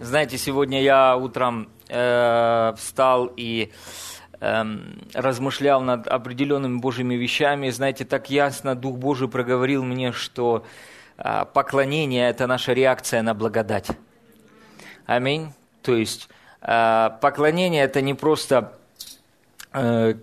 Знаете, 0.00 0.38
сегодня 0.38 0.80
я 0.80 1.16
утром 1.16 1.68
э, 1.88 2.72
встал 2.76 3.32
и 3.36 3.72
э, 4.40 4.64
размышлял 5.12 5.80
над 5.80 6.06
определенными 6.06 6.78
Божьими 6.78 7.16
вещами. 7.16 7.68
Знаете, 7.70 8.04
так 8.04 8.30
ясно 8.30 8.76
Дух 8.76 8.96
Божий 8.96 9.26
проговорил 9.26 9.82
мне, 9.82 10.12
что 10.12 10.64
э, 11.16 11.44
поклонение– 11.52 12.28
это 12.30 12.46
наша 12.46 12.74
реакция 12.74 13.22
на 13.22 13.34
благодать. 13.34 13.88
Аминь. 15.04 15.48
То 15.82 15.96
есть 15.96 16.28
э, 16.62 17.10
поклонение– 17.20 17.82
это 17.84 18.00
не 18.00 18.14
просто 18.14 18.78
э, 19.72 20.14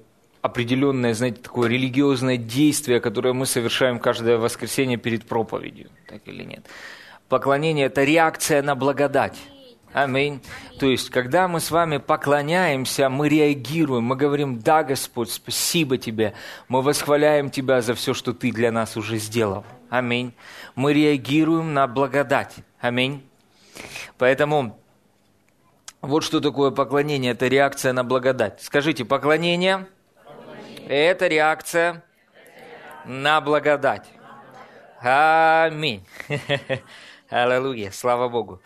определенное, 0.42 1.14
знаете, 1.14 1.42
такое 1.42 1.70
религиозное 1.70 2.38
действие, 2.38 3.02
которое 3.02 3.34
мы 3.34 3.46
совершаем 3.46 4.00
каждое 4.00 4.38
воскресенье 4.38 4.96
перед 4.96 5.26
проповедью, 5.26 5.90
так 6.08 6.22
или 6.28 6.44
нет. 6.44 6.66
Поклонение– 7.28 7.86
это 7.88 8.06
реакция 8.06 8.62
на 8.62 8.76
благодать. 8.76 9.38
Аминь. 9.96 10.42
То 10.78 10.88
есть, 10.88 11.10
когда 11.10 11.48
мы 11.48 11.62
с 11.62 11.72
вами 11.72 12.00
поклоняемся, 12.00 13.08
мы 13.08 13.30
реагируем, 13.30 14.04
мы 14.04 14.18
говорим, 14.18 14.60
да, 14.60 14.84
Господь, 14.84 15.32
спасибо 15.32 15.98
Тебе, 15.98 16.34
мы 16.68 16.82
восхваляем 16.82 17.50
Тебя 17.50 17.82
за 17.82 17.96
все, 17.96 18.14
что 18.14 18.34
Ты 18.34 18.52
для 18.52 18.74
нас 18.74 18.98
уже 18.98 19.20
сделал. 19.20 19.64
Аминь. 19.90 20.34
Мы 20.76 20.92
реагируем 20.92 21.74
на 21.74 21.88
благодать. 21.88 22.56
Аминь. 22.82 23.26
Поэтому 24.18 24.78
вот 26.02 26.26
что 26.26 26.42
такое 26.42 26.72
поклонение, 26.72 27.32
это 27.32 27.48
реакция 27.48 27.94
на 27.94 28.04
благодать. 28.04 28.62
Скажите, 28.62 29.06
поклонение, 29.06 29.88
поклонение. 30.26 30.88
это 30.90 31.28
реакция 31.28 32.04
на 33.06 33.40
благодать. 33.40 34.10
Аминь. 35.00 36.06
Аллилуйя, 37.30 37.92
слава 37.92 38.28
Богу. 38.28 38.60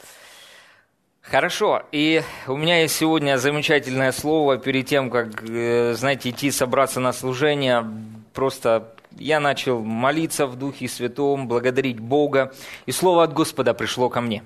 Хорошо, 1.31 1.83
и 1.91 2.23
у 2.47 2.57
меня 2.57 2.81
есть 2.81 2.95
сегодня 2.95 3.37
замечательное 3.37 4.11
слово 4.11 4.57
перед 4.57 4.87
тем, 4.87 5.11
как, 5.11 5.47
э, 5.47 5.93
знаете, 5.93 6.31
идти 6.31 6.49
собраться 6.49 6.99
на 6.99 7.13
служение. 7.13 7.85
Просто 8.33 8.95
я 9.15 9.39
начал 9.39 9.83
молиться 9.83 10.47
в 10.47 10.55
Духе 10.55 10.87
Святом, 10.87 11.47
благодарить 11.47 11.99
Бога, 11.99 12.51
и 12.87 12.91
слово 12.91 13.21
от 13.21 13.33
Господа 13.33 13.75
пришло 13.75 14.09
ко 14.09 14.21
мне. 14.21 14.43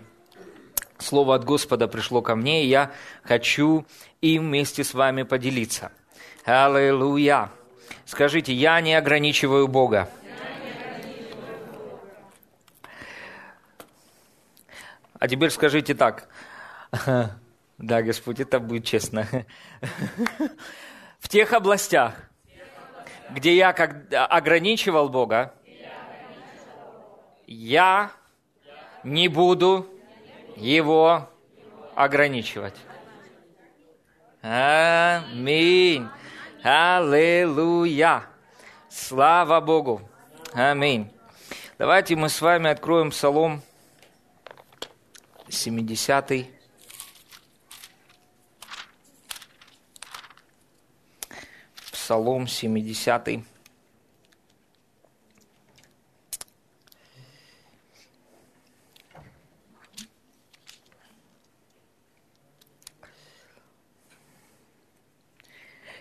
Слово 0.97 1.35
от 1.35 1.45
Господа 1.45 1.88
пришло 1.88 2.22
ко 2.22 2.35
мне, 2.35 2.66
и 2.66 2.67
я 2.67 2.91
хочу 3.23 3.85
им 4.19 4.47
вместе 4.47 4.83
с 4.83 4.94
вами 4.94 5.23
поделиться. 5.23 5.89
Аллилуйя! 6.44 7.50
Скажите, 8.05 8.52
я 8.52 8.81
не 8.81 8.94
ограничиваю 8.95 9.69
Бога. 9.69 10.09
А 15.17 15.29
теперь 15.29 15.50
скажите 15.50 15.94
так– 15.94 16.27
Да, 17.77 18.02
Господь, 18.03 18.39
это 18.39 18.59
будет 18.59 18.86
честно. 18.86 19.27
В 21.19 21.27
тех 21.27 21.52
областях, 21.53 22.16
где 23.31 23.55
я 23.55 23.73
как 23.73 24.05
ограничивал 24.11 25.09
Бога, 25.09 25.53
я 27.47 28.11
не 29.03 29.27
буду 29.27 29.88
его 30.55 31.30
ограничивать. 31.95 32.75
Аминь. 34.41 36.07
Аллилуйя. 36.63 38.23
Слава 38.89 39.59
Богу. 39.61 40.02
Аминь. 40.53 41.11
Давайте 41.78 42.16
мы 42.16 42.30
с 42.30 42.39
вами 42.39 42.69
откроем 42.69 43.09
Псалом 43.09 43.61
70. 45.50 46.47
Псалом 52.03 52.47
70. 52.47 53.45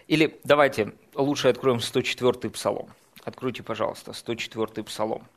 Или 0.09 0.41
давайте 0.43 0.93
лучше 1.15 1.47
откроем 1.47 1.79
104 1.79 2.51
псалом. 2.51 2.93
Откройте, 3.23 3.63
пожалуйста, 3.63 4.13
104 4.13 4.83
псалом. 4.83 5.29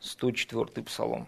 104 0.00 0.82
псалом. 0.84 1.26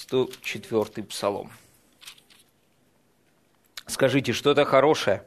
104 0.00 1.04
псалом. 1.04 1.50
Скажите, 3.86 4.32
что-то 4.32 4.64
хорошее 4.64 5.24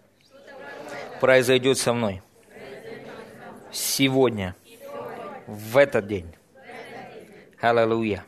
произойдет 1.21 1.77
со 1.77 1.93
мной 1.93 2.23
сегодня, 3.71 4.55
в 5.45 5.77
этот 5.77 6.07
день. 6.07 6.33
Аллилуйя. 7.61 8.25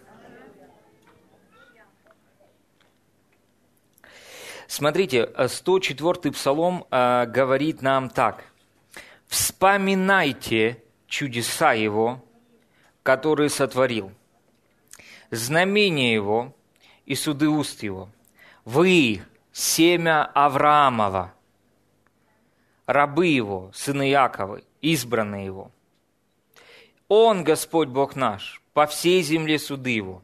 Смотрите, 4.67 5.28
104 5.47 6.31
псалом 6.31 6.85
э, 6.91 7.25
говорит 7.25 7.81
нам 7.81 8.09
так. 8.09 8.44
«Вспоминайте 9.28 10.84
чудеса 11.07 11.73
Его, 11.73 12.23
которые 13.01 13.50
сотворил» 13.50 14.11
знамение 15.31 16.13
его 16.13 16.53
и 17.05 17.15
суды 17.15 17.47
уст 17.47 17.83
его. 17.83 18.09
Вы, 18.63 19.21
семя 19.51 20.25
Авраамова, 20.25 21.33
рабы 22.85 23.27
его, 23.27 23.71
сыны 23.73 24.09
Яковы, 24.09 24.63
избранные 24.81 25.45
его. 25.45 25.71
Он, 27.07 27.43
Господь 27.43 27.89
Бог 27.89 28.15
наш, 28.15 28.61
по 28.73 28.87
всей 28.87 29.21
земле 29.21 29.59
суды 29.59 29.91
его, 29.91 30.23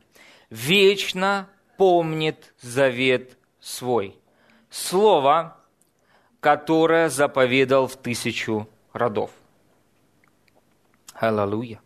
вечно 0.49 1.47
помнит 1.77 2.53
завет 2.59 3.37
свой. 3.59 4.17
Слово, 4.69 5.57
которое 6.39 7.09
заповедал 7.09 7.87
в 7.87 7.95
тысячу 7.97 8.67
родов. 8.93 9.31
Аллилуйя. 11.13 11.79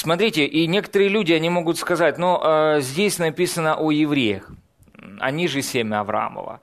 Смотрите, 0.00 0.46
и 0.46 0.66
некоторые 0.66 1.10
люди, 1.10 1.34
они 1.34 1.50
могут 1.50 1.76
сказать, 1.76 2.16
но 2.16 2.40
э, 2.42 2.80
здесь 2.80 3.18
написано 3.18 3.76
о 3.76 3.90
евреях, 3.90 4.50
они 5.18 5.46
же 5.46 5.60
семя 5.60 6.00
Авраамова. 6.00 6.62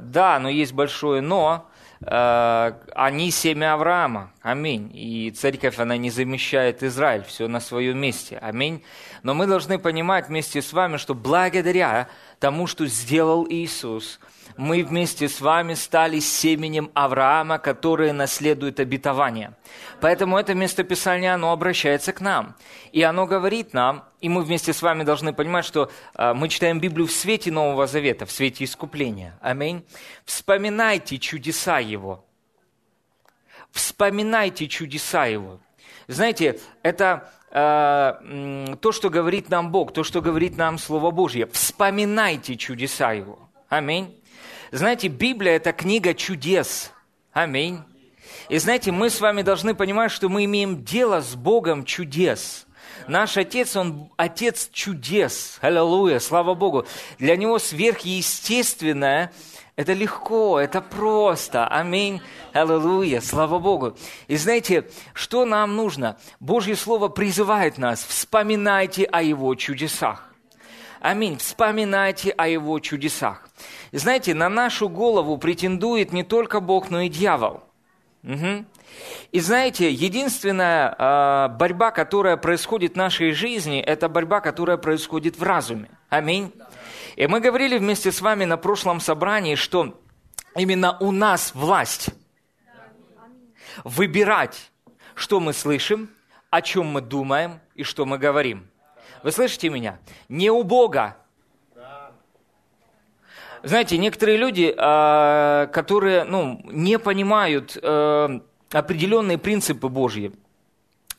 Да, 0.00 0.40
но 0.40 0.48
есть 0.48 0.72
большое 0.72 1.20
но, 1.20 1.70
э, 2.00 2.72
они 2.96 3.30
семя 3.30 3.74
Авраама, 3.74 4.32
аминь. 4.42 4.90
И 4.92 5.30
церковь, 5.30 5.78
она 5.78 5.96
не 5.96 6.10
замещает 6.10 6.82
Израиль, 6.82 7.22
все 7.22 7.46
на 7.46 7.60
своем 7.60 7.96
месте, 7.96 8.38
аминь. 8.42 8.82
Но 9.22 9.34
мы 9.34 9.46
должны 9.46 9.78
понимать 9.78 10.26
вместе 10.26 10.60
с 10.60 10.72
вами, 10.72 10.96
что 10.96 11.14
благодаря 11.14 12.08
тому, 12.40 12.66
что 12.66 12.86
сделал 12.86 13.46
Иисус– 13.48 14.18
мы 14.56 14.84
вместе 14.84 15.28
с 15.28 15.40
вами 15.40 15.74
стали 15.74 16.20
семенем 16.20 16.90
Авраама, 16.94 17.58
которое 17.58 18.12
наследует 18.12 18.80
обетование. 18.80 19.54
Поэтому 20.00 20.38
это 20.38 20.54
местописание, 20.54 21.34
оно 21.34 21.52
обращается 21.52 22.12
к 22.12 22.20
нам. 22.20 22.56
И 22.92 23.02
оно 23.02 23.26
говорит 23.26 23.72
нам, 23.74 24.04
и 24.20 24.28
мы 24.28 24.42
вместе 24.42 24.72
с 24.72 24.82
вами 24.82 25.02
должны 25.02 25.32
понимать, 25.32 25.64
что 25.64 25.90
э, 26.14 26.34
мы 26.34 26.48
читаем 26.48 26.80
Библию 26.80 27.06
в 27.06 27.12
свете 27.12 27.50
Нового 27.50 27.86
Завета, 27.86 28.26
в 28.26 28.32
свете 28.32 28.64
искупления. 28.64 29.38
Аминь. 29.40 29.84
Вспоминайте 30.24 31.18
чудеса 31.18 31.78
Его. 31.78 32.24
Вспоминайте 33.70 34.68
чудеса 34.68 35.26
Его. 35.26 35.58
Знаете, 36.06 36.60
это 36.82 37.32
э, 37.50 38.76
то, 38.80 38.92
что 38.92 39.10
говорит 39.10 39.48
нам 39.48 39.72
Бог, 39.72 39.92
то, 39.92 40.04
что 40.04 40.20
говорит 40.20 40.56
нам 40.56 40.78
Слово 40.78 41.10
Божье. 41.10 41.46
Вспоминайте 41.46 42.56
чудеса 42.56 43.12
Его. 43.12 43.38
Аминь. 43.68 44.20
Знаете, 44.74 45.06
Библия– 45.06 45.52
это 45.54 45.72
книга 45.72 46.14
чудес. 46.14 46.90
Аминь. 47.32 47.78
И 48.48 48.58
знаете, 48.58 48.90
мы 48.90 49.08
с 49.08 49.20
вами 49.20 49.42
должны 49.42 49.72
понимать, 49.72 50.10
что 50.10 50.28
мы 50.28 50.46
имеем 50.46 50.82
дело 50.82 51.20
с 51.20 51.36
Богом 51.36 51.84
чудес. 51.84 52.66
Наш 53.06 53.36
Отец, 53.36 53.76
Он 53.76 54.10
Отец 54.16 54.68
чудес. 54.72 55.58
Аллилуйя, 55.60 56.18
слава 56.18 56.54
Богу. 56.54 56.86
Для 57.20 57.36
Него 57.36 57.60
сверхъестественное– 57.60 59.32
это 59.76 59.92
легко, 59.92 60.58
это 60.58 60.80
просто. 60.80 61.68
Аминь. 61.68 62.20
Аллилуйя, 62.52 63.20
слава 63.20 63.60
Богу. 63.60 63.96
И 64.26 64.36
знаете, 64.36 64.90
что 65.12 65.44
нам 65.44 65.76
нужно? 65.76 66.18
Божье 66.40 66.74
Слово 66.74 67.06
призывает 67.06 67.78
нас, 67.78 68.02
вспоминайте 68.02 69.04
о 69.04 69.22
Его 69.22 69.54
чудесах. 69.54 70.33
Аминь. 71.04 71.36
Вспоминайте 71.36 72.30
о 72.30 72.48
Его 72.48 72.80
чудесах. 72.80 73.46
Знаете, 73.92 74.32
на 74.32 74.48
нашу 74.48 74.88
голову 74.88 75.36
претендует 75.36 76.14
не 76.14 76.22
только 76.22 76.60
Бог, 76.60 76.88
но 76.88 77.02
и 77.02 77.10
дьявол. 77.10 77.62
Угу. 78.22 78.64
И 79.30 79.40
знаете, 79.40 79.90
единственная 79.90 80.96
э, 80.98 81.48
борьба, 81.58 81.90
которая 81.90 82.38
происходит 82.38 82.94
в 82.94 82.96
нашей 82.96 83.32
жизни, 83.32 83.82
это 83.82 84.08
борьба, 84.08 84.40
которая 84.40 84.78
происходит 84.78 85.38
в 85.38 85.42
разуме. 85.42 85.90
Аминь. 86.08 86.50
И 87.16 87.26
мы 87.26 87.40
говорили 87.40 87.76
вместе 87.76 88.10
с 88.10 88.22
вами 88.22 88.46
на 88.46 88.56
прошлом 88.56 88.98
собрании, 88.98 89.56
что 89.56 90.00
именно 90.56 90.96
у 91.00 91.10
нас 91.10 91.54
власть 91.54 92.14
выбирать, 93.84 94.72
что 95.14 95.38
мы 95.38 95.52
слышим, 95.52 96.08
о 96.48 96.62
чем 96.62 96.86
мы 96.86 97.02
думаем 97.02 97.60
и 97.74 97.82
что 97.82 98.06
мы 98.06 98.16
говорим. 98.16 98.70
Вы 99.24 99.32
слышите 99.32 99.70
меня? 99.70 99.98
Не 100.28 100.50
у 100.50 100.62
Бога. 100.62 101.16
Знаете, 103.62 103.96
некоторые 103.96 104.36
люди, 104.36 104.74
а, 104.76 105.66
которые 105.68 106.24
ну, 106.24 106.60
не 106.64 106.98
понимают 106.98 107.78
э, 107.80 108.40
определенные 108.70 109.38
принципы 109.38 109.88
Божьи, 109.88 110.32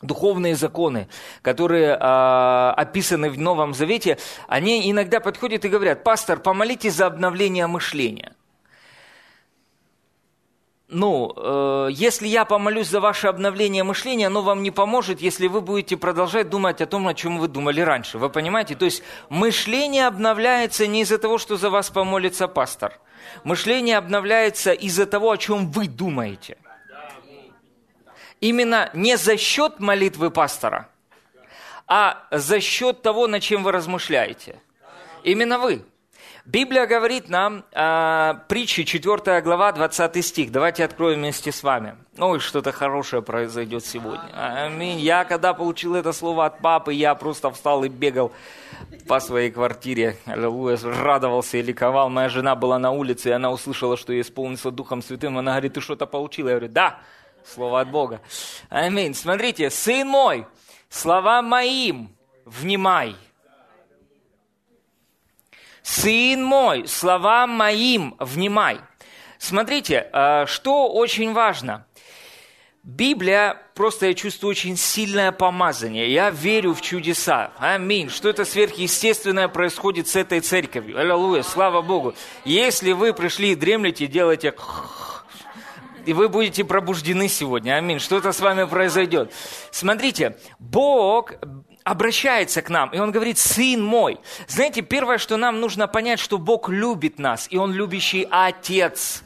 духовные 0.04 0.56
законы, 0.56 1.08
которые 1.42 1.98
э, 2.00 2.74
описаны 2.78 3.32
в 3.32 3.40
Новом 3.40 3.74
Завете, 3.74 4.20
они 4.48 4.92
иногда 4.92 5.20
подходят 5.20 5.66
и 5.66 5.70
говорят, 5.70 6.04
пастор, 6.04 6.40
помолитесь 6.40 6.94
за 6.94 7.08
обновление 7.08 7.66
мышления. 7.66 8.36
Ну, 10.88 11.34
э, 11.36 11.90
если 11.92 12.28
я 12.28 12.46
помолюсь 12.46 12.88
за 12.88 13.00
ваше 13.00 13.28
обновление 13.28 13.84
мышления, 13.84 14.28
оно 14.28 14.42
вам 14.42 14.62
не 14.62 14.72
поможет, 14.72 15.20
если 15.20 15.48
вы 15.48 15.62
будете 15.62 15.98
продолжать 15.98 16.50
думать 16.50 16.80
о 16.82 16.86
том, 16.86 17.08
о 17.08 17.14
чем 17.14 17.40
вы 17.40 17.48
думали 17.48 17.82
раньше. 17.82 18.20
Вы 18.20 18.30
понимаете? 18.30 18.76
То 18.76 18.86
есть 18.86 19.02
мышление 19.30 20.06
обновляется 20.06 20.86
не 20.86 21.02
из-за 21.02 21.18
того, 21.18 21.40
что 21.40 21.58
за 21.58 21.70
вас 21.70 21.90
помолится 21.90 22.48
пастор. 22.48 23.00
Мышление 23.44 23.98
обновляется 23.98 24.74
из-за 24.74 25.08
того, 25.08 25.32
о 25.32 25.38
чем 25.38 25.72
вы 25.72 25.88
думаете 25.88 26.58
именно 28.42 28.90
не 28.94 29.18
за 29.18 29.38
счет 29.38 29.80
молитвы 29.80 30.30
пастора, 30.30 30.90
а 31.88 32.28
за 32.32 32.60
счет 32.60 33.02
того, 33.02 33.28
над 33.28 33.42
чем 33.42 33.64
вы 33.64 33.72
размышляете. 33.72 34.62
Именно 35.24 35.60
вы. 35.60 35.86
Библия 36.46 36.86
говорит 36.86 37.28
нам, 37.28 37.66
э, 37.72 38.34
притчи 38.48 38.84
4 38.84 39.42
глава, 39.42 39.72
20 39.72 40.22
стих. 40.22 40.52
Давайте 40.52 40.86
откроем 40.86 41.18
вместе 41.18 41.52
с 41.52 41.64
вами. 41.64 41.96
Ой, 42.20 42.40
что-то 42.40 42.72
хорошее 42.72 43.24
произойдет 43.24 43.84
сегодня. 43.84 44.30
Аминь. 44.32 45.00
Я, 45.00 45.26
когда 45.26 45.56
получил 45.56 45.96
это 45.96 46.14
слово 46.14 46.46
от 46.46 46.60
папы, 46.60 46.94
я 46.94 47.16
просто 47.16 47.50
встал 47.50 47.84
и 47.84 47.90
бегал 47.90 48.32
по 49.08 49.20
своей 49.20 49.50
квартире. 49.50 50.18
Аллилуйя, 50.26 50.78
радовался 50.84 51.58
и 51.58 51.64
ликовал. 51.64 52.10
Моя 52.10 52.30
жена 52.30 52.56
была 52.56 52.78
на 52.78 52.92
улице, 52.92 53.30
и 53.30 53.32
она 53.32 53.50
услышала, 53.50 53.98
что 53.98 54.14
я 54.14 54.22
исполнился 54.22 54.70
Духом 54.70 55.02
Святым. 55.02 55.40
Она 55.40 55.54
говорит, 55.54 55.74
ты 55.74 55.82
что-то 55.82 56.06
получил? 56.06 56.48
Я 56.48 56.54
говорю, 56.58 56.72
да. 56.72 57.00
Слово 57.44 57.82
от 57.82 57.90
Бога. 57.90 58.22
Аминь. 58.70 59.16
Смотрите, 59.16 59.72
сын 59.72 60.08
мой, 60.08 60.46
слова 60.90 61.42
моим 61.42 62.16
внимай. 62.46 63.16
Сын 65.86 66.44
мой, 66.44 66.88
слова 66.88 67.46
моим 67.46 68.16
внимай. 68.18 68.80
Смотрите, 69.38 70.10
э, 70.12 70.48
что 70.48 70.92
очень 70.92 71.32
важно. 71.32 71.86
Библия, 72.82 73.62
просто 73.76 74.08
я 74.08 74.16
чувствую 74.16 74.50
очень 74.50 74.78
сильное 74.78 75.32
помазание. 75.32 76.12
Я 76.12 76.32
верю 76.32 76.74
в 76.74 76.82
чудеса. 76.82 77.52
Аминь. 77.60 78.10
Что-то 78.10 78.46
сверхъестественное 78.46 79.48
происходит 79.48 80.08
с 80.08 80.16
этой 80.16 80.40
церковью. 80.40 81.00
Аллилуйя, 81.00 81.44
слава 81.44 81.84
Богу. 81.84 82.16
Если 82.46 82.92
вы 82.92 83.14
пришли 83.14 83.52
и 83.52 83.56
дремлете, 83.56 84.08
делайте 84.08 84.56
и 86.08 86.14
вы 86.14 86.30
будете 86.30 86.64
пробуждены 86.64 87.28
сегодня. 87.28 87.76
Аминь. 87.76 88.00
Что-то 88.00 88.32
с 88.32 88.40
вами 88.40 88.64
произойдет. 88.64 89.32
Смотрите, 89.70 90.36
Бог 90.58 91.34
обращается 91.86 92.64
к 92.64 92.70
нам, 92.70 92.90
и 92.90 92.98
Он 92.98 93.12
говорит, 93.12 93.38
сын 93.38 93.82
мой. 93.82 94.20
Знаете, 94.48 94.82
первое, 94.82 95.20
что 95.20 95.38
нам 95.38 95.62
нужно 95.62 95.88
понять, 95.88 96.20
что 96.20 96.38
Бог 96.38 96.68
любит 96.68 97.20
нас, 97.20 97.48
и 97.50 97.58
Он 97.58 97.72
любящий 97.72 98.28
Отец. 98.30 99.24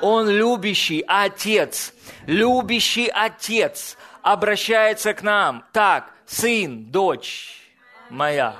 Он 0.00 0.28
любящий 0.28 1.04
Отец. 1.06 1.92
Любящий 2.26 3.08
Отец 3.08 3.98
обращается 4.22 5.14
к 5.14 5.22
нам. 5.22 5.64
Так, 5.72 6.12
сын, 6.26 6.84
дочь 6.84 7.60
моя. 8.08 8.54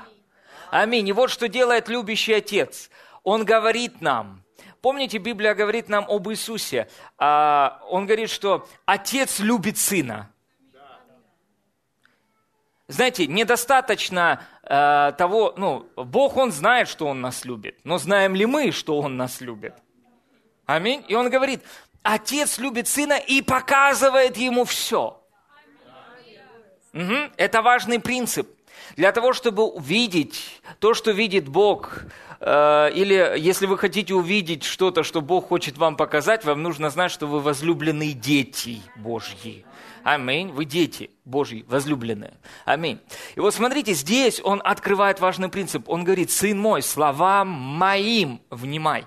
Аминь. 0.70 1.08
И 1.08 1.12
вот 1.12 1.30
что 1.30 1.48
делает 1.48 1.88
любящий 1.88 2.34
Отец. 2.34 2.90
Он 3.22 3.44
говорит 3.44 4.00
нам, 4.00 4.42
Помните, 4.82 5.18
Библия 5.18 5.54
говорит 5.54 5.88
нам 5.88 6.04
об 6.08 6.28
Иисусе. 6.28 6.88
А, 7.18 7.80
он 7.88 8.06
говорит, 8.06 8.30
что 8.30 8.68
Отец 8.84 9.40
любит 9.40 9.78
Сына. 9.78 10.30
Знаете, 12.88 13.26
недостаточно 13.26 14.42
э, 14.62 15.12
того, 15.18 15.54
ну, 15.56 15.88
Бог, 15.96 16.36
Он 16.36 16.52
знает, 16.52 16.88
что 16.88 17.06
Он 17.06 17.20
нас 17.20 17.44
любит, 17.44 17.78
но 17.84 17.98
знаем 17.98 18.34
ли 18.34 18.46
мы, 18.46 18.70
что 18.70 19.00
Он 19.00 19.16
нас 19.16 19.40
любит? 19.40 19.74
Аминь. 20.66 21.04
И 21.08 21.14
Он 21.14 21.28
говорит, 21.28 21.62
Отец 22.02 22.58
любит 22.58 22.86
Сына 22.86 23.18
и 23.18 23.42
показывает 23.42 24.36
Ему 24.36 24.64
все. 24.64 25.20
Угу. 26.94 27.32
Это 27.36 27.62
важный 27.62 27.98
принцип. 27.98 28.48
Для 28.96 29.12
того, 29.12 29.32
чтобы 29.32 29.64
увидеть 29.64 30.60
то, 30.78 30.94
что 30.94 31.10
видит 31.10 31.48
Бог, 31.48 32.06
Э, 32.40 32.90
или 32.94 33.34
если 33.38 33.66
вы 33.66 33.76
хотите 33.76 34.14
увидеть 34.14 34.64
что-то, 34.64 35.02
что 35.02 35.20
Бог 35.20 35.48
хочет 35.48 35.78
вам 35.78 35.96
показать, 35.96 36.44
вам 36.44 36.62
нужно 36.62 36.90
знать, 36.90 37.10
что 37.10 37.26
вы 37.26 37.40
возлюбленные 37.40 38.12
дети 38.12 38.80
Божьи. 38.96 39.65
Аминь. 40.06 40.52
Вы 40.52 40.66
дети 40.66 41.10
Божьи, 41.24 41.64
возлюбленные. 41.66 42.34
Аминь. 42.64 43.00
И 43.34 43.40
вот 43.40 43.52
смотрите, 43.52 43.92
здесь 43.92 44.40
он 44.44 44.62
открывает 44.64 45.18
важный 45.18 45.48
принцип. 45.48 45.88
Он 45.88 46.04
говорит, 46.04 46.30
сын 46.30 46.56
мой, 46.56 46.80
словам 46.82 47.48
моим 47.48 48.40
внимай. 48.48 49.04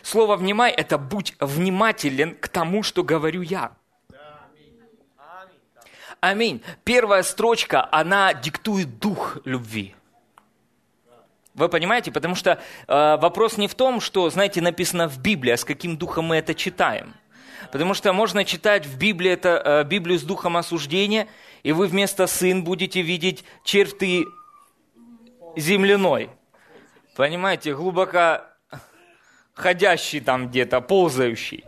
Слово 0.00 0.36
«внимай»– 0.36 0.72
это 0.76 0.96
«будь 0.96 1.34
внимателен 1.38 2.34
к 2.34 2.48
тому, 2.48 2.82
что 2.82 3.02
говорю 3.02 3.42
я». 3.42 3.72
Аминь. 6.20 6.62
Первая 6.82 7.22
строчка, 7.24 7.86
она 7.92 8.32
диктует 8.32 8.98
дух 8.98 9.36
любви. 9.44 9.94
Вы 11.52 11.68
понимаете? 11.68 12.10
Потому 12.10 12.34
что 12.34 12.58
э, 12.86 13.16
вопрос 13.18 13.58
не 13.58 13.68
в 13.68 13.74
том, 13.74 14.00
что, 14.00 14.30
знаете, 14.30 14.62
написано 14.62 15.10
в 15.10 15.18
Библии, 15.18 15.50
а 15.50 15.58
с 15.58 15.64
каким 15.66 15.98
духом 15.98 16.24
мы 16.24 16.36
это 16.36 16.54
читаем. 16.54 17.12
Потому 17.70 17.94
что 17.94 18.12
можно 18.12 18.44
читать 18.44 18.86
в 18.86 18.96
Библии 18.96 19.30
это, 19.30 19.62
э, 19.64 19.84
Библию 19.84 20.18
с 20.18 20.22
духом 20.22 20.56
осуждения, 20.56 21.28
и 21.62 21.72
вы 21.72 21.86
вместо 21.86 22.26
сын 22.26 22.64
будете 22.64 23.02
видеть 23.02 23.44
червь 23.64 23.96
ты 23.98 24.24
земляной. 25.56 26.30
Понимаете, 27.14 27.74
глубоко 27.74 28.42
ходящий 29.54 30.20
там 30.20 30.48
где-то, 30.48 30.80
ползающий. 30.80 31.64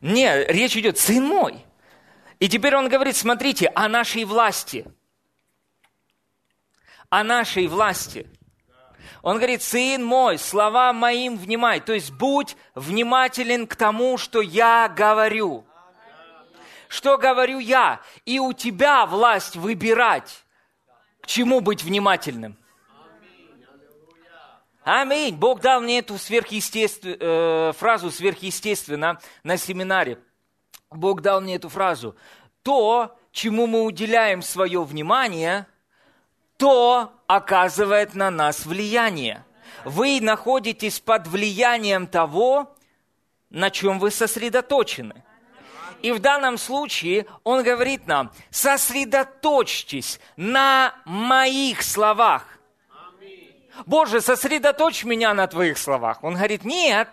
Не, 0.00 0.44
речь 0.46 0.76
идет, 0.76 0.98
сын 0.98 1.22
мой. 1.22 1.64
И 2.38 2.48
теперь 2.48 2.74
он 2.74 2.88
говорит, 2.88 3.16
смотрите, 3.16 3.70
о 3.74 3.88
нашей 3.88 4.24
власти. 4.24 4.86
О 7.10 7.22
нашей 7.22 7.66
власти– 7.66 8.26
он 9.22 9.36
говорит, 9.36 9.62
сын 9.62 10.04
мой, 10.04 10.38
слова 10.38 10.92
моим 10.92 11.36
внимай. 11.36 11.80
То 11.80 11.92
есть 11.92 12.10
будь 12.12 12.56
внимателен 12.74 13.66
к 13.66 13.76
тому, 13.76 14.16
что 14.18 14.40
я 14.40 14.88
говорю. 14.88 15.64
Что 16.88 17.18
говорю 17.18 17.58
я? 17.58 18.00
И 18.24 18.38
у 18.38 18.52
тебя 18.52 19.06
власть 19.06 19.56
выбирать, 19.56 20.44
к 21.20 21.26
чему 21.26 21.60
быть 21.60 21.84
внимательным. 21.84 22.56
Аминь. 24.82 25.36
Бог 25.36 25.60
дал 25.60 25.80
мне 25.82 25.98
эту 25.98 26.18
сверхъестествен... 26.18 27.16
э, 27.20 27.72
фразу 27.76 28.10
сверхъестественно 28.10 29.20
на 29.44 29.56
семинаре. 29.56 30.18
Бог 30.90 31.20
дал 31.20 31.40
мне 31.40 31.56
эту 31.56 31.68
фразу. 31.68 32.16
То, 32.62 33.16
чему 33.30 33.66
мы 33.66 33.82
уделяем 33.82 34.42
свое 34.42 34.82
внимание, 34.82 35.66
то 36.60 37.14
оказывает 37.26 38.14
на 38.14 38.30
нас 38.30 38.66
влияние. 38.66 39.46
Вы 39.86 40.20
находитесь 40.20 41.00
под 41.00 41.26
влиянием 41.26 42.06
того, 42.06 42.76
на 43.48 43.70
чем 43.70 43.98
вы 43.98 44.10
сосредоточены. 44.10 45.24
И 46.02 46.12
в 46.12 46.18
данном 46.18 46.58
случае 46.58 47.24
он 47.44 47.62
говорит 47.62 48.06
нам, 48.06 48.30
сосредоточьтесь 48.50 50.20
на 50.36 50.94
моих 51.06 51.82
словах. 51.82 52.44
Боже, 53.86 54.20
сосредоточь 54.20 55.04
меня 55.04 55.32
на 55.32 55.46
твоих 55.46 55.78
словах. 55.78 56.22
Он 56.22 56.34
говорит, 56.34 56.66
нет, 56.66 57.08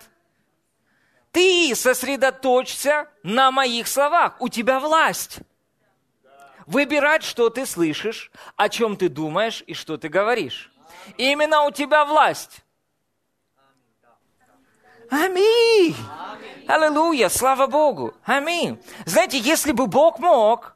ты 1.31 1.73
сосредоточься 1.73 3.07
на 3.23 3.51
моих 3.51 3.87
словах, 3.87 4.35
у 4.41 4.49
тебя 4.49 4.81
власть 4.81 5.39
выбирать, 6.67 7.23
что 7.23 7.49
ты 7.49 7.65
слышишь, 7.65 8.31
о 8.55 8.69
чем 8.69 8.95
ты 8.95 9.09
думаешь 9.09 9.63
и 9.65 9.73
что 9.73 9.97
ты 9.97 10.09
говоришь. 10.09 10.71
И 11.17 11.31
именно 11.31 11.63
у 11.63 11.71
тебя 11.71 12.05
власть. 12.05 12.63
Аминь. 15.09 15.95
Аллилуйя, 16.67 17.29
слава 17.29 17.67
Богу. 17.67 18.13
Аминь. 18.25 18.77
Знаете, 19.05 19.39
если 19.39 19.71
бы 19.71 19.87
Бог 19.87 20.19
мог 20.19 20.75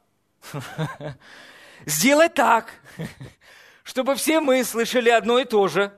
сделать 1.86 2.32
так, 2.32 2.72
чтобы 3.84 4.14
все 4.14 4.40
мы 4.40 4.64
слышали 4.64 5.10
одно 5.10 5.38
и 5.38 5.44
то 5.44 5.68
же, 5.68 5.92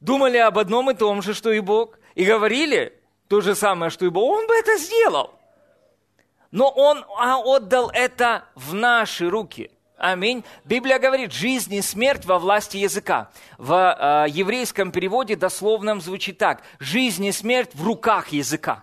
думали 0.00 0.38
об 0.38 0.58
одном 0.58 0.90
и 0.90 0.94
том 0.94 1.20
же, 1.20 1.34
что 1.34 1.52
и 1.52 1.60
Бог, 1.60 1.98
и 2.14 2.24
говорили 2.24 2.98
то 3.28 3.42
же 3.42 3.54
самое, 3.54 3.90
что 3.90 4.06
и 4.06 4.08
Бог, 4.08 4.38
Он 4.38 4.46
бы 4.46 4.54
это 4.54 4.78
сделал. 4.78 5.38
Но 6.52 6.68
Он 6.70 7.04
а, 7.18 7.38
отдал 7.38 7.90
это 7.92 8.44
в 8.54 8.74
наши 8.74 9.28
руки. 9.28 9.70
Аминь. 9.96 10.44
Библия 10.64 10.98
говорит, 10.98 11.32
жизнь 11.32 11.72
и 11.74 11.80
смерть 11.80 12.24
во 12.24 12.38
власти 12.38 12.76
языка. 12.76 13.30
В 13.56 13.72
э, 13.72 14.30
еврейском 14.30 14.90
переводе 14.90 15.36
дословном 15.36 16.00
звучит 16.00 16.38
так. 16.38 16.62
Жизнь 16.80 17.24
и 17.24 17.32
смерть 17.32 17.70
в 17.74 17.84
руках 17.84 18.28
языка. 18.28 18.82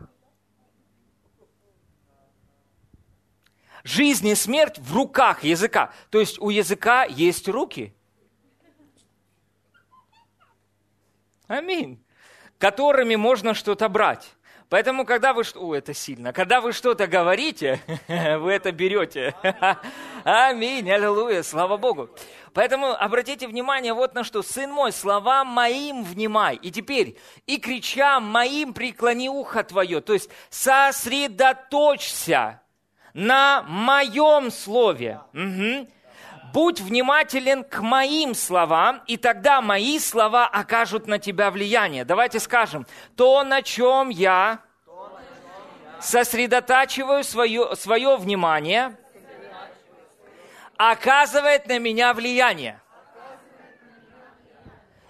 Жизнь 3.84 4.28
и 4.28 4.36
смерть 4.36 4.80
в 4.80 4.96
руках 4.96 5.44
языка. 5.44 5.92
То 6.10 6.20
есть 6.20 6.40
у 6.40 6.50
языка 6.50 7.04
есть 7.04 7.50
руки. 7.50 7.94
Аминь. 11.48 12.02
Которыми 12.58 13.16
можно 13.16 13.54
что-то 13.54 13.90
брать. 13.90 14.36
Поэтому, 14.70 15.04
когда 15.04 15.34
вы... 15.34 15.42
О, 15.56 15.74
это 15.74 15.96
сильно. 15.96 16.32
Когда 16.32 16.62
вы 16.62 16.74
что-то 16.74 17.08
говорите, 17.08 17.82
вы 18.08 18.52
это 18.52 18.72
берете. 18.72 19.34
Аминь, 20.24 20.92
аллилуйя, 20.92 21.42
слава 21.42 21.78
Богу. 21.78 22.12
Поэтому 22.54 22.92
обратите 22.92 23.48
внимание 23.48 23.94
вот 23.94 24.14
на 24.14 24.24
что. 24.24 24.44
«Сын 24.44 24.72
мой, 24.72 24.92
словам 24.92 25.48
моим 25.48 26.04
внимай». 26.04 26.56
И 26.56 26.70
теперь, 26.72 27.18
«и 27.48 27.58
кричам 27.58 28.26
моим 28.26 28.74
преклони 28.74 29.28
ухо 29.28 29.64
твое». 29.64 30.02
То 30.02 30.14
есть, 30.14 30.30
сосредоточься 30.50 32.62
на 33.14 33.64
моем 33.68 34.52
слове. 34.52 35.22
Угу. 35.34 35.88
Будь 36.54 36.80
внимателен 36.80 37.64
к 37.64 37.80
моим 37.80 38.34
словам, 38.34 39.04
и 39.08 39.18
тогда 39.18 39.62
мои 39.62 40.00
слова 40.00 40.48
окажут 40.48 41.08
на 41.08 41.20
тебя 41.20 41.52
влияние. 41.52 42.06
Давайте 42.06 42.40
скажем, 42.40 42.86
то, 43.16 43.44
на 43.44 43.62
чем 43.62 44.10
я 44.10 44.60
сосредотачиваю 46.00 47.24
свое, 47.24 47.76
свое 47.76 48.16
внимание, 48.16 48.96
оказывает 50.78 51.68
на 51.68 51.78
меня 51.78 52.14
влияние. 52.14 52.80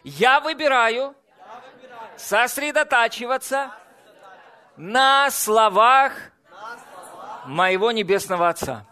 Я 0.03 0.39
выбираю 0.39 1.15
сосредотачиваться 2.17 3.71
на 4.75 5.29
словах 5.29 6.13
моего 7.45 7.91
Небесного 7.91 8.49
Отца. 8.49 8.88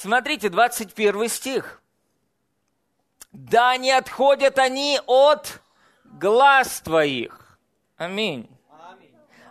Смотрите, 0.00 0.48
21 0.48 1.28
стих. 1.28 1.82
Да 3.32 3.76
не 3.76 3.90
отходят 3.90 4.58
они 4.58 4.98
от 5.06 5.60
глаз 6.04 6.80
твоих. 6.80 7.58
Аминь. 7.98 8.48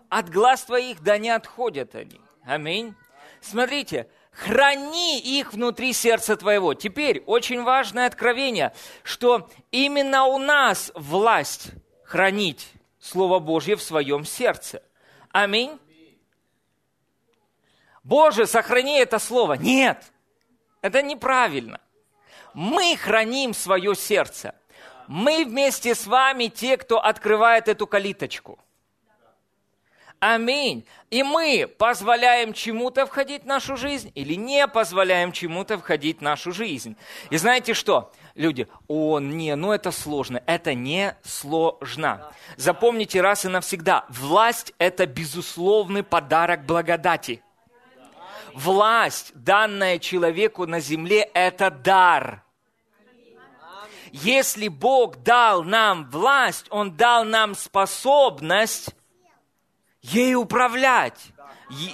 От 0.09 0.31
глаз 0.31 0.63
твоих 0.63 1.03
да 1.03 1.19
не 1.19 1.29
отходят 1.29 1.93
они. 1.93 2.19
Аминь. 2.43 2.95
Смотрите, 3.41 4.09
храни 4.31 5.19
их 5.19 5.53
внутри 5.53 5.93
сердца 5.93 6.35
твоего. 6.35 6.73
Теперь 6.73 7.21
очень 7.27 7.61
важное 7.61 8.07
откровение, 8.07 8.73
что 9.03 9.51
именно 9.69 10.25
у 10.25 10.39
нас 10.39 10.91
власть 10.95 11.73
хранить 12.03 12.73
Слово 12.99 13.37
Божье 13.37 13.75
в 13.75 13.83
своем 13.83 14.25
сердце. 14.25 14.81
Аминь. 15.29 15.79
Боже, 18.03 18.47
сохрани 18.47 18.97
это 18.97 19.19
слово. 19.19 19.53
Нет, 19.53 20.11
это 20.81 21.01
неправильно. 21.01 21.79
Мы 22.53 22.95
храним 22.97 23.53
свое 23.53 23.95
сердце. 23.95 24.55
Мы 25.07 25.45
вместе 25.45 25.95
с 25.95 26.05
вами 26.05 26.47
те, 26.47 26.77
кто 26.77 26.99
открывает 26.99 27.67
эту 27.67 27.87
калиточку. 27.87 28.59
Аминь. 30.19 30.85
И 31.09 31.23
мы 31.23 31.65
позволяем 31.77 32.51
чему-то 32.51 33.05
входить 33.05 33.43
в 33.43 33.47
нашу 33.47 33.77
жизнь 33.77 34.11
или 34.15 34.33
не 34.33 34.67
позволяем 34.67 35.31
чему-то 35.31 35.77
входить 35.77 36.19
в 36.19 36.21
нашу 36.21 36.51
жизнь. 36.51 36.97
И 37.29 37.37
знаете 37.37 37.73
что? 37.73 38.11
Люди, 38.35 38.67
о, 38.87 39.19
не, 39.19 39.55
ну 39.55 39.71
это 39.71 39.91
сложно. 39.91 40.43
Это 40.45 40.73
не 40.73 41.15
сложно. 41.23 42.31
Запомните 42.57 43.21
раз 43.21 43.45
и 43.45 43.47
навсегда. 43.47 44.05
Власть– 44.09 44.73
это 44.77 45.05
безусловный 45.05 46.03
подарок 46.03 46.65
благодати 46.65 47.41
власть, 48.53 49.31
данная 49.35 49.99
человеку 49.99 50.65
на 50.65 50.79
земле, 50.79 51.21
это 51.33 51.69
дар. 51.69 52.43
Если 54.11 54.67
Бог 54.67 55.17
дал 55.17 55.63
нам 55.63 56.09
власть, 56.09 56.65
Он 56.69 56.95
дал 56.95 57.25
нам 57.25 57.55
способность 57.55 58.95
ей 60.01 60.35
управлять, 60.35 61.31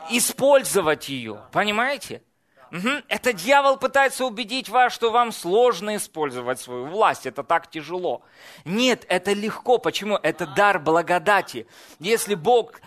использовать 0.09 1.09
ее. 1.09 1.41
Понимаете? 1.51 2.21
Угу. 2.71 2.89
Это 3.07 3.33
дьявол 3.33 3.77
пытается 3.77 4.25
убедить 4.25 4.69
вас, 4.69 4.93
что 4.93 5.11
вам 5.11 5.31
сложно 5.31 5.95
использовать 5.95 6.59
свою 6.59 6.85
власть, 6.85 7.25
это 7.25 7.43
так 7.43 7.69
тяжело. 7.69 8.21
Нет, 8.65 9.05
это 9.07 9.33
легко. 9.33 9.77
Почему? 9.77 10.17
Это 10.17 10.47
дар 10.47 10.79
благодати. 10.79 11.67
Если 11.99 12.35
Бог 12.35 12.81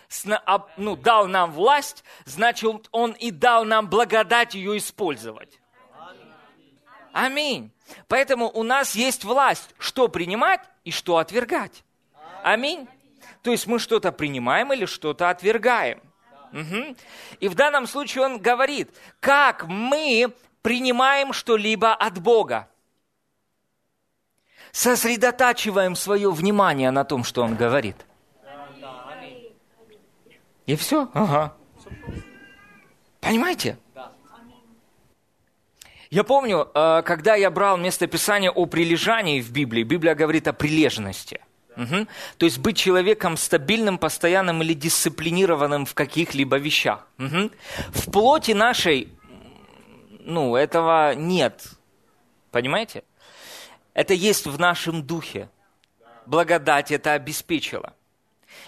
ну, 0.76 0.97
дал 0.97 1.26
нам 1.26 1.52
власть, 1.52 2.04
значит, 2.25 2.88
Он 2.90 3.12
и 3.12 3.30
дал 3.30 3.64
нам 3.64 3.88
благодать 3.88 4.54
ее 4.54 4.78
использовать. 4.78 5.61
Аминь. 7.12 7.70
Поэтому 8.06 8.50
у 8.50 8.62
нас 8.62 8.94
есть 8.94 9.25
власть, 9.25 9.75
что 9.78 10.08
принимать 10.08 10.61
и 10.85 10.90
что 10.90 11.16
отвергать. 11.16 11.85
Аминь. 12.42 12.88
То 13.42 13.50
есть 13.50 13.66
мы 13.66 13.78
что-то 13.78 14.12
принимаем 14.12 14.73
или 14.73 14.85
что-то 14.85 15.30
отвергаем. 15.30 16.00
Угу. 16.52 16.97
И 17.40 17.49
в 17.49 17.55
данном 17.55 17.87
случае 17.87 18.25
он 18.25 18.38
говорит, 18.38 18.90
как 19.21 19.67
мы 19.67 20.33
принимаем 20.62 21.33
что-либо 21.33 21.95
от 21.95 22.21
Бога. 22.21 22.69
Сосредотачиваем 24.73 25.97
свое 25.97 26.31
внимание 26.31 26.90
на 26.90 27.05
том, 27.05 27.25
что 27.25 27.43
он 27.43 27.55
говорит. 27.55 27.97
И 30.67 30.76
все? 30.76 31.09
Ага. 31.14 31.55
Понимаете? 33.21 33.78
Я 36.11 36.25
помню, 36.25 36.71
э, 36.75 37.02
когда 37.02 37.35
я 37.35 37.50
брал 37.50 37.76
местописание 37.76 38.50
о 38.50 38.67
прилежании 38.67 39.40
в 39.40 39.50
Библии, 39.50 39.83
Библия 39.83 40.14
говорит 40.14 40.49
о 40.49 40.52
прилежности. 40.52 41.40
Угу. 41.78 42.08
То 42.38 42.47
есть 42.47 42.58
быть 42.58 42.76
человеком 42.76 43.37
стабильным, 43.37 43.99
постоянным 43.99 44.62
или 44.62 44.75
дисциплинированным 44.75 45.87
в 45.87 45.94
каких-либо 45.94 46.56
вещах. 46.58 47.06
Угу. 47.18 47.50
В 47.94 48.11
плоти 48.11 48.50
нашей, 48.50 49.08
ну, 50.20 50.56
этого 50.56 51.14
нет. 51.14 51.62
Понимаете? 52.50 53.04
Это 53.94 54.12
есть 54.12 54.47
в 54.47 54.58
нашем 54.58 55.04
духе. 55.04 55.49
Благодать 56.26 56.90
это 56.90 57.12
обеспечила. 57.12 57.92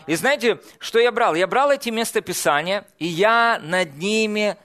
И 0.07 0.15
знаете, 0.15 0.61
что 0.79 1.01
я 1.01 1.11
брал? 1.11 1.35
Я 1.35 1.47
брал 1.49 1.73
эти 1.73 1.91
местописания, 1.91 2.87
и 2.99 3.07
я 3.07 3.61
над 3.63 3.97
ними 3.97 4.57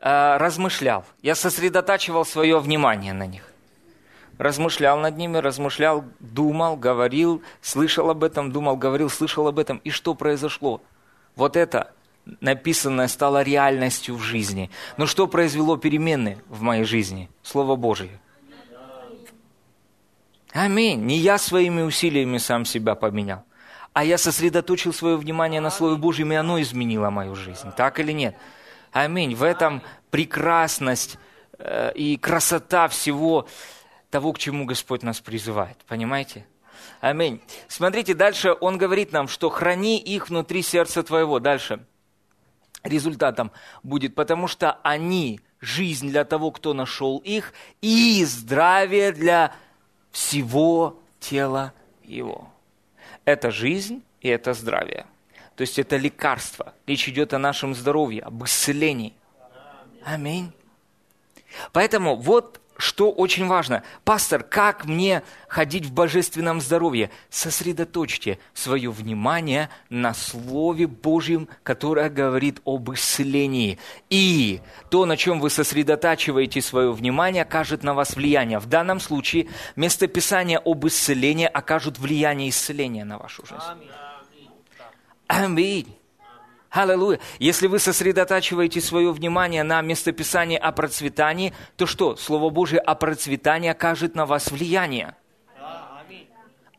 э, 0.00 0.36
размышлял. 0.38 1.04
Я 1.22 1.36
сосредотачивал 1.36 2.24
свое 2.24 2.58
внимание 2.58 3.12
на 3.12 3.26
них 3.26 3.51
размышлял 4.38 4.98
над 4.98 5.16
ними, 5.16 5.38
размышлял, 5.38 6.04
думал, 6.20 6.76
говорил, 6.76 7.42
слышал 7.60 8.10
об 8.10 8.24
этом, 8.24 8.52
думал, 8.52 8.76
говорил, 8.76 9.10
слышал 9.10 9.46
об 9.46 9.58
этом. 9.58 9.78
И 9.84 9.90
что 9.90 10.14
произошло? 10.14 10.80
Вот 11.36 11.56
это 11.56 11.92
написанное 12.40 13.08
стало 13.08 13.42
реальностью 13.42 14.16
в 14.16 14.22
жизни. 14.22 14.70
Но 14.96 15.06
что 15.06 15.26
произвело 15.26 15.76
перемены 15.76 16.38
в 16.48 16.62
моей 16.62 16.84
жизни? 16.84 17.28
Слово 17.42 17.76
Божие. 17.76 18.20
Аминь. 20.52 21.00
Не 21.00 21.16
я 21.16 21.38
своими 21.38 21.82
усилиями 21.82 22.38
сам 22.38 22.64
себя 22.64 22.94
поменял, 22.94 23.44
а 23.94 24.04
я 24.04 24.18
сосредоточил 24.18 24.92
свое 24.92 25.16
внимание 25.16 25.60
на 25.60 25.70
Слове 25.70 25.96
Божьем, 25.96 26.30
и 26.32 26.36
оно 26.36 26.60
изменило 26.60 27.08
мою 27.08 27.34
жизнь. 27.34 27.72
Так 27.74 27.98
или 28.00 28.12
нет? 28.12 28.36
Аминь. 28.92 29.34
В 29.34 29.42
этом 29.42 29.82
прекрасность 30.10 31.18
э, 31.58 31.92
и 31.94 32.18
красота 32.18 32.88
всего 32.88 33.48
того, 34.12 34.32
к 34.32 34.38
чему 34.38 34.66
Господь 34.66 35.02
нас 35.02 35.20
призывает. 35.20 35.78
Понимаете? 35.88 36.46
Аминь. 37.00 37.40
Смотрите, 37.66 38.14
дальше 38.14 38.52
он 38.60 38.78
говорит 38.78 39.10
нам, 39.10 39.26
что 39.26 39.48
храни 39.48 39.98
их 39.98 40.28
внутри 40.28 40.62
сердца 40.62 41.02
твоего. 41.02 41.40
Дальше. 41.40 41.84
Результатом 42.84 43.50
будет, 43.82 44.14
потому 44.14 44.48
что 44.48 44.72
они 44.82 45.40
жизнь 45.60 46.10
для 46.10 46.24
того, 46.24 46.50
кто 46.50 46.74
нашел 46.74 47.18
их, 47.18 47.54
и 47.80 48.24
здравие 48.24 49.12
для 49.12 49.54
всего 50.10 51.00
тела 51.18 51.72
его. 52.04 52.50
Это 53.24 53.50
жизнь 53.50 54.02
и 54.20 54.28
это 54.28 54.52
здравие. 54.52 55.06
То 55.56 55.62
есть 55.62 55.78
это 55.78 55.96
лекарство. 55.96 56.74
Речь 56.86 57.08
идет 57.08 57.32
о 57.32 57.38
нашем 57.38 57.74
здоровье, 57.74 58.22
об 58.22 58.44
исцелении. 58.44 59.14
Аминь. 60.04 60.52
Поэтому 61.72 62.16
вот 62.16 62.61
что 62.76 63.10
очень 63.10 63.46
важно. 63.46 63.82
Пастор, 64.04 64.42
как 64.42 64.86
мне 64.86 65.22
ходить 65.46 65.86
в 65.86 65.92
божественном 65.92 66.60
здоровье? 66.60 67.10
Сосредоточьте 67.30 68.38
свое 68.54 68.90
внимание 68.90 69.70
на 69.88 70.14
Слове 70.14 70.86
Божьем, 70.86 71.48
которое 71.62 72.10
говорит 72.10 72.60
об 72.64 72.92
исцелении. 72.92 73.78
И 74.10 74.60
то, 74.90 75.06
на 75.06 75.16
чем 75.16 75.40
вы 75.40 75.50
сосредотачиваете 75.50 76.60
свое 76.60 76.92
внимание, 76.92 77.42
окажет 77.42 77.82
на 77.82 77.94
вас 77.94 78.16
влияние. 78.16 78.58
В 78.58 78.66
данном 78.66 79.00
случае 79.00 79.48
местописание 79.76 80.58
об 80.58 80.86
исцелении 80.86 81.46
окажут 81.46 81.98
влияние 81.98 82.50
исцеления 82.50 83.04
на 83.04 83.18
вашу 83.18 83.44
жизнь. 83.46 83.62
Аминь. 85.28 86.01
Аллилуйя. 86.72 87.20
Если 87.38 87.66
вы 87.66 87.78
сосредотачиваете 87.78 88.80
свое 88.80 89.12
внимание 89.12 89.62
на 89.62 89.82
местописании 89.82 90.56
о 90.56 90.72
процветании, 90.72 91.52
то 91.76 91.84
что? 91.84 92.16
Слово 92.16 92.48
Божие 92.48 92.80
о 92.80 92.94
процветании 92.94 93.68
окажет 93.68 94.14
на 94.14 94.24
вас 94.24 94.50
влияние. 94.50 95.14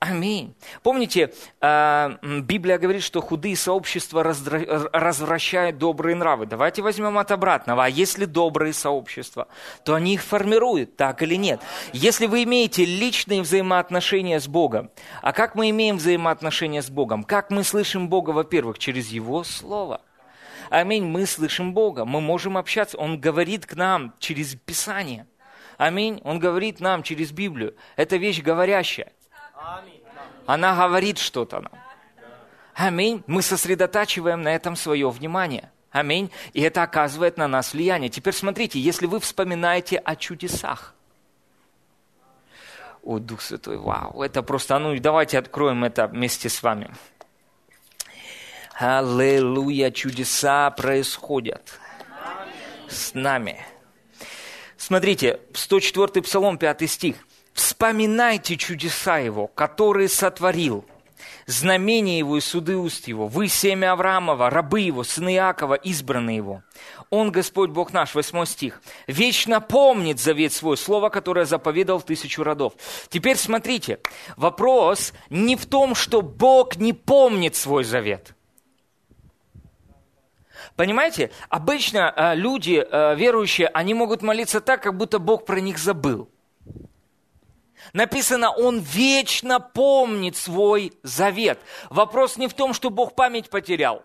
Аминь. 0.06 0.54
Помните, 0.82 1.34
а, 1.62 2.18
Библия 2.22 2.78
говорит, 2.78 3.04
что 3.04 3.22
худые 3.22 3.56
сообщества 3.56 4.22
развращают 4.22 5.78
добрые 5.78 6.18
нравы. 6.18 6.46
Давайте 6.46 6.82
возьмем 6.82 7.18
от 7.18 7.32
обратного. 7.32 7.86
А 7.86 7.88
если 7.88 8.26
добрые 8.26 8.74
сообщества, 8.74 9.48
то 9.86 9.94
они 9.94 10.16
их 10.16 10.22
формируют, 10.22 10.98
так 10.98 11.22
или 11.22 11.36
нет? 11.36 11.62
Если 11.94 12.26
вы 12.26 12.44
имеете 12.44 12.84
личные 12.84 13.44
взаимоотношения 13.44 14.42
с 14.42 14.48
Богом, 14.50 14.92
а 15.22 15.32
как 15.32 15.56
мы 15.56 15.70
имеем 15.70 15.96
взаимоотношения 15.96 16.82
с 16.82 16.90
Богом? 16.90 17.24
Как 17.24 17.50
мы 17.50 17.64
слышим 17.64 18.10
Бога, 18.10 18.32
во-первых, 18.32 18.80
через 18.80 19.08
Его 19.08 19.46
Слово. 19.46 20.02
Аминь. 20.70 21.06
Мы 21.06 21.26
слышим 21.26 21.74
Бога, 21.74 22.04
мы 22.04 22.20
можем 22.20 22.58
общаться. 22.58 22.98
Он 22.98 23.22
говорит 23.22 23.66
к 23.66 23.76
нам 23.76 24.14
через 24.20 24.56
Писание. 24.56 25.28
Аминь. 25.78 26.20
Он 26.26 26.40
говорит 26.40 26.82
нам 26.82 27.04
через 27.04 27.32
Библию. 27.32 27.78
Это 27.96 28.18
вещь 28.18 28.42
говорящая. 28.42 29.14
Она 30.46 30.76
говорит 30.76 31.18
что-то 31.18 31.62
нам. 31.62 31.72
Аминь. 32.74 33.24
Мы 33.28 33.42
сосредотачиваем 33.42 34.42
на 34.42 34.54
этом 34.54 34.76
свое 34.76 35.10
внимание. 35.10 35.72
Аминь. 35.92 36.32
И 36.54 36.62
это 36.62 36.82
оказывает 36.84 37.38
на 37.38 37.48
нас 37.48 37.74
влияние. 37.74 38.10
Теперь 38.10 38.34
смотрите, 38.34 38.80
если 38.80 39.06
вы 39.06 39.20
вспоминаете 39.20 39.98
о 39.98 40.16
чудесах. 40.16 40.96
О, 43.04 43.20
Дух 43.20 43.42
Святой, 43.42 43.78
вау, 43.78 44.22
это 44.22 44.42
просто, 44.44 44.80
ну 44.80 44.98
давайте 44.98 45.38
откроем 45.38 45.84
это 45.84 46.08
вместе 46.08 46.48
с 46.48 46.64
вами. 46.64 46.96
Аллилуйя, 48.76 49.92
чудеса 49.92 50.72
происходят 50.72 51.80
с 52.88 53.14
нами. 53.14 53.60
Смотрите, 54.78 55.42
104 55.54 56.24
Псалом, 56.24 56.58
5 56.58 56.90
стих. 56.90 57.18
Вспоминайте 57.54 58.58
чудеса 58.58 59.18
Его, 59.18 59.48
которые 59.48 60.10
сотворил, 60.10 60.86
знамения 61.46 62.18
Его 62.18 62.38
и 62.38 62.42
суды 62.42 62.76
уст 62.76 63.08
Его. 63.08 63.28
Вы 63.28 63.48
семя 63.48 63.92
Авраамова, 63.92 64.50
рабы 64.50 64.82
Его, 64.82 65.04
сыны 65.04 65.36
Иакова, 65.36 65.76
избранные 65.76 66.38
Его. 66.38 66.64
Он, 67.10 67.32
Господь 67.32 67.70
Бог 67.70 67.94
наш, 67.94 68.16
8 68.16 68.46
стих, 68.46 68.82
вечно 69.08 69.62
помнит 69.62 70.20
завет 70.20 70.52
свой, 70.52 70.78
слово, 70.78 71.10
которое 71.10 71.46
заповедал 71.46 72.02
тысячу 72.02 72.44
родов. 72.44 72.74
Теперь 73.10 73.38
смотрите, 73.38 74.00
вопрос 74.36 75.14
не 75.30 75.56
в 75.56 75.68
том, 75.68 75.94
что 75.94 76.22
Бог 76.22 76.78
не 76.78 76.94
помнит 76.94 77.56
свой 77.56 77.84
завет. 77.84 78.36
Понимаете, 80.76 81.30
обычно 81.50 82.12
э, 82.16 82.36
люди 82.36 82.84
э, 82.84 83.16
верующие, 83.16 83.68
они 83.68 83.94
могут 83.94 84.24
молиться 84.24 84.60
так, 84.60 84.82
как 84.82 84.98
будто 84.98 85.20
Бог 85.20 85.46
про 85.46 85.60
них 85.60 85.78
забыл. 85.78 86.33
Написано, 87.94 88.52
Он 88.52 88.80
вечно 88.80 89.60
помнит 89.60 90.36
свой 90.36 90.94
завет. 91.04 91.60
Вопрос 91.92 92.38
не 92.38 92.48
в 92.48 92.54
том, 92.56 92.74
что 92.74 92.90
Бог 92.90 93.16
память 93.16 93.52
потерял. 93.52 94.04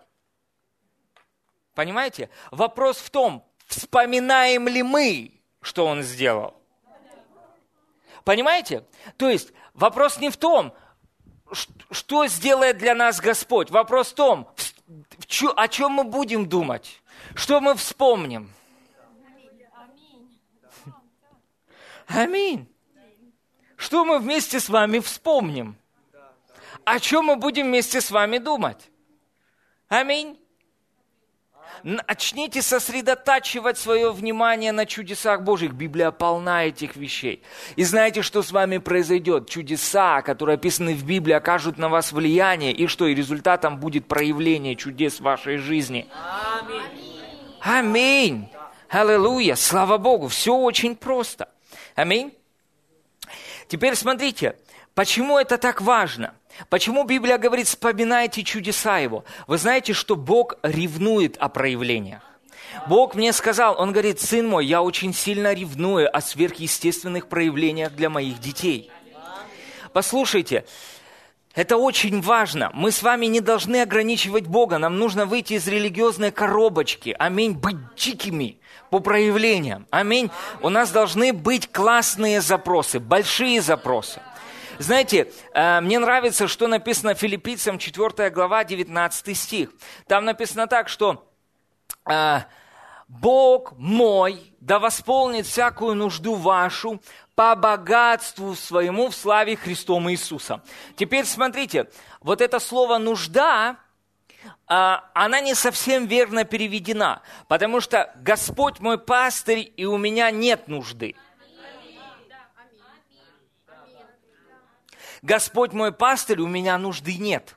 Понимаете? 1.73 2.29
Вопрос 2.51 2.97
в 2.97 3.09
том, 3.09 3.43
вспоминаем 3.65 4.67
ли 4.67 4.83
мы, 4.83 5.41
что 5.61 5.87
Он 5.87 6.03
сделал. 6.03 6.53
Понимаете? 8.23 8.85
То 9.17 9.27
есть 9.27 9.51
вопрос 9.73 10.19
не 10.19 10.29
в 10.29 10.37
том, 10.37 10.71
что 11.89 12.27
сделает 12.27 12.77
для 12.77 12.93
нас 12.93 13.19
Господь. 13.19 13.71
Вопрос 13.71 14.11
в 14.11 14.15
том, 14.15 14.47
о 15.55 15.67
чем 15.67 15.93
мы 15.93 16.03
будем 16.03 16.47
думать, 16.47 17.01
что 17.33 17.59
мы 17.59 17.73
вспомним. 17.73 18.53
Аминь. 22.07 22.67
Что 23.79 24.03
мы 24.03 24.19
вместе 24.19 24.59
с 24.59 24.67
вами 24.67 24.99
вспомним? 24.99 25.77
О 26.83 26.99
чем 26.99 27.25
мы 27.25 27.37
будем 27.37 27.67
вместе 27.67 28.01
с 28.01 28.11
вами 28.11 28.37
думать? 28.37 28.89
Аминь. 29.87 30.37
Начните 31.83 32.61
сосредотачивать 32.61 33.77
свое 33.77 34.11
внимание 34.11 34.73
на 34.73 34.85
чудесах 34.85 35.43
Божьих. 35.43 35.71
Библия 35.71 36.11
полна 36.11 36.65
этих 36.65 36.97
вещей. 36.97 37.41
И 37.77 37.85
знаете, 37.85 38.21
что 38.21 38.43
с 38.43 38.51
вами 38.51 38.79
произойдет? 38.79 39.49
Чудеса, 39.49 40.21
которые 40.23 40.55
описаны 40.55 40.93
в 40.93 41.05
Библии, 41.05 41.33
окажут 41.33 41.77
на 41.77 41.87
вас 41.87 42.11
влияние. 42.11 42.73
И 42.73 42.87
что? 42.87 43.07
И 43.07 43.15
результатом 43.15 43.79
будет 43.79 44.09
проявление 44.09 44.75
чудес 44.75 45.21
в 45.21 45.23
вашей 45.23 45.55
жизни. 45.55 46.05
Аминь. 46.59 46.81
Аминь. 47.61 48.49
Аллилуйя. 48.89 49.55
Слава 49.55 49.97
Богу. 49.97 50.27
Все 50.27 50.53
очень 50.53 50.97
просто. 50.97 51.47
Аминь. 51.95 52.33
Теперь 53.69 53.95
смотрите, 53.95 54.55
почему 54.95 55.37
это 55.37 55.59
так 55.59 55.79
важно? 55.79 56.33
Почему 56.69 57.03
Библия 57.03 57.37
говорит, 57.37 57.67
вспоминайте 57.67 58.43
чудеса 58.43 58.97
Его? 58.97 59.23
Вы 59.45 59.59
знаете, 59.59 59.93
что 59.93 60.15
Бог 60.15 60.55
ревнует 60.63 61.37
о 61.37 61.49
проявлениях. 61.49 62.23
Бог 62.87 63.13
мне 63.13 63.31
сказал, 63.31 63.79
Он 63.79 63.91
говорит, 63.91 64.19
сын 64.19 64.47
мой, 64.47 64.65
я 64.65 64.81
очень 64.81 65.13
сильно 65.13 65.53
ревную 65.53 66.13
о 66.13 66.19
сверхъестественных 66.19 67.27
проявлениях 67.27 67.93
для 67.93 68.09
моих 68.09 68.39
детей. 68.39 68.89
Послушайте, 69.93 70.65
это 71.53 71.77
очень 71.77 72.21
важно. 72.21 72.71
Мы 72.73 72.91
с 72.91 73.03
вами 73.03 73.27
не 73.27 73.39
должны 73.39 73.83
ограничивать 73.83 74.47
Бога. 74.47 74.79
Нам 74.79 74.97
нужно 74.97 75.27
выйти 75.27 75.53
из 75.53 75.67
религиозной 75.67 76.31
коробочки. 76.31 77.15
Аминь. 77.19 77.53
Быть 77.53 77.77
дикими 77.95 78.59
по 78.89 78.99
проявлениям. 78.99 79.87
Аминь. 79.91 80.29
У 80.61 80.69
нас 80.69 80.91
должны 80.91 81.33
быть 81.33 81.71
классные 81.71 82.41
запросы, 82.41 82.99
большие 82.99 83.61
запросы. 83.61 84.21
Знаете, 84.79 85.31
э, 85.53 85.81
мне 85.81 85.99
нравится, 85.99 86.47
что 86.47 86.67
написано 86.67 87.13
филиппийцам 87.13 87.77
4 87.77 88.29
глава 88.29 88.63
19 88.63 89.37
стих. 89.37 89.71
Там 90.07 90.25
написано 90.25 90.67
так, 90.67 90.87
что 90.87 91.27
э, 92.09 92.39
Бог 93.09 93.73
мой 93.77 94.53
да 94.61 94.79
восполнит 94.79 95.45
всякую 95.45 95.95
нужду 95.95 96.35
вашу 96.35 97.01
по 97.35 97.55
богатству 97.55 98.55
своему 98.55 99.09
в 99.09 99.15
славе 99.15 99.55
Христом 99.55 100.09
Иисуса. 100.11 100.61
Теперь 100.95 101.25
смотрите, 101.25 101.89
вот 102.21 102.41
это 102.41 102.59
слово 102.59 102.97
«нужда», 102.97 103.77
она 104.69 105.41
не 105.41 105.55
совсем 105.55 106.05
верно 106.05 106.45
переведена, 106.45 107.23
потому 107.47 107.81
что 107.81 108.13
Господь 108.17 108.79
мой 108.79 108.99
пастырь, 108.99 109.73
и 109.75 109.85
у 109.85 109.97
меня 109.97 110.29
нет 110.29 110.67
нужды. 110.67 111.15
Господь 115.23 115.73
мой 115.73 115.91
пастырь, 115.91 116.39
у 116.39 116.47
меня 116.47 116.77
нужды 116.77 117.17
нет. 117.17 117.55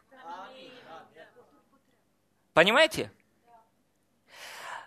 Понимаете? 2.55 3.13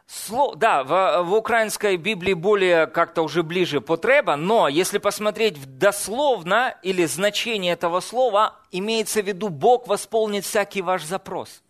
Сло, 0.07 0.55
да, 0.55 0.83
в, 0.83 1.23
в 1.23 1.33
украинской 1.33 1.97
Библии 1.97 2.33
более 2.33 2.87
как-то 2.87 3.21
уже 3.21 3.43
ближе 3.43 3.81
потреба, 3.81 4.35
но 4.35 4.67
если 4.67 4.97
посмотреть 4.97 5.77
дословно 5.77 6.75
или 6.81 7.05
значение 7.05 7.73
этого 7.73 7.99
слова, 7.99 8.55
имеется 8.71 9.21
в 9.21 9.27
виду 9.27 9.49
Бог 9.49 9.87
восполнит 9.87 10.45
всякий 10.45 10.81
ваш 10.81 11.03
запрос 11.03 11.61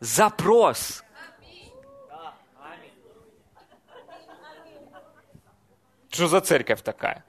запрос. 0.00 1.04
Что 6.10 6.26
за 6.26 6.40
церковь 6.40 6.82
такая? 6.82 7.24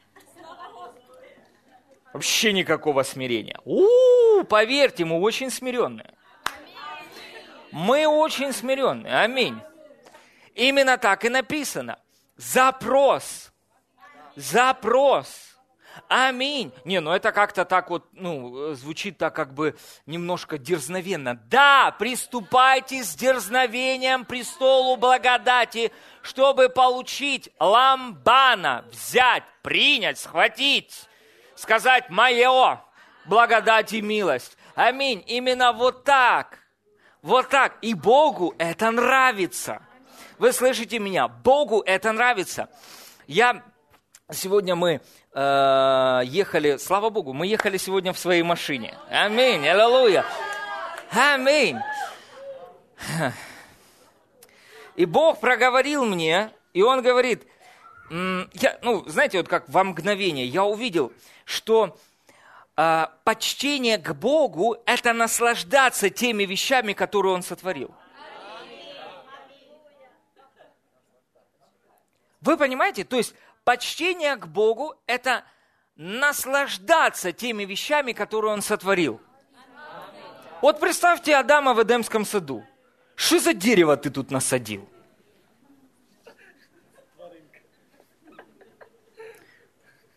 Вообще 2.13 2.51
никакого 2.51 3.03
смирения. 3.03 3.59
У, 3.63 4.43
поверьте, 4.43 5.05
мы 5.05 5.19
очень 5.19 5.49
смиренные. 5.49 6.13
Мы 7.71 8.05
очень 8.05 8.51
смиренные. 8.51 9.15
Аминь. 9.15 9.61
Именно 10.55 10.97
так 10.97 11.23
и 11.23 11.29
написано. 11.29 11.99
Запрос. 12.35 13.51
Запрос. 14.35 15.50
Аминь. 16.07 16.71
Не, 16.85 16.99
ну 16.99 17.11
это 17.11 17.31
как-то 17.31 17.65
так 17.65 17.89
вот, 17.89 18.05
ну, 18.13 18.73
звучит 18.73 19.17
так 19.17 19.35
как 19.35 19.53
бы 19.53 19.75
немножко 20.05 20.57
дерзновенно. 20.57 21.35
Да, 21.49 21.95
приступайте 21.97 23.03
с 23.03 23.15
дерзновением 23.15 24.25
престолу 24.25 24.97
благодати, 24.97 25.91
чтобы 26.21 26.69
получить 26.69 27.49
ламбана, 27.59 28.85
взять, 28.91 29.43
принять, 29.61 30.19
схватить, 30.19 31.07
сказать 31.55 32.09
«Мое, 32.09 32.81
благодать 33.25 33.93
и 33.93 34.01
милость». 34.01 34.57
Аминь. 34.75 35.23
Именно 35.27 35.73
вот 35.73 36.03
так. 36.03 36.59
Вот 37.21 37.49
так. 37.49 37.77
И 37.81 37.93
Богу 37.93 38.55
это 38.57 38.91
нравится. 38.91 39.81
Вы 40.37 40.53
слышите 40.53 40.97
меня? 40.99 41.27
Богу 41.27 41.83
это 41.85 42.11
нравится. 42.11 42.69
Я 43.27 43.63
сегодня 44.31 44.75
мы 44.75 45.01
э, 45.33 46.21
ехали, 46.25 46.77
слава 46.77 47.09
Богу, 47.09 47.33
мы 47.33 47.47
ехали 47.47 47.77
сегодня 47.77 48.13
в 48.13 48.19
своей 48.19 48.43
машине. 48.43 48.97
Аминь, 49.09 49.67
аллилуйя. 49.67 50.25
Аминь. 51.11 51.77
И 54.95 55.05
Бог 55.05 55.39
проговорил 55.39 56.05
мне, 56.05 56.51
и 56.73 56.81
Он 56.81 57.01
говорит, 57.01 57.47
я, 58.09 58.77
ну, 58.81 59.07
знаете, 59.07 59.37
вот 59.37 59.47
как 59.47 59.69
во 59.69 59.83
мгновение, 59.83 60.45
я 60.45 60.65
увидел, 60.65 61.13
что 61.45 61.97
э, 62.75 63.05
почтение 63.23 63.97
к 63.97 64.13
Богу– 64.13 64.77
это 64.85 65.13
наслаждаться 65.13 66.09
теми 66.09 66.43
вещами, 66.43 66.93
которые 66.93 67.33
Он 67.33 67.41
сотворил. 67.41 67.93
Вы 72.41 72.57
понимаете? 72.57 73.03
То 73.03 73.17
есть 73.17 73.33
почтение 73.63 74.35
к 74.35 74.47
Богу– 74.47 74.95
это 75.07 75.43
наслаждаться 75.95 77.31
теми 77.31 77.65
вещами, 77.65 78.13
которые 78.13 78.53
Он 78.53 78.61
сотворил. 78.61 79.21
Вот 80.61 80.79
представьте 80.79 81.35
Адама 81.35 81.73
в 81.73 81.81
Эдемском 81.81 82.25
саду. 82.25 82.65
Что 83.15 83.39
за 83.39 83.53
дерево 83.53 83.97
ты 83.97 84.09
тут 84.09 84.31
насадил? 84.31 84.87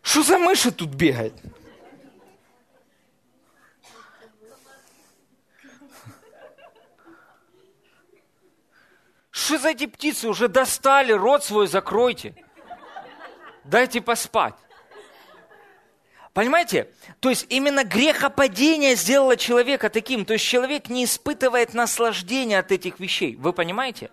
Что 0.03 0.23
за 0.23 0.39
мыши 0.39 0.71
тут 0.71 0.91
бегают? 0.91 1.35
Что 9.31 9.59
за 9.59 9.71
эти 9.71 9.87
птицы 9.87 10.29
уже 10.29 10.49
достали, 10.49 11.13
рот 11.13 11.45
свой 11.45 11.67
закройте. 11.67 12.44
Дайте 13.65 14.01
поспать. 14.01 14.55
Понимаете? 16.35 16.89
То 17.21 17.31
есть 17.31 17.47
именно 17.49 17.85
грехопадение 17.85 18.97
сделало 18.97 19.37
человека 19.37 19.89
таким. 19.89 20.25
То 20.25 20.33
есть 20.33 20.45
человек 20.45 20.89
не 20.89 21.05
испытывает 21.05 21.75
наслаждения 21.75 22.59
от 22.59 22.73
этих 22.73 22.99
вещей. 22.99 23.37
Вы 23.37 23.53
понимаете? 23.53 24.11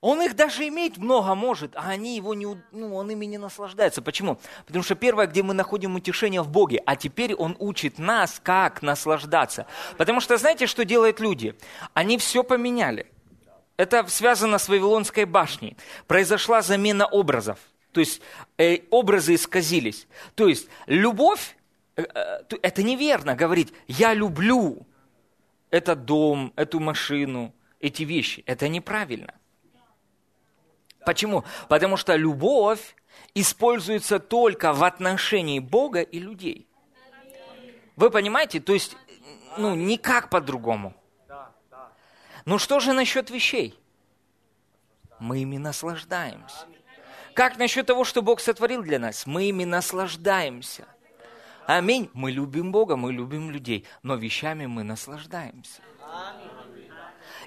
Он 0.00 0.20
их 0.20 0.36
даже 0.36 0.68
иметь 0.68 0.98
много 0.98 1.34
может, 1.34 1.74
а 1.76 1.88
они 1.88 2.14
его 2.14 2.34
не, 2.34 2.46
ну, 2.72 2.94
он 2.94 3.10
ими 3.10 3.24
не 3.24 3.38
наслаждается. 3.38 4.02
Почему? 4.02 4.38
Потому 4.66 4.84
что 4.84 4.94
первое, 4.94 5.26
где 5.26 5.42
мы 5.42 5.54
находим 5.54 5.94
утешение 5.94 6.42
в 6.42 6.48
Боге, 6.50 6.82
а 6.84 6.94
теперь 6.94 7.34
Он 7.34 7.56
учит 7.58 7.98
нас, 7.98 8.38
как 8.42 8.82
наслаждаться. 8.82 9.66
Потому 9.96 10.20
что 10.20 10.36
знаете, 10.36 10.66
что 10.66 10.84
делают 10.84 11.20
люди? 11.20 11.56
Они 11.94 12.18
все 12.18 12.44
поменяли. 12.44 13.06
Это 13.76 14.06
связано 14.06 14.58
с 14.58 14.68
Вавилонской 14.68 15.24
башней. 15.24 15.76
Произошла 16.06 16.62
замена 16.62 17.06
образов. 17.06 17.58
То 17.92 18.00
есть 18.00 18.20
э, 18.58 18.78
образы 18.90 19.34
исказились. 19.34 20.06
То 20.34 20.48
есть 20.48 20.68
любовь, 20.86 21.56
э, 21.96 22.02
э, 22.02 22.56
это 22.62 22.82
неверно 22.82 23.34
говорить, 23.34 23.72
я 23.86 24.14
люблю 24.14 24.86
этот 25.70 26.04
дом, 26.04 26.52
эту 26.56 26.80
машину, 26.80 27.52
эти 27.80 28.02
вещи. 28.02 28.42
Это 28.46 28.68
неправильно. 28.68 29.34
Почему? 31.04 31.44
Потому 31.68 31.96
что 31.96 32.16
любовь 32.16 32.96
используется 33.34 34.18
только 34.18 34.72
в 34.72 34.82
отношении 34.84 35.58
Бога 35.58 36.00
и 36.00 36.18
людей. 36.18 36.66
Вы 37.96 38.10
понимаете? 38.10 38.60
То 38.60 38.72
есть, 38.72 38.96
ну, 39.58 39.74
никак 39.74 40.30
по-другому. 40.30 40.94
Ну 42.44 42.58
что 42.58 42.80
же 42.80 42.92
насчет 42.92 43.30
вещей? 43.30 43.78
Мы 45.18 45.42
ими 45.42 45.56
наслаждаемся. 45.56 46.66
Как 47.34 47.58
насчет 47.58 47.86
того, 47.86 48.04
что 48.04 48.22
Бог 48.22 48.40
сотворил 48.40 48.82
для 48.82 48.98
нас? 48.98 49.26
Мы 49.26 49.48
ими 49.48 49.64
наслаждаемся. 49.64 50.86
Аминь. 51.66 52.10
Мы 52.12 52.30
любим 52.30 52.72
Бога, 52.72 52.96
мы 52.96 53.12
любим 53.12 53.50
людей, 53.50 53.84
но 54.02 54.16
вещами 54.16 54.66
мы 54.66 54.82
наслаждаемся. 54.82 55.80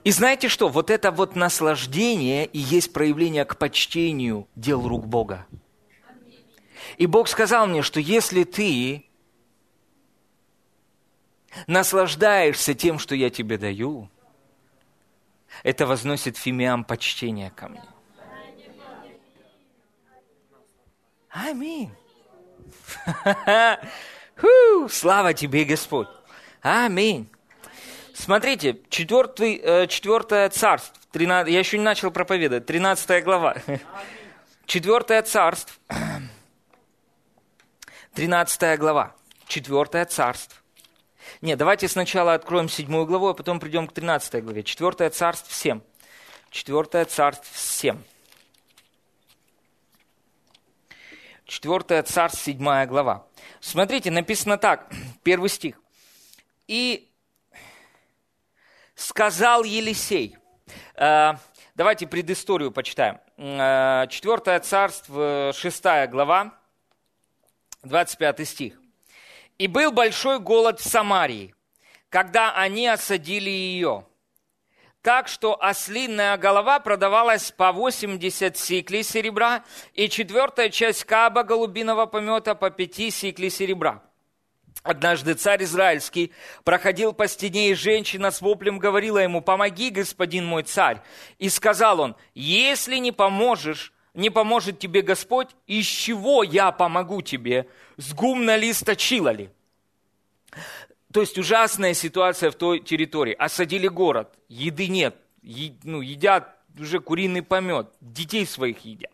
И 0.04 0.12
знаете 0.12 0.48
что? 0.48 0.70
Вот 0.70 0.90
это 0.90 1.12
вот 1.12 1.36
наслаждение 1.36 2.46
и 2.46 2.58
есть 2.58 2.94
проявление 2.94 3.46
к 3.46 3.58
почтению 3.58 4.48
дел 4.56 4.88
рук 4.88 5.08
Бога. 5.08 5.46
И 6.98 7.06
Бог 7.06 7.28
сказал 7.28 7.68
мне, 7.68 7.82
что 7.82 8.00
если 8.00 8.44
ты 8.44 9.06
наслаждаешься 11.68 12.74
тем, 12.74 13.00
что 13.00 13.16
я 13.16 13.30
тебе 13.30 13.58
даю, 13.58 14.10
это 15.64 15.86
возносит 15.86 16.38
фимиам 16.38 16.84
почтение 16.84 17.52
ко 17.52 17.68
мне. 17.70 17.84
Аминь. 21.30 21.92
Слава 24.90 25.34
тебе, 25.34 25.64
Господь. 25.66 26.08
Аминь. 26.62 27.30
Смотрите, 28.14 28.80
четвертый, 28.90 29.62
э, 29.64 29.88
четвертое 29.88 30.50
царство, 30.50 30.96
13, 31.12 31.54
я 31.54 31.60
еще 31.60 31.78
не 31.78 31.84
начал 31.84 32.10
проповедовать, 32.10 32.66
13 32.66 33.24
глава. 33.24 33.56
Четвертое 34.66 35.22
царство, 35.22 35.76
13 38.16 38.80
глава, 38.80 39.16
четвертое 39.48 40.06
царство. 40.06 40.58
Нет, 41.42 41.58
давайте 41.58 41.88
сначала 41.88 42.34
откроем 42.34 42.70
седьмую 42.70 43.06
главу, 43.06 43.28
а 43.28 43.34
потом 43.34 43.60
придем 43.60 43.88
к 43.88 43.94
13 43.94 44.44
главе. 44.44 44.64
Четвертое 44.64 45.10
царство 45.10 45.54
7. 45.54 45.82
Четвертое 46.50 47.06
царство 47.06 47.58
7. 47.58 47.98
Четвертое 51.48 52.04
царство, 52.04 52.44
седьмая 52.44 52.86
глава. 52.86 53.26
Смотрите, 53.62 54.12
написано 54.12 54.58
так, 54.58 54.92
первый 55.24 55.50
стих. 55.50 55.80
«И 56.68 57.10
сказал 58.96 59.64
Елисей. 59.64 60.36
Э, 60.96 61.36
давайте 61.76 62.06
предысторию 62.08 62.72
почитаем. 62.72 63.20
Э, 63.38 64.08
Четвертое 64.10 64.60
царство, 64.60 65.54
шестая 65.56 66.08
глава, 66.08 66.54
25 67.84 68.48
стих. 68.48 68.80
«И 69.58 69.68
был 69.68 69.92
большой 69.92 70.40
голод 70.40 70.80
в 70.80 70.88
Самарии, 70.88 71.56
когда 72.10 72.54
они 72.54 72.88
осадили 72.88 73.50
ее, 73.50 74.06
так 75.02 75.28
что 75.28 75.58
ослинная 75.62 76.38
голова 76.38 76.80
продавалась 76.80 77.52
по 77.52 77.72
80 77.72 78.58
сиклей 78.58 79.04
серебра, 79.04 79.64
и 79.94 80.10
четвертая 80.10 80.70
часть 80.70 81.06
каба 81.06 81.44
голубиного 81.44 82.06
помета 82.06 82.56
по 82.56 82.70
5 82.70 83.14
сиклей 83.14 83.50
серебра. 83.50 84.04
Однажды 84.84 85.34
царь 85.34 85.64
Израильский 85.64 86.32
проходил 86.64 87.12
по 87.14 87.28
стене, 87.28 87.72
и 87.72 87.74
женщина 87.74 88.32
с 88.32 88.42
воплем 88.42 88.80
говорила 88.80 89.18
ему, 89.18 89.42
«Помоги, 89.42 89.90
господин 89.90 90.46
мой 90.46 90.64
царь!» 90.64 91.02
И 91.40 91.50
сказал 91.50 92.00
он, 92.00 92.16
«Если 92.34 92.98
не 92.98 93.12
поможешь, 93.12 93.94
не 94.18 94.30
поможет 94.30 94.80
тебе 94.80 95.02
Господь, 95.02 95.50
из 95.68 95.86
чего 95.86 96.44
я 96.44 96.72
помогу 96.72 97.22
тебе? 97.22 97.68
С 97.98 98.14
гумна 98.14 98.58
ли, 98.58 98.74
сточила 98.74 99.30
ли?» 99.30 99.50
То 101.14 101.22
есть 101.22 101.38
ужасная 101.38 101.94
ситуация 101.94 102.52
в 102.52 102.56
той 102.56 102.80
территории. 102.80 103.34
Осадили 103.34 103.88
город, 103.88 104.38
еды 104.50 104.88
нет, 104.88 105.16
е, 105.42 105.74
ну, 105.84 106.02
едят 106.02 106.58
уже 106.78 107.00
куриный 107.00 107.42
помет, 107.42 107.88
детей 108.02 108.46
своих 108.46 108.80
едят. 108.86 109.12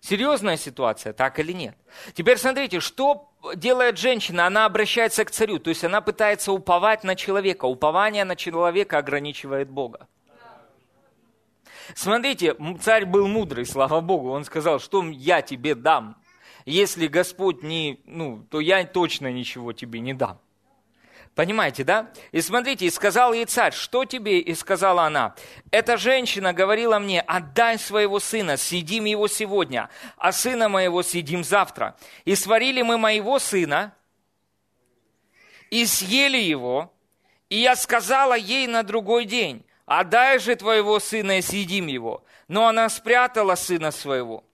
Серьезная 0.00 0.58
ситуация, 0.58 1.14
так 1.14 1.38
или 1.38 1.52
нет? 1.52 1.76
Теперь 2.12 2.36
смотрите, 2.36 2.80
что 2.80 3.32
делает 3.54 3.96
женщина? 3.96 4.46
Она 4.46 4.66
обращается 4.66 5.24
к 5.24 5.30
царю, 5.30 5.58
то 5.58 5.70
есть 5.70 5.82
она 5.82 6.02
пытается 6.02 6.52
уповать 6.52 7.04
на 7.04 7.16
человека. 7.16 7.64
Упование 7.64 8.24
на 8.24 8.36
человека 8.36 8.98
ограничивает 8.98 9.70
Бога. 9.70 10.06
Смотрите, 11.94 12.56
царь 12.80 13.04
был 13.04 13.28
мудрый, 13.28 13.66
слава 13.66 14.00
Богу. 14.00 14.30
Он 14.30 14.44
сказал, 14.44 14.80
что 14.80 15.04
я 15.10 15.42
тебе 15.42 15.74
дам. 15.74 16.16
Если 16.64 17.08
Господь 17.08 17.62
не, 17.62 18.00
ну, 18.06 18.46
то 18.50 18.60
я 18.60 18.84
точно 18.84 19.30
ничего 19.30 19.72
тебе 19.72 20.00
не 20.00 20.14
дам. 20.14 20.40
Понимаете, 21.34 21.82
да? 21.82 22.12
И 22.30 22.40
смотрите, 22.40 22.86
и 22.86 22.90
сказал 22.90 23.32
ей 23.32 23.44
царь, 23.44 23.72
что 23.72 24.04
тебе? 24.04 24.38
И 24.38 24.54
сказала 24.54 25.04
она, 25.04 25.34
эта 25.72 25.96
женщина 25.96 26.52
говорила 26.52 26.98
мне, 27.00 27.20
отдай 27.20 27.76
своего 27.76 28.20
сына, 28.20 28.56
съедим 28.56 29.04
его 29.04 29.26
сегодня, 29.26 29.90
а 30.16 30.30
сына 30.30 30.68
моего 30.68 31.02
съедим 31.02 31.42
завтра. 31.42 31.96
И 32.24 32.36
сварили 32.36 32.82
мы 32.82 32.98
моего 32.98 33.40
сына, 33.40 33.94
и 35.70 35.84
съели 35.86 36.38
его, 36.38 36.92
и 37.48 37.56
я 37.56 37.74
сказала 37.74 38.34
ей 38.34 38.68
на 38.68 38.84
другой 38.84 39.24
день, 39.24 39.64
отдай 39.86 40.38
же 40.38 40.56
твоего 40.56 40.98
сына 41.00 41.38
и 41.38 41.42
съедим 41.42 41.86
его. 41.86 42.24
Но 42.48 42.66
она 42.66 42.88
спрятала 42.88 43.54
сына 43.54 43.90
своего. 43.90 44.44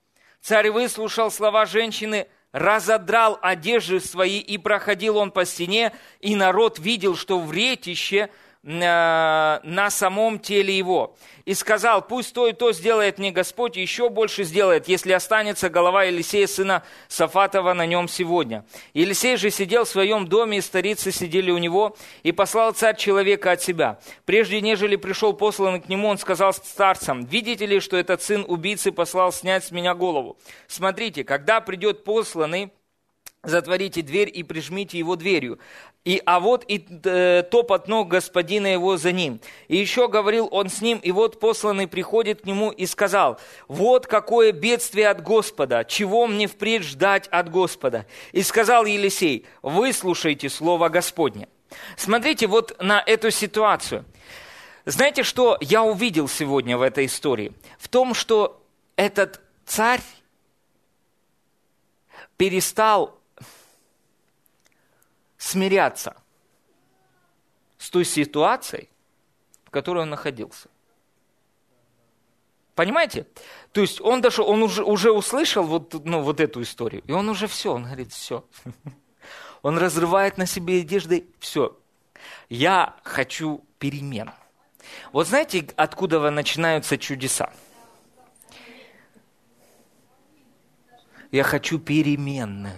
Царь 0.40 0.70
выслушал 0.70 1.30
слова 1.30 1.66
женщины, 1.66 2.26
разодрал 2.52 3.38
одежды 3.42 4.00
свои, 4.00 4.38
и 4.38 4.58
проходил 4.58 5.16
он 5.16 5.30
по 5.30 5.44
стене, 5.44 5.92
и 6.20 6.34
народ 6.34 6.78
видел, 6.78 7.16
что 7.16 7.38
в 7.38 7.52
ретище 7.52 8.30
на 8.62 9.88
самом 9.90 10.38
теле 10.38 10.76
его. 10.76 11.16
И 11.46 11.54
сказал, 11.54 12.06
пусть 12.06 12.34
то 12.34 12.46
и 12.46 12.52
то 12.52 12.72
сделает 12.72 13.18
мне 13.18 13.32
Господь, 13.32 13.76
еще 13.76 14.10
больше 14.10 14.44
сделает, 14.44 14.86
если 14.86 15.12
останется 15.12 15.70
голова 15.70 16.04
Елисея, 16.04 16.46
сына 16.46 16.82
Сафатова, 17.08 17.72
на 17.72 17.86
нем 17.86 18.06
сегодня. 18.06 18.64
Елисей 18.92 19.36
же 19.36 19.50
сидел 19.50 19.84
в 19.84 19.88
своем 19.88 20.28
доме, 20.28 20.58
и 20.58 20.60
старицы 20.60 21.10
сидели 21.10 21.50
у 21.50 21.58
него, 21.58 21.96
и 22.22 22.32
послал 22.32 22.72
царь 22.72 22.96
человека 22.96 23.52
от 23.52 23.62
себя. 23.62 23.98
Прежде 24.26 24.60
нежели 24.60 24.96
пришел 24.96 25.32
посланный 25.32 25.80
к 25.80 25.88
нему, 25.88 26.08
он 26.08 26.18
сказал 26.18 26.52
старцам, 26.52 27.24
видите 27.24 27.64
ли, 27.64 27.80
что 27.80 27.96
этот 27.96 28.22
сын 28.22 28.44
убийцы 28.46 28.92
послал 28.92 29.32
снять 29.32 29.64
с 29.64 29.70
меня 29.70 29.94
голову? 29.94 30.38
Смотрите, 30.68 31.24
когда 31.24 31.60
придет 31.60 32.04
посланный, 32.04 32.70
затворите 33.42 34.03
дверь 34.03 34.31
и 34.33 34.42
прижмите 34.42 34.98
его 34.98 35.16
дверью. 35.16 35.59
И, 36.05 36.22
а 36.24 36.40
вот 36.40 36.64
и 36.66 36.87
э, 37.05 37.42
топот 37.50 37.87
ног 37.87 38.09
господина 38.09 38.66
его 38.66 38.96
за 38.96 39.12
ним. 39.12 39.40
И 39.68 39.76
еще 39.76 40.09
говорил 40.09 40.48
он 40.50 40.70
с 40.70 40.81
ним, 40.81 40.98
и 40.98 41.12
вот 41.12 41.40
посланный 41.40 41.87
приходит 41.87 42.42
к 42.42 42.46
нему 42.46 42.70
и 42.70 42.87
сказал, 42.87 43.38
вот 43.68 44.07
какое 44.07 44.53
бедствие 44.53 45.09
от 45.09 45.22
Господа, 45.22 45.85
чего 45.85 46.26
мне 46.26 46.46
впредь 46.46 46.85
ждать 46.85 47.29
от 47.29 47.50
Господа. 47.50 48.07
И 48.33 48.42
сказал 48.42 48.87
Елисей, 48.87 49.46
выслушайте 49.62 50.48
слово 50.48 50.88
Господне. 50.88 51.48
Смотрите 51.96 52.46
вот 52.46 52.76
на 52.81 53.03
эту 53.05 53.31
ситуацию. 53.31 54.05
Знаете, 54.87 55.22
что 55.22 55.59
я 55.61 55.83
увидел 55.83 56.29
сегодня 56.29 56.79
в 56.79 56.83
этой 56.83 57.07
истории? 57.07 57.53
В 57.79 57.88
том, 57.88 58.14
что 58.14 58.62
этот 58.96 59.40
царь 59.66 60.00
перестал 62.38 63.19
смиряться 65.40 66.14
с 67.79 67.88
той 67.88 68.05
ситуацией, 68.05 68.90
в 69.64 69.70
которой 69.70 70.03
он 70.03 70.11
находился. 70.11 70.68
Понимаете? 72.74 73.26
То 73.72 73.81
есть 73.81 74.03
он 74.03 74.20
даже, 74.20 74.42
он 74.42 74.62
уже, 74.62 74.85
уже 74.85 75.11
услышал 75.11 75.64
вот, 75.64 75.94
ну, 76.05 76.20
вот 76.20 76.40
эту 76.40 76.61
историю, 76.61 77.03
и 77.07 77.12
он 77.12 77.29
уже 77.31 77.46
все, 77.46 77.72
он 77.72 77.85
говорит, 77.85 78.12
все. 78.12 78.44
Он 79.62 79.76
разрывает 79.76 80.38
на 80.38 80.46
себе 80.46 80.81
одежды, 80.81 81.26
все. 81.38 81.79
Я 82.48 82.96
хочу 83.03 83.62
перемен. 83.79 84.31
Вот 85.12 85.29
знаете, 85.29 85.68
откуда 85.76 86.31
начинаются 86.31 86.96
чудеса? 86.96 87.53
Я 91.31 91.42
хочу 91.42 91.79
перемены 91.79 92.72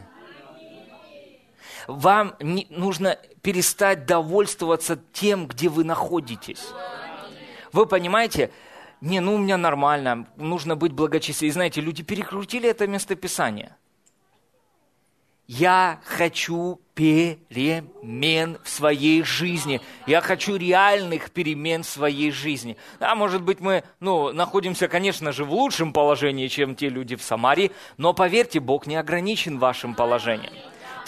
вам 1.86 2.34
не, 2.40 2.66
нужно 2.70 3.18
перестать 3.42 4.06
довольствоваться 4.06 4.98
тем, 5.12 5.46
где 5.46 5.68
вы 5.68 5.84
находитесь. 5.84 6.68
Вы 7.72 7.86
понимаете, 7.86 8.50
не, 9.00 9.20
ну 9.20 9.34
у 9.34 9.38
меня 9.38 9.56
нормально, 9.56 10.26
нужно 10.36 10.76
быть 10.76 10.92
благочестивым. 10.92 11.50
И 11.50 11.52
знаете, 11.52 11.80
люди 11.80 12.02
перекрутили 12.02 12.68
это 12.68 12.86
местописание. 12.86 13.76
Я 15.48 16.00
хочу 16.04 16.80
перемен 16.94 18.58
в 18.62 18.68
своей 18.68 19.22
жизни. 19.22 19.80
Я 20.06 20.20
хочу 20.20 20.56
реальных 20.56 21.30
перемен 21.30 21.82
в 21.82 21.88
своей 21.88 22.30
жизни. 22.30 22.76
Да, 23.00 23.14
может 23.14 23.42
быть, 23.42 23.60
мы 23.60 23.82
ну, 23.98 24.32
находимся, 24.32 24.88
конечно 24.88 25.32
же, 25.32 25.44
в 25.44 25.52
лучшем 25.52 25.92
положении, 25.92 26.46
чем 26.46 26.76
те 26.76 26.88
люди 26.88 27.16
в 27.16 27.22
Самарии, 27.22 27.72
но 27.96 28.14
поверьте, 28.14 28.60
Бог 28.60 28.86
не 28.86 28.96
ограничен 28.96 29.58
вашим 29.58 29.94
положением 29.94 30.52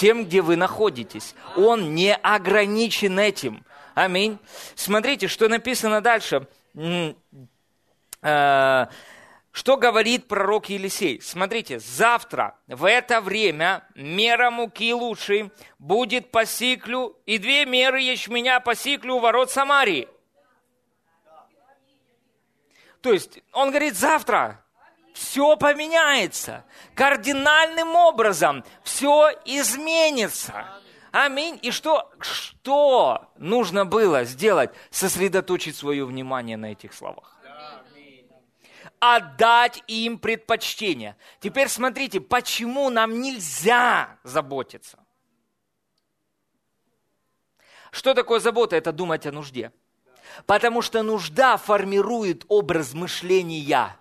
тем, 0.04 0.26
где 0.26 0.42
вы 0.42 0.56
находитесь. 0.56 1.34
Он 1.56 1.94
не 1.94 2.14
ограничен 2.14 3.18
этим. 3.18 3.64
Аминь. 3.94 4.38
Смотрите, 4.74 5.28
что 5.28 5.48
написано 5.48 6.02
дальше. 6.02 6.46
Э, 8.20 8.86
что 9.50 9.76
говорит 9.78 10.28
пророк 10.28 10.68
Елисей? 10.68 11.22
Смотрите, 11.22 11.78
завтра 11.78 12.58
в 12.66 12.86
это 12.86 13.22
время 13.22 13.88
мера 13.94 14.50
муки 14.50 14.92
лучшей 14.92 15.50
будет 15.78 16.30
по 16.30 16.44
сиклю, 16.44 17.16
и 17.24 17.38
две 17.38 17.64
меры 17.64 18.02
ячменя 18.02 18.60
по 18.60 18.74
сиклю 18.74 19.14
у 19.14 19.20
ворот 19.20 19.50
Самарии. 19.50 20.06
То 23.00 23.10
есть 23.10 23.38
он 23.52 23.70
говорит 23.70 23.96
завтра, 23.96 24.62
все 25.14 25.56
поменяется. 25.56 26.64
Кардинальным 26.94 27.94
образом 27.94 28.64
все 28.82 29.30
изменится. 29.44 30.66
Аминь. 31.12 31.58
И 31.62 31.70
что, 31.70 32.10
что 32.18 33.30
нужно 33.38 33.86
было 33.86 34.24
сделать? 34.24 34.70
Сосредоточить 34.90 35.76
свое 35.76 36.04
внимание 36.04 36.56
на 36.56 36.72
этих 36.72 36.92
словах. 36.92 37.38
Отдать 38.98 39.84
им 39.86 40.18
предпочтение. 40.18 41.16
Теперь 41.38 41.68
смотрите, 41.68 42.20
почему 42.20 42.90
нам 42.90 43.20
нельзя 43.20 44.18
заботиться. 44.24 44.98
Что 47.92 48.14
такое 48.14 48.40
забота? 48.40 48.74
Это 48.74 48.90
думать 48.90 49.26
о 49.26 49.32
нужде. 49.32 49.70
Потому 50.46 50.82
что 50.82 51.04
нужда 51.04 51.56
формирует 51.56 52.44
образ 52.48 52.94
мышления. 52.94 53.96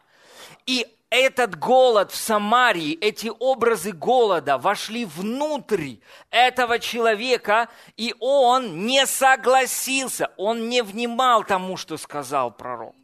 И 0.66 0.88
этот 1.14 1.60
голод 1.60 2.12
в 2.12 2.16
Самарии, 2.16 2.98
эти 3.00 3.32
образы 3.40 3.92
голода 3.92 4.58
вошли 4.58 5.06
внутрь 5.06 5.98
этого 6.32 6.80
человека, 6.80 7.70
и 7.96 8.16
он 8.20 8.88
не 8.88 9.06
согласился, 9.06 10.32
он 10.38 10.70
не 10.70 10.82
внимал 10.82 11.44
тому, 11.44 11.78
что 11.78 11.98
сказал 11.98 12.50
пророк. 12.50 12.96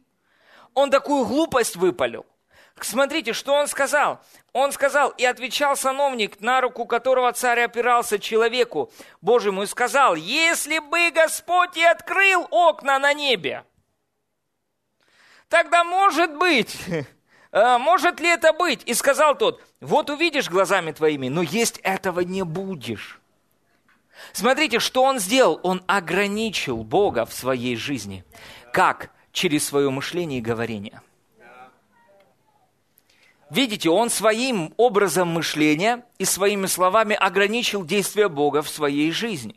Он 0.74 0.90
такую 0.90 1.24
глупость 1.24 1.76
выпалил. 1.76 2.26
Смотрите, 2.80 3.32
что 3.32 3.52
он 3.54 3.68
сказал. 3.68 4.20
Он 4.52 4.72
сказал, 4.72 5.10
и 5.10 5.24
отвечал 5.24 5.76
сановник, 5.76 6.40
на 6.40 6.60
руку 6.60 6.86
которого 6.86 7.32
царь 7.32 7.60
опирался 7.60 8.18
человеку 8.18 8.90
Божьему, 9.20 9.62
и 9.62 9.66
сказал, 9.66 10.16
если 10.16 10.80
бы 10.80 11.12
Господь 11.12 11.76
и 11.76 11.84
открыл 11.84 12.48
окна 12.50 12.98
на 12.98 13.12
небе, 13.12 13.64
тогда 15.48 15.84
может 15.84 16.34
быть, 16.36 16.76
«А, 16.88 17.04
может 17.52 18.20
ли 18.20 18.28
это 18.28 18.52
быть? 18.52 18.82
И 18.86 18.94
сказал 18.94 19.36
тот, 19.36 19.62
вот 19.80 20.10
увидишь 20.10 20.48
глазами 20.48 20.92
твоими, 20.92 21.28
но 21.28 21.42
есть 21.42 21.78
этого 21.82 22.20
не 22.20 22.44
будешь. 22.44 23.20
Смотрите, 24.32 24.78
что 24.78 25.02
он 25.02 25.18
сделал. 25.18 25.60
Он 25.62 25.82
ограничил 25.86 26.84
Бога 26.84 27.24
в 27.24 27.32
своей 27.32 27.76
жизни. 27.76 28.24
Как? 28.72 29.10
Через 29.32 29.66
свое 29.66 29.90
мышление 29.90 30.38
и 30.40 30.42
говорение. 30.42 31.00
Видите, 33.50 33.90
он 33.90 34.10
своим 34.10 34.72
образом 34.76 35.28
мышления 35.28 36.04
и 36.18 36.24
своими 36.24 36.66
словами 36.66 37.16
ограничил 37.16 37.84
действия 37.84 38.28
Бога 38.28 38.62
в 38.62 38.68
своей 38.68 39.10
жизни. 39.10 39.56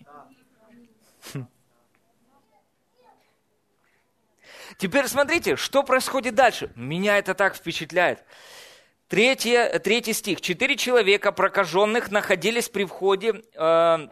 Теперь 4.78 5.08
смотрите, 5.08 5.56
что 5.56 5.84
происходит 5.84 6.36
дальше. 6.36 6.72
Меня 6.76 7.18
это 7.18 7.34
так 7.34 7.56
впечатляет. 7.56 8.24
Третье, 9.08 9.80
третий 9.80 10.14
стих. 10.14 10.42
Четыре 10.42 10.76
человека 10.76 11.32
прокаженных 11.32 12.10
находились 12.10 12.70
при 12.70 12.86
входе 12.86 13.44
э, 13.54 14.08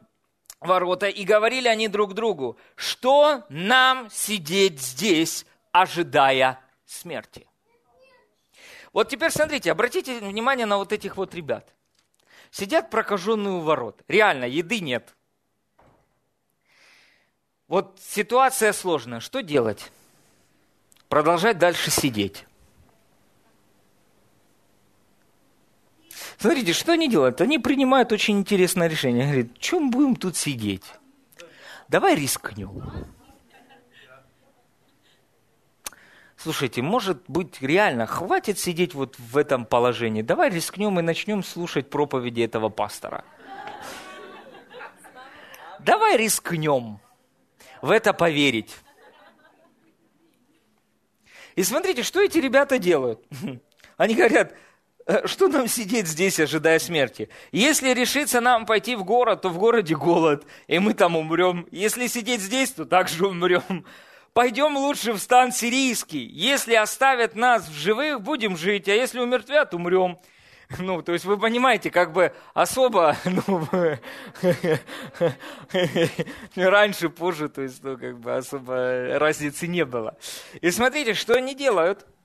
ворота 0.59 1.07
и 1.07 1.23
говорили 1.23 1.67
они 1.67 1.87
друг 1.87 2.13
другу, 2.13 2.57
что 2.75 3.43
нам 3.49 4.09
сидеть 4.11 4.79
здесь, 4.79 5.45
ожидая 5.71 6.59
смерти. 6.85 7.47
Вот 8.93 9.09
теперь 9.09 9.31
смотрите, 9.31 9.71
обратите 9.71 10.19
внимание 10.19 10.65
на 10.65 10.77
вот 10.77 10.91
этих 10.91 11.17
вот 11.17 11.33
ребят. 11.33 11.73
Сидят 12.51 12.89
прокаженные 12.89 13.53
у 13.53 13.59
ворот. 13.61 14.03
Реально, 14.09 14.45
еды 14.45 14.81
нет. 14.81 15.15
Вот 17.67 17.97
ситуация 18.01 18.73
сложная. 18.73 19.21
Что 19.21 19.41
делать? 19.41 19.91
Продолжать 21.11 21.57
дальше 21.57 21.91
сидеть. 21.91 22.45
Смотрите, 26.37 26.71
что 26.71 26.93
они 26.93 27.09
делают? 27.09 27.41
Они 27.41 27.59
принимают 27.59 28.13
очень 28.13 28.39
интересное 28.39 28.87
решение. 28.87 29.25
Говорят, 29.25 29.59
чем 29.59 29.91
будем 29.91 30.15
тут 30.15 30.37
сидеть? 30.37 30.85
давай 31.89 32.15
рискнем. 32.15 32.89
Слушайте, 36.37 36.81
может 36.81 37.21
быть, 37.27 37.61
реально 37.61 38.07
хватит 38.07 38.57
сидеть 38.57 38.93
вот 38.93 39.19
в 39.19 39.35
этом 39.35 39.65
положении. 39.65 40.21
Давай 40.21 40.49
рискнем 40.49 40.97
и 40.97 41.01
начнем 41.01 41.43
слушать 41.43 41.89
проповеди 41.89 42.41
этого 42.41 42.69
пастора. 42.69 43.25
Давай 45.79 46.15
рискнем 46.15 47.01
в 47.81 47.91
это 47.91 48.13
поверить. 48.13 48.77
И 51.55 51.63
смотрите, 51.63 52.03
что 52.03 52.21
эти 52.21 52.37
ребята 52.37 52.77
делают. 52.77 53.21
Они 53.97 54.15
говорят, 54.15 54.53
«Э, 55.05 55.27
что 55.27 55.47
нам 55.47 55.67
сидеть 55.67 56.07
здесь, 56.07 56.39
ожидая 56.39 56.79
смерти? 56.79 57.29
Если 57.51 57.93
решится 57.93 58.41
нам 58.41 58.65
пойти 58.65 58.95
в 58.95 59.03
город, 59.03 59.41
то 59.41 59.49
в 59.49 59.57
городе 59.57 59.95
голод, 59.95 60.45
и 60.67 60.79
мы 60.79 60.93
там 60.93 61.15
умрем. 61.15 61.67
Если 61.71 62.07
сидеть 62.07 62.41
здесь, 62.41 62.71
то 62.71 62.85
также 62.85 63.27
умрем 63.27 63.85
пойдем 64.33 64.77
лучше 64.77 65.13
в 65.13 65.19
стан 65.19 65.51
сирийский. 65.51 66.23
Если 66.23 66.75
оставят 66.75 67.35
нас 67.35 67.67
в 67.67 67.73
живых, 67.73 68.21
будем 68.21 68.57
жить, 68.57 68.87
а 68.87 68.93
если 68.93 69.19
умертвят, 69.19 69.73
умрем. 69.73 70.19
Ну, 70.79 71.01
то 71.01 71.13
есть 71.13 71.25
вы 71.25 71.37
понимаете, 71.37 71.91
как 71.91 72.11
бы 72.13 72.33
особо, 72.53 73.15
ну, 73.25 73.67
раньше, 76.69 77.09
позже, 77.09 77.49
то 77.49 77.61
есть, 77.61 77.83
ну, 77.83 77.97
как 77.97 78.19
бы 78.19 78.35
особо 78.35 79.17
разницы 79.19 79.67
не 79.67 79.85
было. 79.85 80.17
И 80.61 80.71
смотрите, 80.71 81.13
что 81.13 81.33
они 81.33 81.55
делают– 81.55 82.05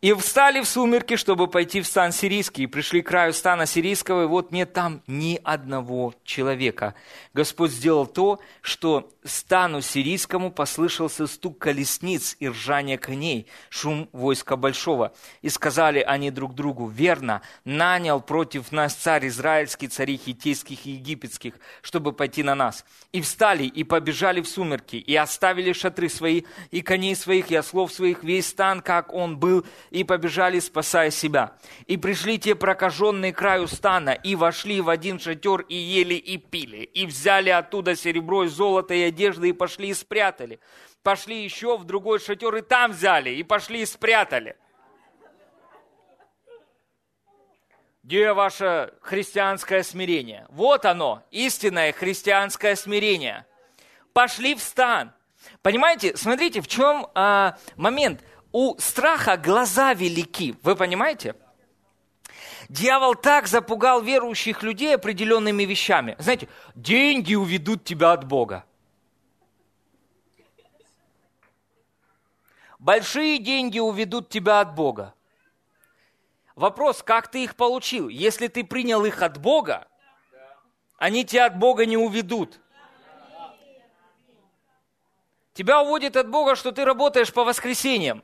и 0.00 0.12
встали 0.12 0.60
в 0.60 0.68
сумерки, 0.68 1.16
чтобы 1.16 1.48
пойти 1.48 1.80
в 1.80 1.86
стан 1.86 2.12
сирийский, 2.12 2.64
и 2.64 2.66
пришли 2.66 3.02
к 3.02 3.08
краю 3.08 3.32
стана 3.32 3.66
сирийского, 3.66 4.24
и 4.24 4.26
вот 4.26 4.52
нет 4.52 4.72
там 4.72 5.02
ни 5.08 5.40
одного 5.42 6.14
человека. 6.24 6.94
Господь 7.34 7.72
сделал 7.72 8.06
то, 8.06 8.38
что 8.60 9.10
стану 9.24 9.80
сирийскому 9.80 10.52
послышался 10.52 11.26
стук 11.26 11.58
колесниц 11.58 12.36
и 12.38 12.48
ржание 12.48 12.96
коней, 12.96 13.48
шум 13.70 14.08
войска 14.12 14.56
большого. 14.56 15.12
И 15.42 15.48
сказали 15.48 15.98
они 15.98 16.30
друг 16.30 16.54
другу, 16.54 16.86
верно, 16.86 17.42
нанял 17.64 18.20
против 18.20 18.70
нас 18.70 18.94
царь 18.94 19.26
израильский, 19.26 19.88
цари 19.88 20.16
хитейских 20.16 20.86
и 20.86 20.92
египетских, 20.92 21.54
чтобы 21.82 22.12
пойти 22.12 22.44
на 22.44 22.54
нас. 22.54 22.84
И 23.12 23.20
встали, 23.20 23.64
и 23.64 23.82
побежали 23.82 24.40
в 24.42 24.48
сумерки, 24.48 24.96
и 24.96 25.16
оставили 25.16 25.72
шатры 25.72 26.08
свои, 26.08 26.42
и 26.70 26.82
коней 26.82 27.16
своих, 27.16 27.50
и 27.50 27.56
ослов 27.56 27.92
своих, 27.92 28.22
весь 28.22 28.46
стан, 28.46 28.80
как 28.80 29.12
он 29.12 29.38
был, 29.38 29.66
и 29.90 30.04
побежали, 30.04 30.58
спасая 30.60 31.10
себя. 31.10 31.52
И 31.86 31.96
пришли 31.96 32.38
те 32.38 32.54
прокаженные 32.54 33.32
краю 33.32 33.68
стана, 33.68 34.10
и 34.10 34.34
вошли 34.34 34.80
в 34.80 34.88
один 34.88 35.18
шатер, 35.18 35.60
и 35.62 35.74
ели, 35.74 36.14
и 36.14 36.36
пили, 36.36 36.84
и 36.84 37.06
взяли 37.06 37.50
оттуда 37.50 37.96
серебро 37.96 38.44
и 38.44 38.48
золото, 38.48 38.94
и 38.94 39.02
одежды, 39.02 39.50
и 39.50 39.52
пошли 39.52 39.88
и 39.88 39.94
спрятали. 39.94 40.60
Пошли 41.02 41.42
еще 41.42 41.76
в 41.76 41.84
другой 41.84 42.18
шатер, 42.18 42.54
и 42.56 42.62
там 42.62 42.92
взяли, 42.92 43.30
и 43.30 43.42
пошли 43.42 43.82
и 43.82 43.86
спрятали. 43.86 44.56
Где 48.02 48.32
ваше 48.32 48.94
христианское 49.02 49.82
смирение? 49.82 50.46
Вот 50.48 50.86
оно, 50.86 51.24
истинное 51.30 51.92
христианское 51.92 52.74
смирение. 52.74 53.44
Пошли 54.14 54.54
в 54.54 54.62
стан. 54.62 55.12
Понимаете, 55.62 56.16
смотрите, 56.16 56.60
в 56.60 56.68
чем 56.68 57.06
а, 57.14 57.58
момент 57.76 58.24
у 58.52 58.78
страха 58.78 59.36
глаза 59.36 59.94
велики. 59.94 60.56
Вы 60.62 60.76
понимаете? 60.76 61.34
Дьявол 62.68 63.14
так 63.14 63.46
запугал 63.46 64.02
верующих 64.02 64.62
людей 64.62 64.94
определенными 64.94 65.62
вещами. 65.62 66.16
Знаете, 66.18 66.48
деньги 66.74 67.34
уведут 67.34 67.84
тебя 67.84 68.12
от 68.12 68.24
Бога. 68.24 68.64
Большие 72.78 73.38
деньги 73.38 73.78
уведут 73.78 74.28
тебя 74.28 74.60
от 74.60 74.74
Бога. 74.74 75.14
Вопрос, 76.54 77.02
как 77.02 77.30
ты 77.30 77.44
их 77.44 77.56
получил? 77.56 78.08
Если 78.08 78.48
ты 78.48 78.64
принял 78.64 79.04
их 79.04 79.22
от 79.22 79.38
Бога, 79.38 79.88
они 80.98 81.24
тебя 81.24 81.46
от 81.46 81.58
Бога 81.58 81.86
не 81.86 81.96
уведут. 81.96 82.60
Тебя 85.54 85.82
уводит 85.82 86.16
от 86.16 86.28
Бога, 86.28 86.54
что 86.54 86.70
ты 86.70 86.84
работаешь 86.84 87.32
по 87.32 87.44
воскресеньям. 87.44 88.22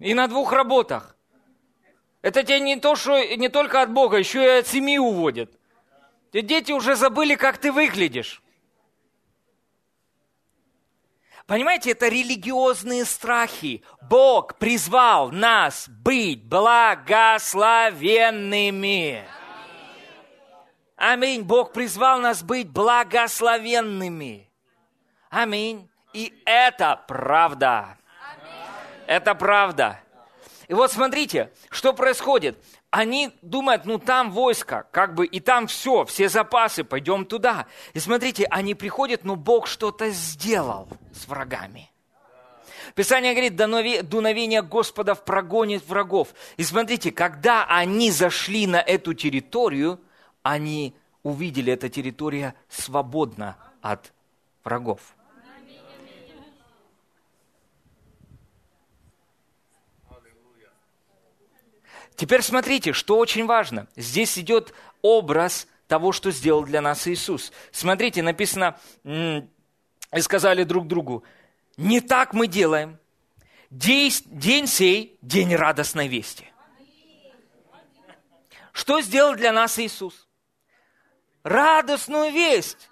И 0.00 0.14
на 0.14 0.26
двух 0.26 0.52
работах. 0.52 1.16
Это 2.22 2.42
тебя 2.42 2.58
не, 2.58 2.74
то, 2.76 2.96
что, 2.96 3.22
не 3.36 3.48
только 3.48 3.82
от 3.82 3.92
Бога, 3.92 4.16
еще 4.16 4.44
и 4.44 4.58
от 4.60 4.66
семьи 4.66 4.98
уводит. 4.98 5.52
Дети 6.32 6.72
уже 6.72 6.96
забыли, 6.96 7.34
как 7.34 7.58
ты 7.58 7.70
выглядишь. 7.70 8.42
Понимаете, 11.46 11.92
это 11.92 12.08
религиозные 12.08 13.04
страхи. 13.04 13.84
Бог 14.08 14.56
призвал 14.58 15.30
нас 15.32 15.86
быть 15.88 16.42
благословенными. 16.44 19.24
Аминь. 20.96 21.42
Бог 21.42 21.72
призвал 21.72 22.20
нас 22.20 22.42
быть 22.42 22.70
благословенными. 22.70 24.50
Аминь. 25.30 25.88
И 26.12 26.34
это 26.44 27.02
правда. 27.08 27.96
Это 29.10 29.34
правда. 29.34 29.98
И 30.68 30.72
вот 30.72 30.92
смотрите, 30.92 31.50
что 31.68 31.92
происходит. 31.92 32.56
Они 32.90 33.32
думают, 33.42 33.84
ну 33.84 33.98
там 33.98 34.30
войско, 34.30 34.86
как 34.92 35.16
бы, 35.16 35.26
и 35.26 35.40
там 35.40 35.66
все, 35.66 36.04
все 36.04 36.28
запасы, 36.28 36.84
пойдем 36.84 37.24
туда. 37.24 37.66
И 37.92 37.98
смотрите, 37.98 38.46
они 38.48 38.76
приходят, 38.76 39.24
но 39.24 39.34
Бог 39.34 39.66
что-то 39.66 40.10
сделал 40.10 40.86
с 41.12 41.26
врагами. 41.26 41.90
Писание 42.94 43.32
говорит, 43.32 43.56
дуновение 44.08 44.62
Господа 44.62 45.16
прогонит 45.16 45.84
врагов. 45.88 46.28
И 46.56 46.62
смотрите, 46.62 47.10
когда 47.10 47.64
они 47.64 48.12
зашли 48.12 48.68
на 48.68 48.80
эту 48.80 49.12
территорию, 49.12 50.00
они 50.44 50.94
увидели, 51.24 51.72
эта 51.72 51.88
территория 51.88 52.54
свободна 52.68 53.56
от 53.82 54.12
врагов. 54.62 55.00
Теперь 62.20 62.42
смотрите, 62.42 62.92
что 62.92 63.16
очень 63.16 63.46
важно. 63.46 63.86
Здесь 63.96 64.38
идет 64.38 64.74
образ 65.00 65.66
того, 65.88 66.12
что 66.12 66.30
сделал 66.30 66.64
для 66.64 66.82
нас 66.82 67.08
Иисус. 67.08 67.50
Смотрите, 67.72 68.22
написано, 68.22 68.78
и 69.02 70.20
сказали 70.20 70.64
друг 70.64 70.86
другу, 70.86 71.24
не 71.78 72.02
так 72.02 72.34
мы 72.34 72.46
делаем. 72.46 72.98
День 73.70 74.66
сей– 74.66 75.16
день 75.22 75.56
радостной 75.56 76.08
вести. 76.08 76.52
Что 78.72 79.00
сделал 79.00 79.34
для 79.34 79.52
нас 79.52 79.78
Иисус? 79.78 80.28
Радостную 81.42 82.32
весть. 82.32 82.90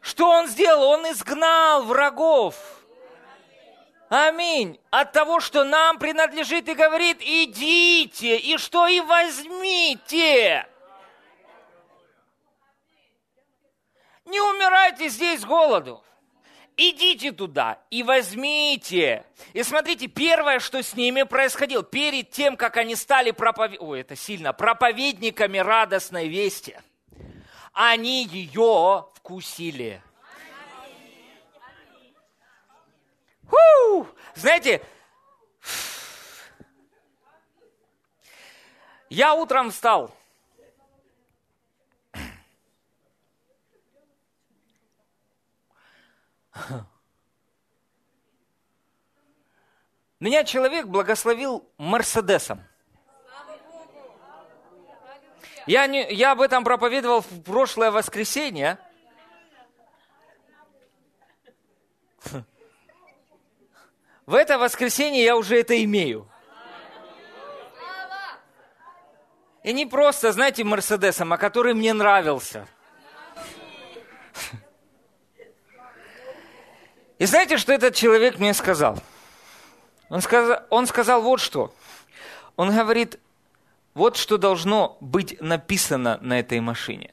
Что 0.00 0.30
Он 0.30 0.46
сделал? 0.46 0.84
Он 0.84 1.10
изгнал 1.10 1.82
врагов 1.82 2.54
Аминь. 4.12 4.78
От 4.90 5.12
того, 5.12 5.40
что 5.40 5.64
нам 5.64 5.98
принадлежит 5.98 6.68
и 6.68 6.74
говорит, 6.74 7.22
идите, 7.22 8.36
и 8.36 8.58
что 8.58 8.86
и 8.86 9.00
возьмите. 9.00 10.66
Не 14.26 14.38
умирайте 14.38 15.08
здесь 15.08 15.42
голоду. 15.46 16.04
Идите 16.76 17.32
туда 17.32 17.78
и 17.88 18.02
возьмите. 18.02 19.24
И 19.54 19.62
смотрите, 19.62 20.08
первое, 20.08 20.60
что 20.60 20.82
с 20.82 20.92
ними 20.92 21.22
происходило, 21.22 21.82
перед 21.82 22.30
тем, 22.30 22.58
как 22.58 22.76
они 22.76 22.96
стали 22.96 23.30
проповед... 23.30 23.80
Ой, 23.80 24.02
это 24.02 24.14
сильно, 24.14 24.52
проповедниками 24.52 25.56
радостной 25.56 26.28
вести, 26.28 26.76
они 27.72 28.26
ее 28.26 29.06
вкусили. 29.14 30.02
Фу! 33.52 34.08
Знаете, 34.34 34.82
я 39.10 39.34
утром 39.34 39.70
встал. 39.70 40.10
Меня 50.18 50.44
человек 50.44 50.86
благословил 50.86 51.68
Мерседесом. 51.76 52.62
Я, 55.66 55.86
не, 55.86 56.10
я 56.12 56.32
об 56.32 56.40
этом 56.40 56.64
проповедовал 56.64 57.20
в 57.20 57.42
прошлое 57.42 57.90
воскресенье. 57.90 58.78
В 64.32 64.34
это 64.34 64.58
воскресенье 64.58 65.22
я 65.22 65.36
уже 65.36 65.60
это 65.60 65.84
имею. 65.84 66.26
И 69.62 69.74
не 69.74 69.84
просто, 69.84 70.32
знаете, 70.32 70.64
Мерседесом, 70.64 71.34
а 71.34 71.36
который 71.36 71.74
мне 71.74 71.92
нравился. 71.92 72.66
И 77.18 77.26
знаете, 77.26 77.58
что 77.58 77.74
этот 77.74 77.94
человек 77.94 78.38
мне 78.38 78.54
сказал? 78.54 78.98
Он 80.08 80.22
сказал, 80.22 80.62
он 80.70 80.86
сказал 80.86 81.20
вот 81.20 81.38
что. 81.38 81.74
Он 82.56 82.74
говорит, 82.74 83.20
вот 83.92 84.16
что 84.16 84.38
должно 84.38 84.96
быть 85.00 85.38
написано 85.42 86.18
на 86.22 86.40
этой 86.40 86.60
машине. 86.60 87.12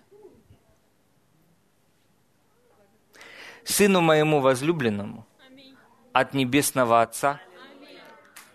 Сыну 3.65 3.99
моему 3.99 4.39
возлюбленному 4.39 5.26
от 6.14 6.34
небесного 6.34 7.01
Отца. 7.01 7.39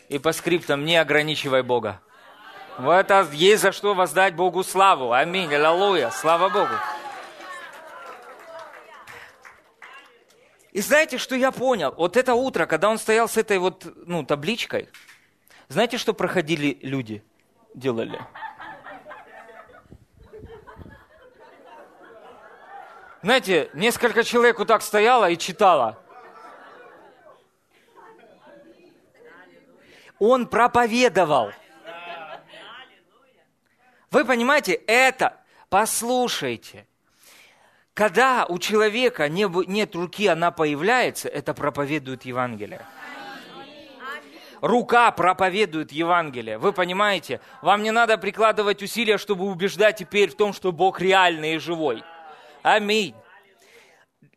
И 0.09 0.19
по 0.19 0.33
скриптам 0.33 0.85
не 0.85 0.97
ограничивай 0.97 1.63
Бога. 1.63 2.01
Вот 2.79 2.93
это 2.93 3.29
есть 3.33 3.63
за 3.63 3.73
что 3.73 3.95
воздать 3.95 4.35
Богу 4.35 4.65
славу. 4.65 5.13
Аминь. 5.13 5.53
Аллилуйя. 5.53 6.11
Слава 6.11 6.49
Богу. 6.49 6.75
И 10.73 10.81
знаете, 10.81 11.19
что 11.19 11.37
я 11.37 11.53
понял? 11.53 11.95
Вот 11.97 12.17
это 12.17 12.35
утро, 12.35 12.67
когда 12.67 12.91
он 12.91 12.99
стоял 12.99 13.29
с 13.29 13.37
этой 13.37 13.59
вот 13.59 13.87
ну, 14.07 14.25
табличкой, 14.25 14.89
знаете, 15.69 15.99
что 15.99 16.15
проходили 16.15 16.79
люди, 16.83 17.23
делали? 17.75 18.21
Знаете, 23.23 23.71
несколько 23.73 24.25
человек 24.25 24.59
вот 24.59 24.69
так 24.69 24.83
стояло 24.83 25.31
и 25.31 25.39
читало. 25.39 26.04
Он 30.19 30.47
проповедовал. 30.47 31.53
Вы 34.11 34.25
понимаете, 34.25 34.75
это, 34.87 35.41
послушайте, 35.69 36.87
когда 37.95 38.47
у 38.49 38.59
человека 38.59 39.29
нет 39.29 39.95
руки, 39.95 40.27
она 40.27 40.51
появляется, 40.51 41.29
это 41.29 41.55
проповедует 41.55 42.25
Евангелие. 42.25 42.81
Рука 44.61 45.11
проповедует 45.11 45.93
Евангелие. 45.93 46.59
Вы 46.59 46.73
понимаете? 46.73 47.41
Вам 47.61 47.83
не 47.83 47.91
надо 47.91 48.17
прикладывать 48.17 48.83
усилия, 48.83 49.19
чтобы 49.19 49.45
убеждать 49.45 49.97
теперь 49.97 50.31
в 50.31 50.37
том, 50.37 50.53
что 50.53 50.73
Бог 50.73 51.01
реальный 51.01 51.57
и 51.57 51.59
живой. 51.59 52.03
Аминь. 52.63 53.15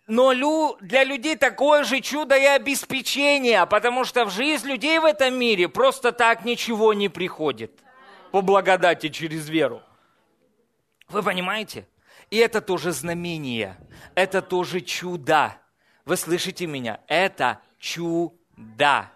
Но 0.08 0.32
лю, 0.32 0.78
для 0.80 1.04
людей 1.04 1.36
такое 1.36 1.84
же 1.84 2.00
чудо 2.00 2.38
и 2.38 2.46
обеспечение, 2.46 3.66
потому 3.66 4.06
что 4.06 4.24
в 4.24 4.32
жизнь 4.32 4.66
людей 4.66 5.00
в 5.00 5.06
этом 5.06 5.38
мире 5.38 5.68
просто 5.68 6.14
так 6.14 6.46
ничего 6.46 6.94
не 6.94 7.10
приходит 7.10 7.72
по 8.32 8.42
благодати 8.42 9.10
через 9.10 9.50
веру. 9.50 9.82
Вы 11.10 11.22
понимаете? 11.24 11.86
И 12.32 12.38
это 12.38 12.62
тоже 12.62 12.94
знамение, 12.94 13.78
это 14.16 14.42
тоже 14.42 14.80
чудо. 14.80 15.58
Вы 16.06 16.16
слышите 16.16 16.68
меня? 16.68 17.02
Это 17.08 17.60
чудо. 17.78 19.12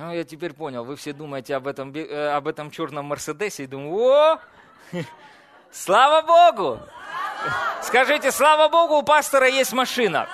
Ну, 0.00 0.14
я 0.14 0.24
теперь 0.24 0.54
понял, 0.54 0.82
вы 0.82 0.96
все 0.96 1.12
думаете 1.12 1.54
об 1.54 1.66
этом, 1.66 1.94
э, 1.94 2.28
об 2.30 2.48
этом 2.48 2.70
черном 2.70 3.04
Мерседесе 3.04 3.64
и 3.64 3.66
думаю, 3.66 3.96
о, 3.96 4.40
слава 5.70 6.22
Богу! 6.22 6.80
Скажите, 7.82 8.32
слава 8.32 8.70
Богу, 8.70 8.94
у 8.94 9.02
пастора 9.02 9.46
есть 9.46 9.74
машина. 9.74 10.26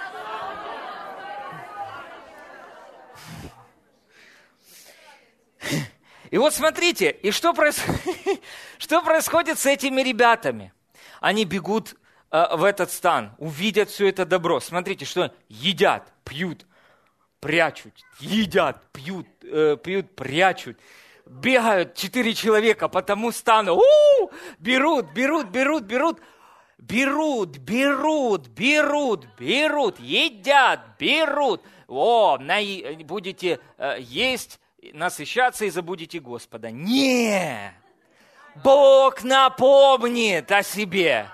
И 6.31 6.39
вот 6.39 6.55
смотрите, 6.55 7.11
и 7.11 7.33
что, 7.33 7.53
проис... 7.53 7.83
что 8.79 9.03
происходит 9.03 9.59
с 9.59 9.67
этими 9.67 10.01
ребятами? 10.01 10.73
Они 11.21 11.45
бегут 11.45 11.97
э, 12.31 12.57
в 12.57 12.63
этот 12.63 12.93
стан, 12.93 13.35
увидят 13.39 13.91
все 13.91 14.09
это 14.09 14.25
добро. 14.25 14.61
Смотрите, 14.61 15.05
что 15.05 15.35
едят, 15.49 16.13
пьют, 16.23 16.67
прячут, 17.41 17.95
едят, 18.21 18.91
пьют, 18.93 19.27
э, 19.43 19.77
пьют, 19.83 20.15
прячут. 20.15 20.79
Бегают 21.27 21.95
четыре 21.95 22.35
человека 22.35 22.89
по 22.89 23.03
тому 23.03 23.33
стану. 23.33 23.75
У-у-у! 23.75 24.31
Берут, 24.59 25.13
берут, 25.13 25.49
берут, 25.49 25.85
берут. 25.85 26.21
Берут, 26.79 27.57
берут, 27.57 28.49
берут, 28.49 29.27
берут, 29.39 29.99
едят, 29.99 30.81
берут. 30.99 31.63
О, 31.89 32.37
на, 32.39 32.59
будете 33.05 33.61
э, 33.79 33.97
есть, 33.99 34.61
насыщаться 34.93 35.65
и 35.65 35.71
забудете 35.71 36.21
Господа. 36.21 36.71
Не! 36.71 37.73
Бог 38.63 39.23
напомнит 39.25 40.51
о 40.53 40.63
себе. 40.63 41.29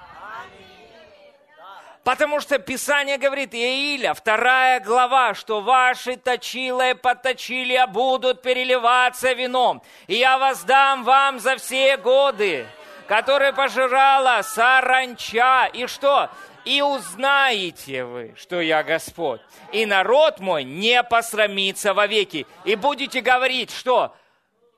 Потому 2.05 2.41
что 2.41 2.59
Писание 2.59 3.17
говорит, 3.17 3.55
Ииля, 3.55 4.15
вторая 4.15 4.81
глава, 4.81 5.35
что 5.35 5.61
ваши 5.61 6.17
точила 6.17 6.91
и 6.91 6.95
поточилия 6.95 7.87
будут 7.87 8.43
переливаться 8.43 9.33
вином. 9.33 9.83
И 10.09 10.17
я 10.17 10.39
воздам 10.39 11.05
вам 11.05 11.39
за 11.39 11.57
все 11.57 11.97
годы, 11.97 12.67
которые 13.07 13.53
пожирала 13.53 14.43
саранча. 14.43 15.71
И 15.73 15.87
что? 15.87 16.29
и 16.65 16.81
узнаете 16.81 18.05
вы, 18.05 18.35
что 18.37 18.61
я 18.61 18.83
Господь. 18.83 19.41
И 19.73 19.87
народ 19.87 20.39
мой 20.41 20.65
не 20.65 21.03
посрамится 21.03 21.95
вовеки. 21.95 22.47
И 22.65 22.77
будете 22.77 23.21
говорить, 23.21 23.71
что 23.71 24.15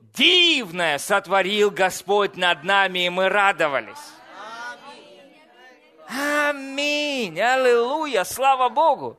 дивное 0.01 0.99
сотворил 0.99 1.71
Господь 1.71 2.37
над 2.37 2.65
нами, 2.65 3.07
и 3.07 3.11
мы 3.11 3.29
радовались. 3.29 3.99
Аминь. 6.15 7.41
Аллилуйя. 7.41 8.25
Слава 8.25 8.69
Богу. 8.69 9.19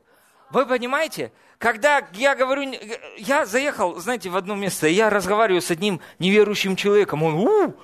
Вы 0.50 0.66
понимаете? 0.66 1.32
Когда 1.58 2.06
я 2.12 2.34
говорю, 2.34 2.74
я 3.16 3.46
заехал, 3.46 3.96
знаете, 3.96 4.28
в 4.28 4.36
одно 4.36 4.54
место, 4.54 4.86
я 4.86 5.08
разговариваю 5.08 5.62
с 5.62 5.70
одним 5.70 6.00
неверующим 6.18 6.76
человеком, 6.76 7.22
он, 7.22 7.34
у, 7.34 7.74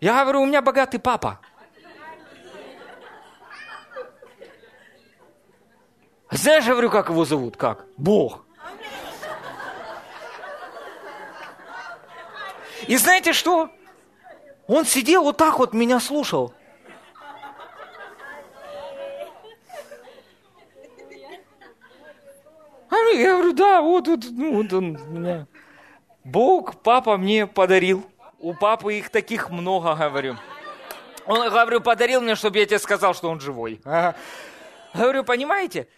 Я 0.00 0.22
говорю, 0.22 0.42
у 0.42 0.46
меня 0.46 0.62
богатый 0.62 0.98
папа. 0.98 1.40
Знаешь, 6.30 6.64
я 6.64 6.72
говорю, 6.72 6.90
как 6.90 7.08
его 7.08 7.24
зовут? 7.24 7.56
Как? 7.56 7.86
Бог. 7.96 8.44
И 12.86 12.96
знаете 12.96 13.32
что? 13.32 13.70
Он 14.68 14.84
сидел 14.84 15.24
вот 15.24 15.36
так 15.36 15.58
вот, 15.58 15.72
меня 15.72 15.98
слушал. 15.98 16.54
Я 23.14 23.32
говорю, 23.32 23.52
да, 23.52 23.80
вот, 23.80 24.06
вот, 24.06 24.20
ну, 24.30 24.62
вот 24.62 24.72
он 24.72 24.98
меня. 25.08 25.46
Бог, 26.24 26.82
папа 26.82 27.16
мне 27.16 27.46
подарил. 27.46 28.04
У 28.38 28.54
папы 28.54 28.98
их 28.98 29.10
таких 29.10 29.50
много, 29.50 29.96
говорю. 29.96 30.36
Он, 31.26 31.48
говорю, 31.48 31.80
подарил 31.80 32.20
мне, 32.20 32.36
чтобы 32.36 32.58
я 32.58 32.66
тебе 32.66 32.78
сказал, 32.78 33.14
что 33.14 33.28
он 33.30 33.40
живой. 33.40 33.80
Говорю, 34.94 35.24
понимаете, 35.24 35.88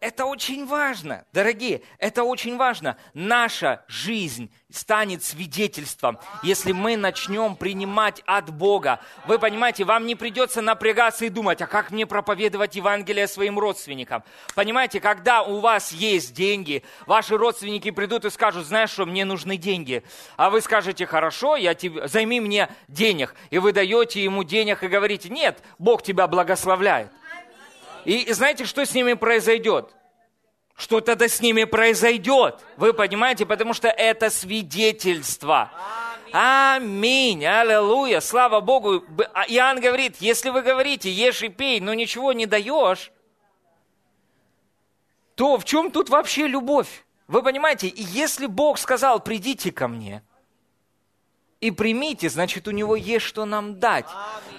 это 0.00 0.24
очень 0.24 0.66
важно, 0.66 1.24
дорогие, 1.32 1.82
это 1.98 2.24
очень 2.24 2.56
важно. 2.56 2.96
Наша 3.14 3.84
жизнь 3.86 4.52
станет 4.70 5.22
свидетельством, 5.22 6.18
если 6.42 6.72
мы 6.72 6.96
начнем 6.96 7.54
принимать 7.54 8.22
от 8.26 8.50
Бога. 8.50 9.00
Вы 9.26 9.38
понимаете, 9.38 9.84
вам 9.84 10.06
не 10.06 10.16
придется 10.16 10.62
напрягаться 10.62 11.26
и 11.26 11.28
думать, 11.28 11.60
а 11.62 11.66
как 11.66 11.90
мне 11.90 12.06
проповедовать 12.06 12.74
Евангелие 12.74 13.28
своим 13.28 13.58
родственникам? 13.58 14.24
Понимаете, 14.54 15.00
когда 15.00 15.42
у 15.42 15.60
вас 15.60 15.92
есть 15.92 16.34
деньги, 16.34 16.82
ваши 17.06 17.36
родственники 17.36 17.90
придут 17.90 18.24
и 18.24 18.30
скажут, 18.30 18.66
знаешь 18.66 18.90
что, 18.90 19.06
мне 19.06 19.24
нужны 19.24 19.56
деньги. 19.56 20.02
А 20.36 20.50
вы 20.50 20.60
скажете, 20.60 21.06
хорошо, 21.06 21.56
я 21.56 21.74
тебе, 21.74 22.08
займи 22.08 22.40
мне 22.40 22.68
денег. 22.88 23.34
И 23.50 23.58
вы 23.58 23.72
даете 23.72 24.24
ему 24.24 24.42
денег 24.42 24.82
и 24.82 24.88
говорите, 24.88 25.28
нет, 25.28 25.62
Бог 25.78 26.02
тебя 26.02 26.26
благословляет. 26.26 27.12
И 28.04 28.32
знаете, 28.32 28.64
что 28.64 28.84
с 28.84 28.94
ними 28.94 29.14
произойдет? 29.14 29.94
Что 30.76 31.00
тогда 31.00 31.28
с 31.28 31.40
ними 31.40 31.64
произойдет? 31.64 32.60
Вы 32.76 32.92
понимаете? 32.92 33.46
Потому 33.46 33.74
что 33.74 33.88
это 33.88 34.30
свидетельство. 34.30 35.70
Аминь. 36.32 37.44
Аллилуйя. 37.44 38.20
Слава 38.20 38.60
Богу. 38.60 39.04
А 39.34 39.44
Иоанн 39.46 39.80
говорит, 39.80 40.16
если 40.20 40.50
вы 40.50 40.62
говорите, 40.62 41.10
ешь 41.10 41.42
и 41.42 41.48
пей, 41.48 41.78
но 41.80 41.94
ничего 41.94 42.32
не 42.32 42.46
даешь, 42.46 43.12
то 45.34 45.58
в 45.58 45.64
чем 45.64 45.90
тут 45.90 46.08
вообще 46.08 46.46
любовь? 46.46 47.04
Вы 47.28 47.42
понимаете, 47.42 47.88
и 47.88 48.02
если 48.02 48.46
Бог 48.46 48.78
сказал, 48.78 49.20
придите 49.20 49.72
ко 49.72 49.88
мне, 49.88 50.22
и 51.62 51.70
примите, 51.70 52.28
значит, 52.28 52.66
у 52.66 52.72
него 52.72 52.96
есть 52.96 53.24
что 53.24 53.44
нам 53.44 53.78
дать. 53.78 54.06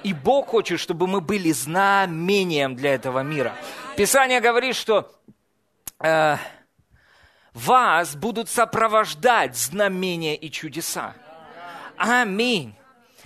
И 0.04 0.14
Бог 0.14 0.48
хочет, 0.48 0.80
чтобы 0.80 1.06
мы 1.06 1.20
были 1.20 1.52
знамением 1.52 2.76
для 2.76 2.96
этого 2.96 3.20
мира. 3.20 3.54
Писание 3.96 4.40
говорит, 4.40 4.76
что... 4.76 5.12
Э, 6.00 6.38
вас 7.54 8.16
будут 8.16 8.50
сопровождать 8.50 9.56
знамения 9.56 10.36
и 10.36 10.50
чудеса. 10.50 11.14
Аминь. 11.98 12.74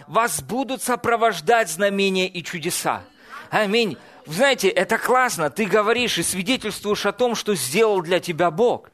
Вас 0.07 0.41
будут 0.41 0.81
сопровождать 0.81 1.69
знамения 1.69 2.27
и 2.27 2.43
чудеса. 2.43 3.03
Аминь. 3.49 3.97
Знаете, 4.25 4.67
это 4.67 4.97
классно. 4.97 5.49
Ты 5.49 5.65
говоришь 5.65 6.17
и 6.17 6.23
свидетельствуешь 6.23 7.05
о 7.05 7.13
том, 7.13 7.35
что 7.35 7.55
сделал 7.55 8.01
для 8.01 8.19
тебя 8.19 8.51
Бог. 8.51 8.89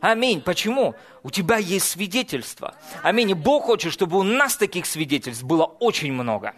Аминь. 0.00 0.40
Почему? 0.40 0.94
У 1.22 1.30
тебя 1.30 1.56
есть 1.56 1.88
свидетельство. 1.88 2.74
Аминь. 3.02 3.30
И 3.30 3.34
Бог 3.34 3.64
хочет, 3.64 3.92
чтобы 3.92 4.18
у 4.18 4.22
нас 4.22 4.56
таких 4.56 4.86
свидетельств 4.86 5.42
было 5.42 5.64
очень 5.64 6.12
много. 6.12 6.54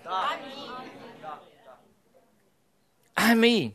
Аминь. 3.15 3.75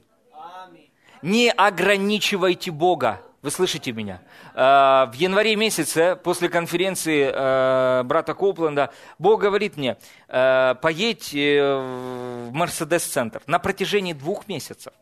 Не 1.21 1.51
ограничивайте 1.51 2.71
Бога. 2.71 3.21
Вы 3.45 3.51
слышите 3.51 3.91
меня? 3.91 4.21
Э, 4.55 5.05
в 5.05 5.13
январе 5.13 5.55
месяце, 5.55 6.15
после 6.15 6.49
конференции 6.49 7.31
э, 7.31 8.01
брата 8.03 8.33
Копленда, 8.33 8.91
Бог 9.19 9.39
говорит 9.39 9.77
мне, 9.77 9.97
э, 10.27 10.73
поедь 10.81 11.31
в 11.31 12.49
Мерседес-центр 12.51 13.43
на 13.45 13.59
протяжении 13.59 14.13
двух 14.13 14.47
месяцев. 14.47 14.93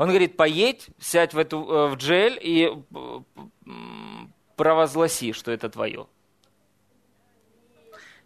Он 0.00 0.08
говорит, 0.08 0.38
поедь, 0.38 0.86
сядь 0.98 1.34
в, 1.34 1.38
эту, 1.38 1.60
в 1.60 1.96
джель 1.96 2.38
и 2.40 2.72
провозгласи, 4.56 5.34
что 5.34 5.52
это 5.52 5.68
твое. 5.68 6.06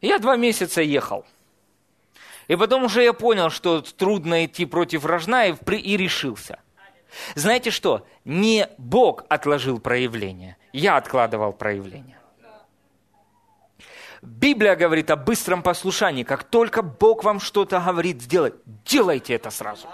Я 0.00 0.20
два 0.20 0.36
месяца 0.36 0.82
ехал. 0.82 1.26
И 2.46 2.54
потом 2.54 2.84
уже 2.84 3.02
я 3.02 3.12
понял, 3.12 3.50
что 3.50 3.80
трудно 3.80 4.44
идти 4.44 4.66
против 4.66 5.04
рожна, 5.04 5.48
и, 5.48 5.54
и 5.74 5.96
решился. 5.96 6.60
Знаете 7.34 7.72
что? 7.72 8.06
Не 8.24 8.68
Бог 8.78 9.24
отложил 9.28 9.80
проявление, 9.80 10.56
я 10.72 10.96
откладывал 10.96 11.52
проявление. 11.52 12.20
Библия 14.22 14.76
говорит 14.76 15.10
о 15.10 15.16
быстром 15.16 15.64
послушании. 15.64 16.22
Как 16.22 16.44
только 16.44 16.82
Бог 16.82 17.24
вам 17.24 17.40
что-то 17.40 17.80
говорит 17.80 18.22
сделать, 18.22 18.54
делайте 18.64 19.34
это 19.34 19.50
сразу. 19.50 19.88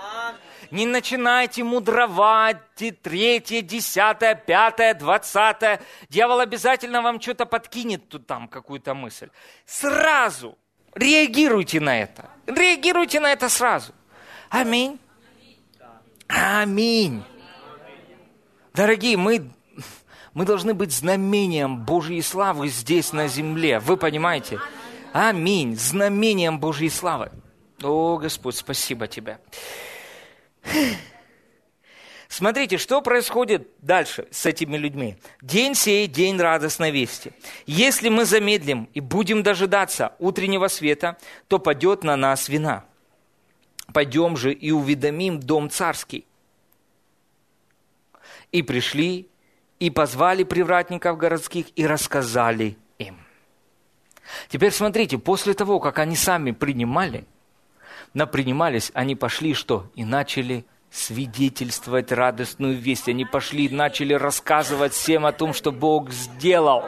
Не 0.70 0.86
начинайте 0.86 1.64
мудровать, 1.64 2.58
третье, 3.02 3.60
десятое, 3.60 4.34
пятое, 4.34 4.94
двадцатое. 4.94 5.80
Дьявол 6.08 6.40
обязательно 6.40 7.02
вам 7.02 7.20
что-то 7.20 7.44
подкинет 7.44 8.08
тут 8.08 8.26
там, 8.26 8.46
какую-то 8.46 8.94
мысль. 8.94 9.30
Сразу 9.66 10.56
реагируйте 10.94 11.80
на 11.80 12.00
это. 12.00 12.30
Реагируйте 12.46 13.18
на 13.18 13.32
это 13.32 13.48
сразу. 13.48 13.92
Аминь. 14.48 14.98
Аминь. 16.28 17.24
Дорогие, 18.72 19.16
мы, 19.16 19.50
мы 20.34 20.44
должны 20.44 20.74
быть 20.74 20.92
знамением 20.92 21.84
Божьей 21.84 22.22
славы 22.22 22.68
здесь 22.68 23.12
на 23.12 23.26
земле. 23.26 23.80
Вы 23.80 23.96
понимаете? 23.96 24.60
Аминь. 25.12 25.76
Знамением 25.76 26.60
Божьей 26.60 26.90
славы. 26.90 27.32
О, 27.82 28.18
Господь, 28.18 28.56
спасибо 28.56 29.08
Тебе. 29.08 29.38
Смотрите, 32.28 32.78
что 32.78 33.02
происходит 33.02 33.68
дальше 33.82 34.28
с 34.30 34.46
этими 34.46 34.76
людьми. 34.76 35.16
День 35.42 35.74
сей, 35.74 36.06
день 36.06 36.38
радостной 36.38 36.90
вести. 36.90 37.32
Если 37.66 38.08
мы 38.08 38.24
замедлим 38.24 38.88
и 38.94 39.00
будем 39.00 39.42
дожидаться 39.42 40.14
утреннего 40.18 40.68
света, 40.68 41.16
то 41.48 41.58
падет 41.58 42.04
на 42.04 42.16
нас 42.16 42.48
вина 42.48 42.84
пойдем 43.92 44.36
же 44.36 44.52
и 44.52 44.70
уведомим 44.70 45.40
дом 45.40 45.70
царский. 45.70 46.26
И 48.52 48.62
пришли, 48.62 49.28
и 49.78 49.90
позвали 49.90 50.44
привратников 50.44 51.16
городских, 51.16 51.66
и 51.76 51.86
рассказали 51.86 52.76
им. 52.98 53.18
Теперь 54.48 54.72
смотрите, 54.72 55.18
после 55.18 55.54
того, 55.54 55.80
как 55.80 55.98
они 55.98 56.16
сами 56.16 56.52
принимали, 56.52 57.24
напринимались, 58.14 58.90
они 58.94 59.16
пошли 59.16 59.54
что? 59.54 59.90
И 59.94 60.04
начали 60.04 60.64
свидетельствовать 60.90 62.12
радостную 62.12 62.76
весть. 62.76 63.08
Они 63.08 63.24
пошли 63.24 63.66
и 63.66 63.74
начали 63.74 64.14
рассказывать 64.14 64.92
всем 64.92 65.26
о 65.26 65.32
том, 65.32 65.52
что 65.52 65.72
Бог 65.72 66.10
сделал. 66.10 66.84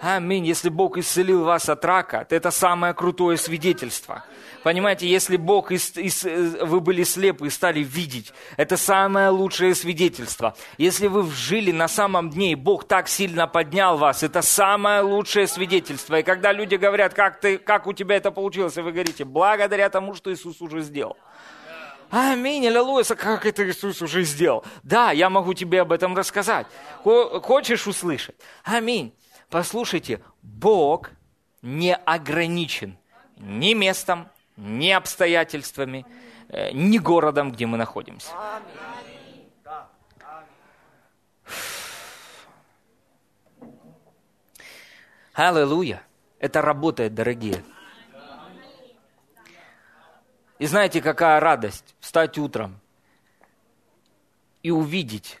Аминь. 0.00 0.46
Если 0.46 0.68
Бог 0.68 0.96
исцелил 0.96 1.44
вас 1.44 1.68
от 1.68 1.84
рака, 1.84 2.24
то 2.24 2.34
это 2.34 2.50
самое 2.50 2.94
крутое 2.94 3.36
свидетельство. 3.36 4.24
Понимаете, 4.68 5.08
если 5.08 5.38
Бог, 5.38 5.72
ис, 5.72 5.96
ис, 5.96 6.26
э, 6.26 6.62
вы 6.62 6.80
были 6.80 7.02
слепы 7.02 7.46
и 7.46 7.50
стали 7.50 7.80
видеть, 7.80 8.34
это 8.58 8.76
самое 8.76 9.30
лучшее 9.30 9.74
свидетельство. 9.74 10.54
Если 10.76 11.06
вы 11.06 11.26
жили 11.30 11.72
на 11.72 11.88
самом 11.88 12.28
дне, 12.28 12.52
и 12.52 12.54
Бог 12.54 12.86
так 12.86 13.08
сильно 13.08 13.46
поднял 13.46 13.96
вас, 13.96 14.22
это 14.22 14.42
самое 14.42 15.00
лучшее 15.00 15.46
свидетельство. 15.46 16.18
И 16.18 16.22
когда 16.22 16.52
люди 16.52 16.74
говорят, 16.74 17.14
как, 17.14 17.40
ты, 17.40 17.56
как 17.56 17.86
у 17.86 17.94
тебя 17.94 18.16
это 18.16 18.30
получилось, 18.30 18.76
и 18.76 18.82
вы 18.82 18.92
говорите, 18.92 19.24
благодаря 19.24 19.88
тому, 19.88 20.12
что 20.12 20.30
Иисус 20.30 20.60
уже 20.60 20.82
сделал. 20.82 21.16
Аминь, 22.10 22.66
аллилуйя, 22.66 23.04
как 23.04 23.46
это 23.46 23.66
Иисус 23.66 24.02
уже 24.02 24.22
сделал. 24.22 24.64
Да, 24.82 25.12
я 25.12 25.30
могу 25.30 25.54
тебе 25.54 25.80
об 25.80 25.92
этом 25.92 26.14
рассказать. 26.14 26.66
Хочешь 27.04 27.86
услышать? 27.86 28.36
Аминь. 28.64 29.14
Послушайте, 29.48 30.20
Бог 30.42 31.08
не 31.62 31.94
ограничен 31.94 32.98
ни 33.38 33.72
местом, 33.72 34.28
ни 34.58 34.90
обстоятельствами, 34.90 36.04
э, 36.48 36.72
ни 36.72 36.98
городом, 36.98 37.52
где 37.52 37.66
мы 37.66 37.78
находимся. 37.78 38.32
Аллилуйя. 45.32 46.02
Это 46.40 46.60
работает, 46.62 47.14
дорогие. 47.14 47.64
И 50.58 50.66
знаете, 50.66 51.00
какая 51.00 51.38
радость 51.38 51.94
встать 52.00 52.36
утром 52.38 52.80
и 54.64 54.72
увидеть, 54.72 55.40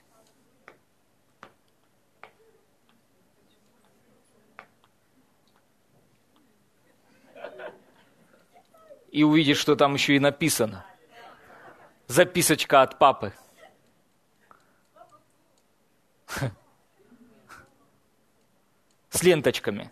и 9.18 9.24
увидишь, 9.24 9.58
что 9.58 9.74
там 9.74 9.94
еще 9.94 10.14
и 10.14 10.20
написано. 10.20 10.86
Записочка 12.06 12.82
от 12.82 13.00
папы. 13.00 13.32
С 19.10 19.20
ленточками. 19.24 19.90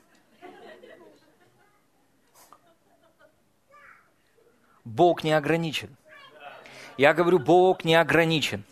Бог 4.85 5.25
не 5.25 5.33
ограничен. 5.33 5.97
Я 6.97 7.13
говорю, 7.13 7.41
Бог 7.41 7.85
не 7.85 7.97
ограничен. 7.97 8.65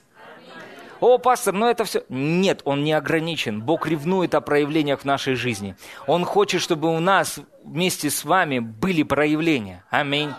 О, 1.06 1.18
пастор, 1.18 1.52
ну 1.52 1.66
это 1.66 1.84
все... 1.84 2.02
Нет, 2.08 2.62
он 2.64 2.82
не 2.82 2.94
ограничен. 2.94 3.60
Бог 3.60 3.86
ревнует 3.86 4.34
о 4.34 4.40
проявлениях 4.40 5.00
в 5.00 5.04
нашей 5.04 5.34
жизни. 5.34 5.76
Он 6.06 6.24
хочет, 6.24 6.62
чтобы 6.62 6.88
у 6.88 6.98
нас 6.98 7.40
вместе 7.62 8.08
с 8.08 8.24
вами 8.24 8.58
были 8.58 9.02
проявления. 9.02 9.84
Аминь. 9.90 10.32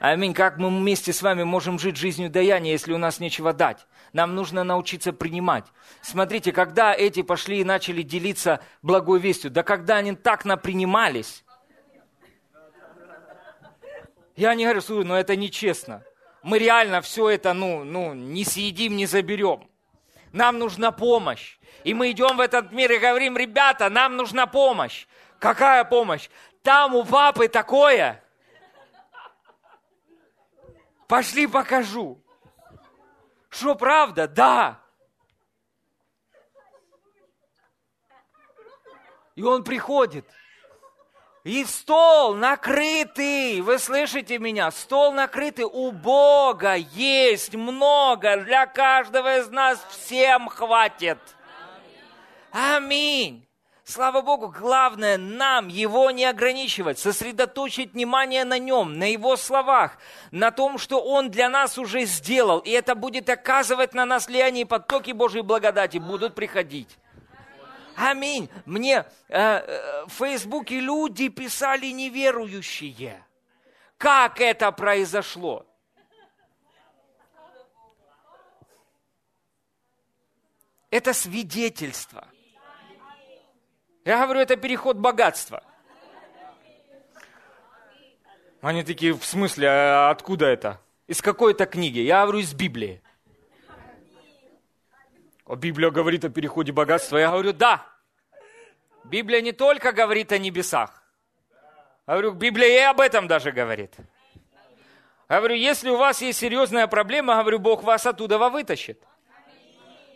Аминь. 0.00 0.34
Как 0.34 0.58
мы 0.58 0.68
вместе 0.68 1.12
с 1.12 1.22
вами 1.22 1.44
можем 1.44 1.78
жить 1.78 1.96
жизнью 1.96 2.28
даяния, 2.28 2.72
если 2.72 2.92
у 2.92 2.98
нас 2.98 3.20
нечего 3.20 3.52
дать? 3.52 3.86
Нам 4.12 4.34
нужно 4.34 4.64
научиться 4.64 5.12
принимать. 5.12 5.66
Смотрите, 6.02 6.50
когда 6.50 6.92
эти 6.92 7.22
пошли 7.22 7.60
и 7.60 7.64
начали 7.64 8.02
делиться 8.02 8.58
благой 8.82 9.20
вестью, 9.20 9.52
да 9.52 9.62
когда 9.62 9.98
они 9.98 10.16
так 10.16 10.44
напринимались, 10.44 11.44
я 14.34 14.56
не 14.56 14.64
говорю, 14.64 14.80
слушай, 14.80 15.06
ну 15.06 15.14
это 15.14 15.36
нечестно. 15.36 16.02
Мы 16.42 16.58
реально 16.58 17.00
все 17.00 17.28
это, 17.30 17.52
ну, 17.52 17.84
ну, 17.84 18.12
не 18.12 18.44
съедим, 18.44 18.96
не 18.96 19.06
заберем 19.06 19.68
нам 20.34 20.58
нужна 20.58 20.90
помощь. 20.90 21.58
И 21.84 21.94
мы 21.94 22.10
идем 22.10 22.36
в 22.36 22.40
этот 22.40 22.72
мир 22.72 22.90
и 22.90 22.98
говорим, 22.98 23.36
ребята, 23.36 23.88
нам 23.88 24.16
нужна 24.16 24.46
помощь. 24.46 25.06
Какая 25.38 25.84
помощь? 25.84 26.28
Там 26.62 26.94
у 26.96 27.04
папы 27.04 27.46
такое. 27.46 28.22
Пошли 31.06 31.46
покажу. 31.46 32.20
Что 33.48 33.76
правда? 33.76 34.26
Да. 34.26 34.80
И 39.36 39.42
он 39.42 39.62
приходит. 39.62 40.26
И 41.44 41.62
стол 41.66 42.34
накрытый, 42.34 43.60
вы 43.60 43.78
слышите 43.78 44.38
меня? 44.38 44.70
Стол 44.70 45.12
накрытый, 45.12 45.66
у 45.66 45.92
Бога 45.92 46.74
есть 46.74 47.54
много, 47.54 48.38
для 48.38 48.64
каждого 48.64 49.40
из 49.40 49.50
нас 49.50 49.78
всем 49.90 50.48
хватит. 50.48 51.18
Аминь. 52.50 53.46
Слава 53.84 54.22
Богу, 54.22 54.48
главное 54.48 55.18
нам 55.18 55.68
его 55.68 56.10
не 56.10 56.24
ограничивать, 56.24 56.98
сосредоточить 56.98 57.92
внимание 57.92 58.46
на 58.46 58.58
нем, 58.58 58.98
на 58.98 59.12
его 59.12 59.36
словах, 59.36 59.98
на 60.30 60.50
том, 60.50 60.78
что 60.78 60.98
он 60.98 61.30
для 61.30 61.50
нас 61.50 61.76
уже 61.76 62.06
сделал. 62.06 62.60
И 62.60 62.70
это 62.70 62.94
будет 62.94 63.28
оказывать 63.28 63.92
на 63.92 64.06
нас 64.06 64.28
влияние, 64.28 64.62
и 64.62 64.66
потоки 64.66 65.12
Божьей 65.12 65.42
благодати 65.42 65.98
будут 65.98 66.34
приходить. 66.34 66.96
Аминь. 67.96 68.48
Мне 68.66 69.04
э, 69.28 69.38
э, 69.38 70.04
в 70.06 70.12
Фейсбуке 70.12 70.80
люди 70.80 71.28
писали 71.28 71.86
неверующие. 71.86 73.24
Как 73.96 74.40
это 74.40 74.72
произошло? 74.72 75.66
Это 80.90 81.12
свидетельство. 81.12 82.28
Я 84.04 84.22
говорю, 84.24 84.40
это 84.40 84.56
переход 84.56 84.96
богатства. 84.96 85.62
Они 88.60 88.82
такие, 88.82 89.12
в 89.12 89.24
смысле, 89.24 89.68
а 89.68 90.10
откуда 90.10 90.46
это? 90.46 90.80
Из 91.06 91.20
какой-то 91.20 91.66
книги? 91.66 91.98
Я 91.98 92.22
говорю, 92.22 92.38
из 92.40 92.54
Библии. 92.54 93.02
Библия 95.46 95.90
говорит 95.90 96.24
о 96.24 96.30
переходе 96.30 96.72
богатства. 96.72 97.18
Я 97.18 97.30
говорю, 97.30 97.52
да. 97.52 97.86
Библия 99.04 99.40
не 99.40 99.52
только 99.52 99.92
говорит 99.92 100.32
о 100.32 100.38
небесах. 100.38 101.02
Я 102.06 102.14
говорю, 102.14 102.32
Библия 102.32 102.68
и 102.68 102.82
об 102.84 103.00
этом 103.00 103.26
даже 103.26 103.52
говорит. 103.52 103.94
Я 105.28 105.38
говорю, 105.38 105.54
если 105.54 105.90
у 105.90 105.96
вас 105.96 106.22
есть 106.22 106.38
серьезная 106.38 106.86
проблема, 106.86 107.34
говорю, 107.40 107.58
Бог 107.58 107.82
вас 107.82 108.06
оттуда 108.06 108.38
вытащит. 108.38 109.02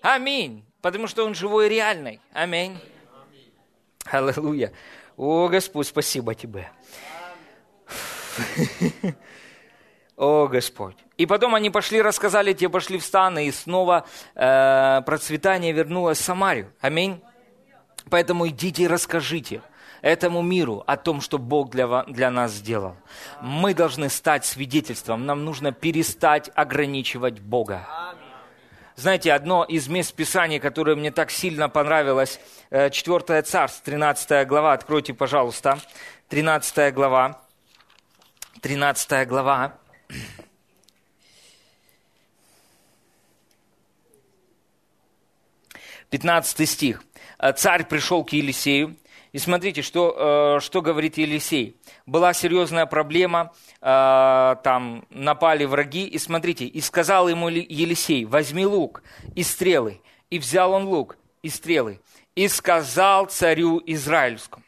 Аминь. 0.03 0.65
Потому 0.81 1.07
что 1.07 1.25
Он 1.25 1.35
живой 1.35 1.67
и 1.67 1.71
реальный. 1.71 2.21
Аминь. 2.33 2.79
Аллилуйя. 4.05 4.73
О, 5.17 5.49
Господь, 5.49 5.87
спасибо 5.87 6.35
Тебе. 6.35 6.71
О, 10.19 10.49
Господь. 10.49 10.97
И 11.17 11.27
потом 11.27 11.55
они 11.55 11.71
пошли, 11.71 12.03
рассказали, 12.03 12.53
те 12.53 12.69
пошли 12.69 12.99
в 12.99 13.05
станы, 13.05 13.47
и 13.47 13.53
снова 13.53 14.05
э, 14.35 15.01
процветание 15.07 15.73
вернулось 15.73 16.19
в 16.19 16.25
Самарию. 16.25 16.73
Аминь. 16.81 17.23
Поэтому 18.11 18.49
идите 18.49 18.83
и 18.83 18.89
расскажите 18.89 19.63
этому 20.03 20.43
миру 20.43 20.83
о 20.89 20.97
том, 20.97 21.21
что 21.21 21.39
Бог 21.39 21.71
для, 21.71 22.03
для 22.09 22.33
нас 22.33 22.51
сделал. 22.51 22.97
Мы 23.41 23.75
должны 23.75 24.09
стать 24.09 24.45
свидетельством. 24.45 25.25
Нам 25.25 25.45
нужно 25.45 25.71
перестать 25.71 26.51
ограничивать 26.57 27.39
Бога. 27.39 27.87
Знаете, 28.97 29.33
одно 29.33 29.63
из 29.63 29.87
мест 29.87 30.13
Писания, 30.15 30.59
которое 30.59 30.97
мне 30.97 31.13
так 31.13 31.31
сильно 31.31 31.69
понравилось, 31.69 32.41
4 32.71 33.23
э, 33.29 33.43
Царств, 33.43 33.83
13 33.85 34.49
глава, 34.49 34.73
откройте, 34.73 35.15
пожалуйста, 35.15 35.79
13 36.29 36.93
глава, 36.93 37.41
13 38.61 39.29
глава. 39.29 39.79
15 46.11 46.69
стих. 46.69 47.03
«Э, 47.39 47.53
царь 47.53 47.85
пришел 47.85 48.25
к 48.25 48.33
Елисею, 48.33 48.97
и 49.33 49.39
смотрите, 49.39 49.83
что, 49.83 50.57
э, 50.57 50.61
что 50.61 50.81
говорит 50.81 51.19
Елисей. 51.19 51.77
Была 52.07 52.33
серьезная 52.33 52.87
проблема, 52.87 53.53
э, 53.81 54.57
там 54.65 55.05
напали 55.11 55.65
враги, 55.65 56.07
и 56.07 56.19
смотрите, 56.19 56.65
и 56.65 56.81
сказал 56.81 57.29
ему 57.29 57.49
Елисей, 57.49 58.25
возьми 58.25 58.65
лук 58.65 59.03
и 59.35 59.43
стрелы. 59.43 60.01
И 60.31 60.39
взял 60.39 60.73
он 60.73 60.85
лук 60.85 61.19
и 61.43 61.49
стрелы, 61.51 62.01
и 62.35 62.49
сказал 62.49 63.27
царю 63.27 63.83
Израильскому, 63.87 64.65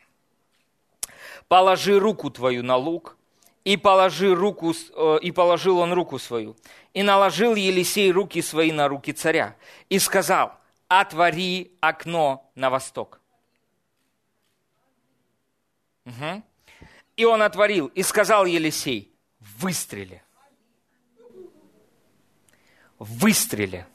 положи 1.49 1.99
руку 1.99 2.31
твою 2.31 2.63
на 2.63 2.77
лук, 2.77 3.17
и, 3.65 3.77
положи 3.77 4.35
руку, 4.35 4.73
и 5.23 5.33
положил 5.33 5.79
он 5.79 5.93
руку 5.93 6.19
свою. 6.19 6.57
И 6.95 7.03
наложил 7.03 7.55
Елисей 7.55 8.11
руки 8.11 8.43
свои 8.43 8.73
на 8.73 8.89
руки 8.89 9.13
царя. 9.13 9.57
И 9.89 9.99
сказал, 9.99 10.55
отвори 10.89 11.73
окно 11.81 12.51
на 12.55 12.71
восток. 12.71 13.21
Угу. 16.07 16.43
И 17.17 17.25
он 17.25 17.43
отворил 17.43 17.87
и 17.89 18.03
сказал 18.03 18.47
Елисей, 18.47 19.13
выстрели. 19.59 20.23
Выстрели. 22.99 23.87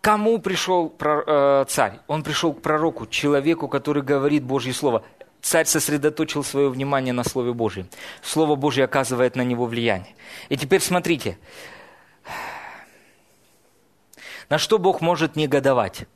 Кому 0.00 0.38
пришел 0.38 0.94
э, 1.00 1.64
царь? 1.66 2.00
Он 2.08 2.22
пришел 2.22 2.52
к 2.52 2.60
пророку, 2.60 3.06
человеку, 3.06 3.68
который 3.68 4.02
говорит 4.02 4.44
Божье 4.44 4.74
Слово. 4.74 5.02
Царь 5.44 5.66
сосредоточил 5.66 6.42
свое 6.42 6.70
внимание 6.70 7.12
на 7.12 7.22
Слове 7.22 7.52
Божьем. 7.52 7.86
Слово 8.22 8.56
Божье 8.56 8.86
оказывает 8.86 9.36
на 9.36 9.42
него 9.42 9.66
влияние. 9.66 10.16
И 10.48 10.56
теперь 10.56 10.80
смотрите, 10.80 11.38
на 14.48 14.56
что 14.56 14.78
Бог 14.78 15.02
может 15.02 15.36
негодовать? 15.36 16.06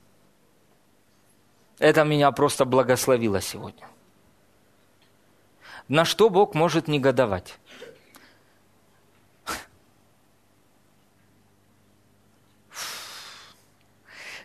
Это 1.79 2.05
меня 2.05 2.33
просто 2.33 2.65
благословило 2.65 3.43
сегодня. 3.43 3.87
На 5.89 6.07
что 6.07 6.31
Бог 6.31 6.55
может 6.55 6.89
негодовать? 6.89 7.59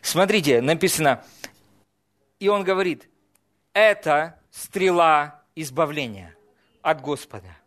Смотрите, 0.02 0.60
написано, 0.60 1.24
и 2.40 2.50
он 2.50 2.66
говорит, 2.66 3.08
это 3.72 4.43
стрела 4.54 5.44
избавления 5.56 6.36
от 6.82 7.02
Господа. 7.02 7.58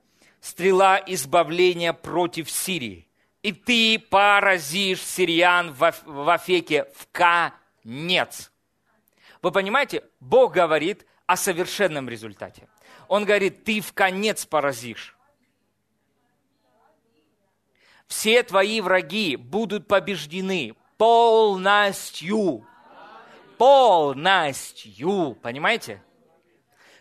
Стрела 0.40 1.02
избавления 1.04 1.92
против 1.92 2.50
Сирии 2.50 3.06
и 3.46 3.52
ты 3.52 4.00
поразишь 4.00 5.04
сириян 5.04 5.72
в 5.72 6.32
Афеке 6.32 6.88
в 6.96 7.06
конец. 7.12 8.50
Вы 9.40 9.52
понимаете, 9.52 10.02
Бог 10.18 10.52
говорит 10.52 11.06
о 11.26 11.36
совершенном 11.36 12.08
результате. 12.08 12.66
Он 13.06 13.24
говорит, 13.24 13.62
ты 13.62 13.80
в 13.80 13.92
конец 13.92 14.44
поразишь. 14.46 15.16
Все 18.08 18.42
твои 18.42 18.80
враги 18.80 19.36
будут 19.36 19.86
побеждены 19.86 20.74
полностью. 20.96 22.66
Полностью. 23.58 25.38
Понимаете? 25.40 26.02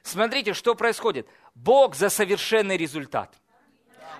Смотрите, 0.05 0.53
что 0.53 0.75
происходит. 0.75 1.27
Бог 1.53 1.95
за 1.95 2.09
совершенный 2.09 2.77
результат– 2.77 3.35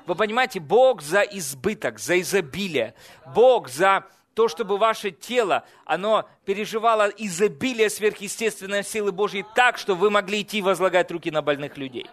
вы 0.05 0.15
понимаете, 0.15 0.59
Бог 0.59 1.01
за 1.01 1.21
избыток, 1.21 1.99
за 1.99 2.19
изобилие. 2.21 2.93
Бог 3.33 3.69
за 3.69 4.05
то, 4.35 4.47
чтобы 4.47 4.77
ваше 4.77 5.11
тело, 5.11 5.65
оно 5.85 6.29
переживало 6.43 7.07
изобилие 7.17 7.89
сверхъестественной 7.89 8.83
силы 8.83 9.11
Божьей 9.11 9.45
так, 9.55 9.77
что 9.77 9.95
вы 9.95 10.11
могли 10.11 10.41
идти 10.41 10.61
возлагать 10.61 11.09
руки 11.11 11.31
на 11.31 11.41
больных 11.41 11.77
людей. 11.77 12.07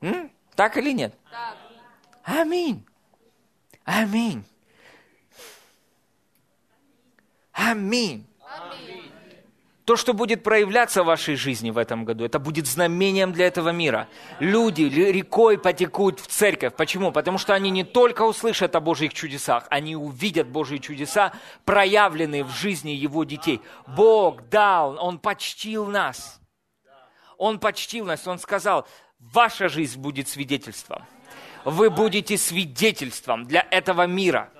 М? 0.00 0.30
Так 0.54 0.76
или 0.76 0.92
нет? 0.92 1.14
Так. 1.30 1.56
Аминь. 2.22 2.86
Аминь. 3.84 4.44
Аминь. 7.52 8.29
То, 9.90 9.96
что 9.96 10.14
будет 10.14 10.44
проявляться 10.44 11.02
в 11.02 11.06
вашей 11.06 11.34
жизни 11.34 11.72
в 11.72 11.76
этом 11.76 12.04
году, 12.04 12.24
это 12.24 12.38
будет 12.38 12.68
знамением 12.68 13.32
для 13.32 13.48
этого 13.48 13.70
мира. 13.70 14.06
Люди 14.38 14.82
рекой 14.82 15.58
потекут 15.58 16.20
в 16.20 16.28
церковь. 16.28 16.76
Почему? 16.76 17.10
Потому 17.10 17.38
что 17.38 17.54
они 17.54 17.70
не 17.70 17.82
только 17.82 18.22
услышат 18.22 18.76
о 18.76 18.80
Божьих 18.80 19.12
чудесах, 19.12 19.66
они 19.68 19.96
увидят 19.96 20.46
Божьи 20.46 20.78
чудеса, 20.78 21.32
проявленные 21.64 22.44
в 22.44 22.50
жизни 22.50 22.90
Его 22.90 23.24
детей. 23.24 23.62
Бог 23.88 24.48
дал, 24.48 24.96
Он 25.04 25.18
почтил 25.18 25.86
нас. 25.86 26.40
Он 27.36 27.58
почтил 27.58 28.04
нас, 28.04 28.28
Он 28.28 28.38
сказал, 28.38 28.86
ваша 29.18 29.68
жизнь 29.68 30.00
будет 30.00 30.28
свидетельством. 30.28 31.02
Вы 31.64 31.90
будете 31.90 32.38
свидетельством 32.38 33.44
для 33.44 33.66
этого 33.72 34.06
мира. 34.06 34.52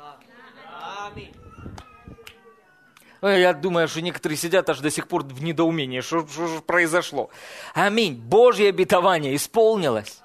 Я 3.22 3.52
думаю, 3.52 3.86
что 3.88 4.00
некоторые 4.00 4.38
сидят 4.38 4.68
аж 4.70 4.80
до 4.80 4.90
сих 4.90 5.06
пор 5.06 5.24
в 5.24 5.42
недоумении, 5.42 6.00
что, 6.00 6.26
же 6.26 6.60
произошло. 6.66 7.30
Аминь. 7.74 8.14
Божье 8.14 8.70
обетование 8.70 9.36
исполнилось. 9.36 10.20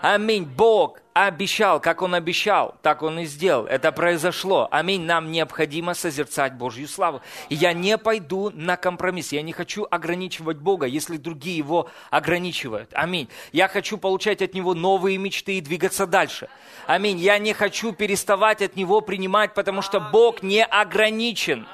Аминь. 0.00 0.44
Бог 0.44 0.98
обещал, 1.12 1.80
как 1.80 2.00
Он 2.00 2.14
обещал, 2.14 2.76
так 2.80 3.02
Он 3.02 3.18
и 3.18 3.26
сделал. 3.26 3.66
Это 3.66 3.92
произошло. 3.92 4.68
Аминь. 4.70 5.02
Нам 5.02 5.30
необходимо 5.30 5.92
созерцать 5.92 6.54
Божью 6.54 6.88
славу. 6.88 7.20
Я 7.50 7.74
не 7.74 7.98
пойду 7.98 8.50
на 8.54 8.78
компромисс. 8.78 9.32
Я 9.32 9.42
не 9.42 9.52
хочу 9.52 9.86
ограничивать 9.90 10.56
Бога, 10.56 10.86
если 10.86 11.18
другие 11.18 11.58
Его 11.58 11.90
ограничивают. 12.08 12.88
Аминь. 12.94 13.28
Я 13.52 13.68
хочу 13.68 13.98
получать 13.98 14.40
от 14.40 14.54
Него 14.54 14.72
новые 14.72 15.18
мечты 15.18 15.58
и 15.58 15.60
двигаться 15.60 16.06
дальше. 16.06 16.48
Аминь. 16.86 17.18
Я 17.18 17.38
не 17.38 17.52
хочу 17.52 17.92
переставать 17.92 18.62
от 18.62 18.76
Него 18.76 19.02
принимать, 19.02 19.52
потому 19.52 19.82
что 19.82 20.00
Бог 20.00 20.42
не 20.42 20.64
ограничен. 20.64 21.66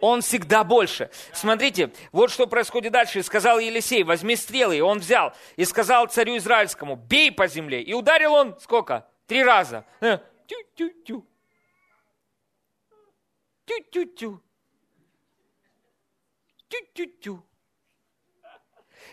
Он 0.00 0.22
всегда 0.22 0.64
больше. 0.64 1.10
Смотрите, 1.32 1.92
вот 2.10 2.30
что 2.30 2.46
происходит 2.46 2.92
дальше. 2.92 3.18
И 3.18 3.22
сказал 3.22 3.58
Елисей, 3.58 4.02
возьми 4.02 4.34
стрелы. 4.34 4.78
И 4.78 4.80
он 4.80 4.98
взял 4.98 5.34
и 5.56 5.64
сказал 5.64 6.06
царю 6.06 6.38
израильскому, 6.38 6.96
бей 6.96 7.30
по 7.30 7.46
земле. 7.46 7.82
И 7.82 7.92
ударил 7.92 8.32
он 8.32 8.58
сколько? 8.60 9.06
Три 9.26 9.44
раза. 9.44 9.84
Э, 10.00 10.18
тю-тю-тю. 10.46 11.26
Тю-тю-тю. 13.66 14.42
Тю-тю-тю. 16.68 17.46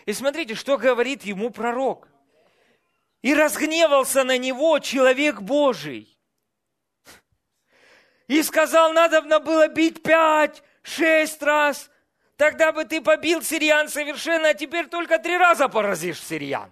И 0.06 0.12
смотрите, 0.12 0.54
что 0.54 0.78
говорит 0.78 1.24
ему 1.24 1.50
пророк. 1.50 2.08
И 3.20 3.34
разгневался 3.34 4.24
на 4.24 4.38
него 4.38 4.78
человек 4.78 5.40
Божий. 5.42 6.17
И 8.28 8.42
сказал, 8.42 8.92
надо 8.92 9.22
было 9.40 9.68
бить 9.68 10.02
пять, 10.02 10.62
шесть 10.82 11.42
раз. 11.42 11.90
Тогда 12.36 12.70
бы 12.70 12.84
ты 12.84 13.00
побил 13.00 13.42
сириян 13.42 13.88
совершенно, 13.88 14.50
а 14.50 14.54
теперь 14.54 14.86
только 14.86 15.18
три 15.18 15.36
раза 15.36 15.68
поразишь 15.68 16.22
сириян. 16.22 16.70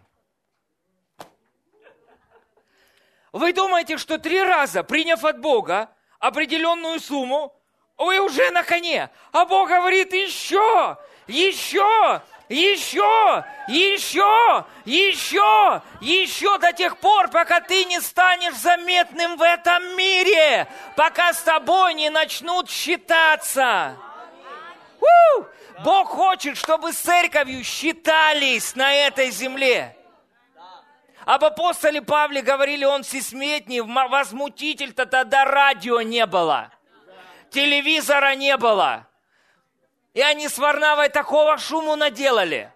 Вы 3.32 3.52
думаете, 3.52 3.98
что 3.98 4.18
три 4.18 4.40
раза, 4.40 4.84
приняв 4.84 5.24
от 5.24 5.40
Бога 5.40 5.90
определенную 6.18 7.00
сумму, 7.00 7.54
вы 7.96 8.20
уже 8.20 8.50
на 8.50 8.62
коне. 8.62 9.10
А 9.32 9.44
Бог 9.46 9.68
говорит, 9.68 10.12
еще, 10.12 10.98
еще, 11.26 12.22
еще, 12.48 13.44
еще, 13.66 14.64
еще, 14.84 15.82
еще 16.00 16.58
до 16.58 16.72
тех 16.72 16.98
пор, 16.98 17.28
пока 17.28 17.60
ты 17.60 17.84
не 17.86 18.00
станешь 18.00 18.54
заметным 18.54 19.36
в 19.36 19.42
этом 19.42 19.96
мире, 19.96 20.68
пока 20.94 21.32
с 21.32 21.42
тобой 21.42 21.94
не 21.94 22.10
начнут 22.10 22.70
считаться. 22.70 23.96
У! 25.00 25.44
Бог 25.82 26.08
хочет, 26.08 26.56
чтобы 26.56 26.92
с 26.92 26.96
церковью 26.96 27.62
считались 27.62 28.74
на 28.76 28.94
этой 28.94 29.30
земле. 29.30 29.96
Об 31.26 31.44
апостоле 31.44 32.00
Павле 32.00 32.40
говорили, 32.40 32.84
он 32.84 33.02
всесметний, 33.02 33.80
возмутитель-то 33.80 35.06
тогда 35.06 35.44
радио 35.44 36.00
не 36.00 36.24
было. 36.24 36.70
Телевизора 37.50 38.36
не 38.36 38.56
было. 38.56 39.06
И 40.16 40.22
они 40.22 40.48
с 40.48 40.56
Варнавой 40.56 41.10
такого 41.10 41.58
шуму 41.58 41.94
наделали, 41.94 42.72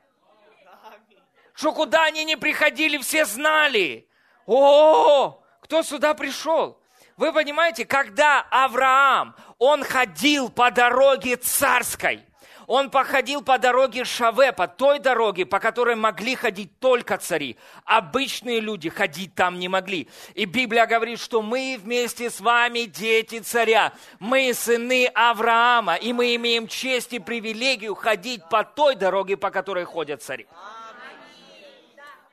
что 1.54 1.72
куда 1.72 2.04
они 2.04 2.26
не 2.26 2.36
приходили, 2.36 2.98
все 2.98 3.24
знали. 3.24 4.06
О, 4.44 5.42
кто 5.62 5.82
сюда 5.82 6.12
пришел? 6.12 6.78
Вы 7.16 7.32
понимаете, 7.32 7.86
когда 7.86 8.42
Авраам, 8.50 9.34
он 9.56 9.84
ходил 9.84 10.50
по 10.50 10.70
дороге 10.70 11.36
царской, 11.36 12.26
он 12.70 12.88
походил 12.88 13.42
по 13.42 13.58
дороге 13.58 14.04
Шаве, 14.04 14.52
по 14.52 14.68
той 14.68 15.00
дороге, 15.00 15.44
по 15.44 15.58
которой 15.58 15.96
могли 15.96 16.36
ходить 16.36 16.78
только 16.78 17.18
цари. 17.18 17.56
Обычные 17.84 18.60
люди 18.60 18.88
ходить 18.88 19.34
там 19.34 19.58
не 19.58 19.66
могли. 19.68 20.08
И 20.34 20.44
Библия 20.44 20.86
говорит, 20.86 21.18
что 21.18 21.42
мы 21.42 21.76
вместе 21.82 22.30
с 22.30 22.38
вами 22.38 22.84
дети 22.84 23.40
царя. 23.40 23.92
Мы 24.20 24.54
сыны 24.54 25.10
Авраама, 25.12 25.96
и 25.96 26.12
мы 26.12 26.36
имеем 26.36 26.68
честь 26.68 27.12
и 27.12 27.18
привилегию 27.18 27.96
ходить 27.96 28.48
по 28.48 28.62
той 28.62 28.94
дороге, 28.94 29.36
по 29.36 29.50
которой 29.50 29.84
ходят 29.84 30.22
цари. 30.22 30.46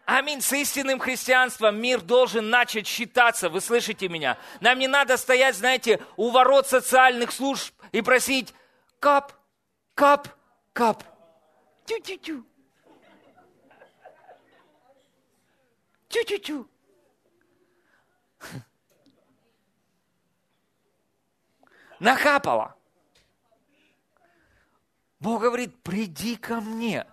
Аминь. 0.06 0.42
С 0.42 0.54
истинным 0.54 1.00
христианством 1.00 1.82
мир 1.82 2.00
должен 2.00 2.52
начать 2.52 2.86
считаться. 2.86 3.50
Вы 3.50 3.60
слышите 3.60 4.08
меня? 4.08 4.38
Нам 4.60 4.78
не 4.78 4.88
надо 4.88 5.18
стоять, 5.18 5.56
знаете, 5.56 6.00
у 6.16 6.30
ворот 6.30 6.68
социальных 6.68 7.32
служб 7.32 7.74
и 7.92 8.04
просить 8.04 8.54
кап, 9.00 9.34
Кап, 9.98 10.28
кап. 10.74 11.04
Тю-тю-тю. 11.86 12.46
Тю-тю-тю. 16.08 16.68
Нахапала. 22.00 22.76
Бог 25.20 25.42
говорит, 25.42 25.82
приди 25.82 26.36
ко 26.36 26.62
мне, 26.62 27.08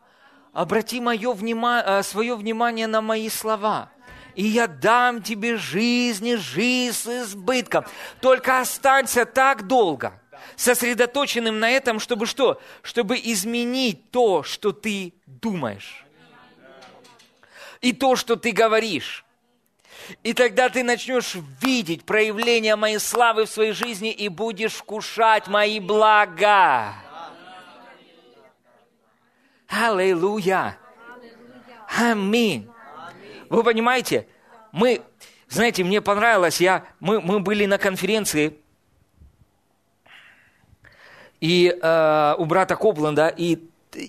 обрати 0.52 1.00
мое 1.00 1.32
внимание, 1.32 2.00
э, 2.00 2.02
свое 2.02 2.36
внимание 2.36 2.86
на 2.86 3.00
мои 3.00 3.30
слова, 3.30 3.90
и 4.34 4.44
я 4.44 4.66
дам 4.66 5.22
тебе 5.22 5.56
жизнь 5.56 6.26
и 6.26 6.36
жизнь 6.36 6.94
с 6.94 7.06
избытком. 7.06 7.86
Только 8.20 8.60
останься 8.60 9.24
так 9.24 9.66
долго– 9.66 10.20
сосредоточенным 10.56 11.58
на 11.58 11.70
этом, 11.70 11.98
чтобы 12.00 12.26
что? 12.26 12.60
Чтобы 12.82 13.16
изменить 13.16 14.10
то, 14.10 14.42
что 14.42 14.72
ты 14.72 15.14
думаешь. 15.26 16.04
И 17.80 17.92
то, 17.92 18.16
что 18.16 18.36
ты 18.36 18.52
говоришь. 18.52 19.24
И 20.22 20.32
тогда 20.32 20.68
ты 20.68 20.82
начнешь 20.82 21.36
видеть 21.62 22.04
проявление 22.04 22.76
моей 22.76 22.98
славы 22.98 23.46
в 23.46 23.50
своей 23.50 23.72
жизни 23.72 24.10
и 24.10 24.28
будешь 24.28 24.74
вкушать 24.74 25.48
мои 25.48 25.80
блага. 25.80 26.94
Аллилуйя. 29.68 30.78
Аминь. 31.98 32.70
Вы 33.48 33.62
понимаете, 33.62 34.26
мы, 34.72 35.02
знаете, 35.48 35.84
мне 35.84 36.00
понравилось, 36.00 36.60
я, 36.60 36.84
мы, 37.00 37.20
мы 37.20 37.40
были 37.40 37.66
на 37.66 37.78
конференции 37.78 38.58
и 41.44 41.78
э, 41.78 42.34
у 42.38 42.46
брата 42.46 42.74
Копленда, 42.74 43.28
и, 43.28 43.58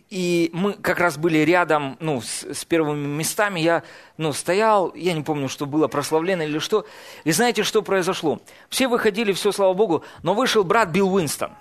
и 0.09 0.49
мы 0.53 0.71
как 0.71 0.99
раз 0.99 1.17
были 1.17 1.39
рядом, 1.39 1.97
ну, 1.99 2.21
с, 2.21 2.45
с 2.45 2.63
первыми 2.63 3.05
местами, 3.07 3.59
я, 3.59 3.83
ну, 4.15 4.31
стоял, 4.31 4.95
я 4.95 5.11
не 5.11 5.21
помню, 5.21 5.49
что 5.49 5.65
было, 5.65 5.89
прославлено 5.89 6.43
или 6.43 6.59
что, 6.59 6.85
и 7.25 7.33
знаете, 7.33 7.63
что 7.63 7.81
произошло? 7.81 8.39
Все 8.69 8.87
выходили, 8.87 9.33
все, 9.33 9.51
слава 9.51 9.73
Богу, 9.73 10.05
но 10.23 10.33
вышел 10.33 10.63
брат 10.63 10.91
Билл 10.91 11.13
Уинстон. 11.13 11.51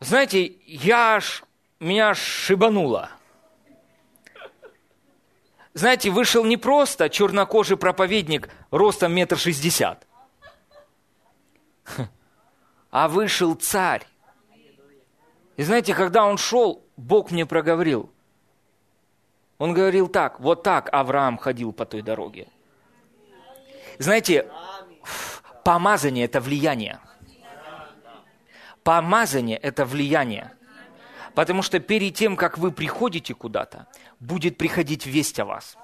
Знаете, 0.00 0.54
я 0.66 1.14
аж, 1.14 1.44
меня 1.78 2.14
шибануло. 2.14 3.10
Знаете, 5.72 6.10
вышел 6.10 6.44
не 6.44 6.56
просто 6.56 7.08
чернокожий 7.08 7.76
проповедник 7.76 8.48
ростом 8.72 9.12
метр 9.12 9.38
шестьдесят– 9.38 10.04
а 12.90 13.08
вышел 13.08 13.54
царь. 13.54 14.06
И 15.56 15.62
знаете, 15.62 15.94
когда 15.94 16.24
он 16.24 16.38
шел, 16.38 16.84
Бог 16.96 17.30
мне 17.30 17.46
проговорил. 17.46 18.10
Он 19.58 19.74
говорил 19.74 20.08
так, 20.08 20.40
вот 20.40 20.62
так 20.62 20.88
Авраам 20.92 21.38
ходил 21.38 21.72
по 21.72 21.84
той 21.84 22.02
дороге. 22.02 22.48
Знаете, 23.98 24.50
помазание– 25.64 26.24
это 26.26 26.40
влияние. 26.40 26.98
Помазание– 28.82 29.56
это 29.62 29.84
влияние. 29.84 30.52
Потому 31.34 31.62
что 31.62 31.78
перед 31.78 32.14
тем, 32.14 32.36
как 32.36 32.58
вы 32.58 32.72
приходите 32.72 33.34
куда-то, 33.34 33.86
будет 34.18 34.58
приходить 34.58 35.06
весть 35.06 35.38
о 35.38 35.44
вас. 35.44 35.76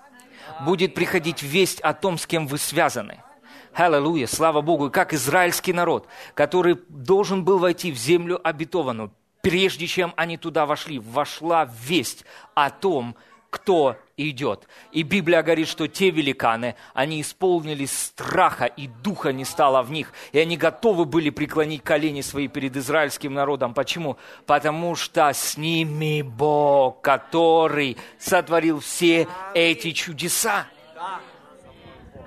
Будет 0.64 0.94
приходить 0.94 1.42
весть 1.42 1.80
о 1.80 1.94
том, 1.94 2.18
с 2.18 2.26
кем 2.26 2.46
вы 2.46 2.58
связаны– 2.58 3.22
Аллилуйя, 3.74 4.26
слава 4.26 4.60
Богу, 4.60 4.90
как 4.90 5.14
израильский 5.14 5.72
народ, 5.72 6.06
который 6.34 6.78
должен 6.88 7.44
был 7.44 7.58
войти 7.58 7.92
в 7.92 7.96
землю 7.96 8.40
обетованную, 8.42 9.12
прежде 9.42 9.86
чем 9.86 10.12
они 10.16 10.36
туда 10.36 10.66
вошли, 10.66 10.98
вошла 10.98 11.70
весть 11.86 12.24
о 12.54 12.70
том, 12.70 13.16
кто 13.50 13.96
идет. 14.16 14.68
И 14.92 15.02
Библия 15.02 15.42
говорит, 15.42 15.68
что 15.68 15.88
те 15.88 16.10
великаны, 16.10 16.74
они 16.92 17.22
исполнились 17.22 17.96
страха, 17.96 18.66
и 18.66 18.88
духа 18.88 19.32
не 19.32 19.44
стало 19.44 19.82
в 19.82 19.90
них. 19.90 20.12
И 20.32 20.38
они 20.38 20.56
готовы 20.56 21.06
были 21.06 21.30
преклонить 21.30 21.82
колени 21.82 22.20
свои 22.20 22.48
перед 22.48 22.76
израильским 22.76 23.32
народом. 23.32 23.72
Почему? 23.72 24.18
Потому 24.44 24.96
что 24.96 25.28
с 25.32 25.56
ними 25.56 26.22
Бог, 26.22 27.00
который 27.00 27.96
сотворил 28.18 28.80
все 28.80 29.26
эти 29.54 29.92
чудеса. 29.92 30.66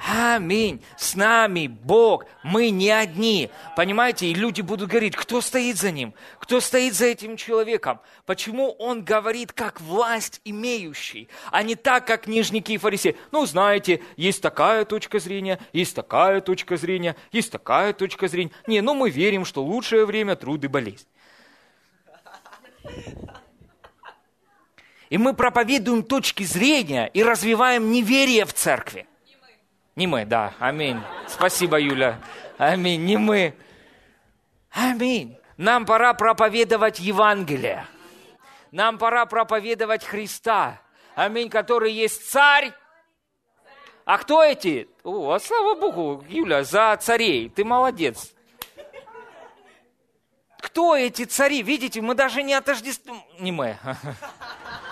Аминь. 0.08 0.84
С 0.98 1.16
нами 1.16 1.68
Бог. 1.68 2.26
Мы 2.44 2.72
не 2.72 2.90
одни. 2.90 3.52
Понимаете? 3.76 4.28
И 4.28 4.34
люди 4.34 4.62
будут 4.62 4.90
говорить, 4.90 5.16
кто 5.16 5.42
стоит 5.42 5.78
за 5.78 5.92
ним? 5.92 6.16
Кто 6.40 6.60
стоит 6.60 6.96
за 6.96 7.06
этим 7.06 7.38
человеком? 7.38 8.00
Почему 8.26 8.72
он 8.72 9.04
говорит 9.04 9.54
как 9.54 9.80
власть 9.80 10.42
имеющий, 10.44 11.30
а 11.52 11.62
не 11.62 11.76
так, 11.76 12.08
как 12.08 12.24
книжники 12.24 12.72
и 12.72 12.78
фарисеи? 12.78 13.16
Ну, 13.32 13.46
знаете, 13.46 14.02
есть 14.18 14.42
такая 14.42 14.86
точка 14.86 15.20
зрения, 15.20 15.60
есть 15.72 15.96
такая 15.96 16.42
точка 16.42 16.78
зрения, 16.78 17.16
есть 17.32 17.52
такая 17.52 17.94
точка 17.94 18.28
зрения. 18.28 18.52
Не, 18.66 18.82
ну 18.82 18.96
мы 18.96 19.12
верим, 19.12 19.46
что 19.46 19.64
лучшее 19.64 20.06
время 20.06 20.36
труд 20.36 20.64
и 20.64 20.68
болезнь. 20.68 21.06
И 25.12 25.18
мы 25.18 25.34
проповедуем 25.34 26.04
точки 26.04 26.44
зрения 26.44 27.06
и 27.14 27.22
развиваем 27.22 27.92
неверие 27.92 28.46
в 28.46 28.54
церкви. 28.54 29.06
Не 29.96 30.08
мы, 30.08 30.26
да. 30.26 30.54
Аминь. 30.60 31.00
Спасибо, 31.28 31.80
Юля. 31.80 32.20
Аминь, 32.58 33.04
не 33.04 33.18
мы. 33.18 33.56
Аминь. 34.72 35.38
Нам 35.58 35.86
пора 35.86 36.14
проповедовать 36.14 37.00
Евангелие. 37.00 37.86
Нам 38.72 38.98
пора 38.98 39.26
проповедовать 39.26 40.06
Христа. 40.06 40.82
Аминь, 41.16 41.50
который 41.50 41.92
есть 41.92 42.30
царь. 42.30 42.72
А 44.06 44.18
кто 44.18 44.44
эти? 44.44 44.90
О, 45.04 45.32
а 45.32 45.40
слава 45.40 45.76
Богу, 45.76 46.24
Юля, 46.28 46.64
за 46.64 46.98
царей. 46.98 47.50
Ты 47.50 47.64
молодец. 47.64 48.34
Кто 50.60 50.96
эти 50.96 51.26
цари? 51.26 51.62
Видите, 51.64 52.02
мы 52.02 52.16
даже 52.16 52.44
не 52.44 52.54
отождествляем... 52.54 53.22
Не 53.40 53.52
мы. 53.52 53.78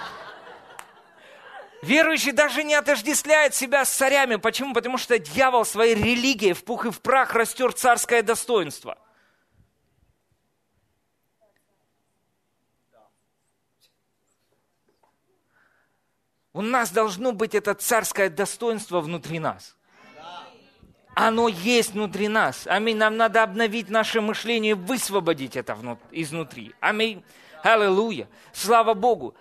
Верующий 1.81 2.33
даже 2.33 2.63
не 2.63 2.73
отождествляет 2.73 3.55
себя 3.55 3.85
с 3.85 3.91
царями. 3.91 4.35
Почему? 4.35 4.73
Потому 4.73 4.97
что 4.97 5.17
дьявол 5.17 5.63
своей 5.63 5.95
религией 5.95 6.53
в 6.53 6.63
пух 6.63 6.85
и 6.85 6.91
в 6.91 6.99
прах 7.01 7.33
растер 7.33 7.71
царское 7.71 8.21
достоинство. 8.21 8.97
У 16.51 16.61
нас 16.61 16.91
должно 16.91 17.31
быть 17.31 17.55
это 17.55 17.73
царское 17.73 18.29
достоинство 18.29 18.99
внутри 18.99 19.39
нас. 19.39 19.77
Оно 21.15 21.47
есть 21.47 21.91
внутри 21.91 22.27
нас. 22.27 22.67
Аминь. 22.67 22.97
Нам 22.97 23.15
надо 23.15 23.43
обновить 23.43 23.89
наше 23.89 24.19
мышление, 24.19 24.75
высвободить 24.75 25.55
это 25.55 25.77
изнутри. 26.11 26.73
Аминь. 26.81 27.23
Аллилуйя. 27.63 28.27
Слава 28.51 28.93
Богу. 28.93 29.35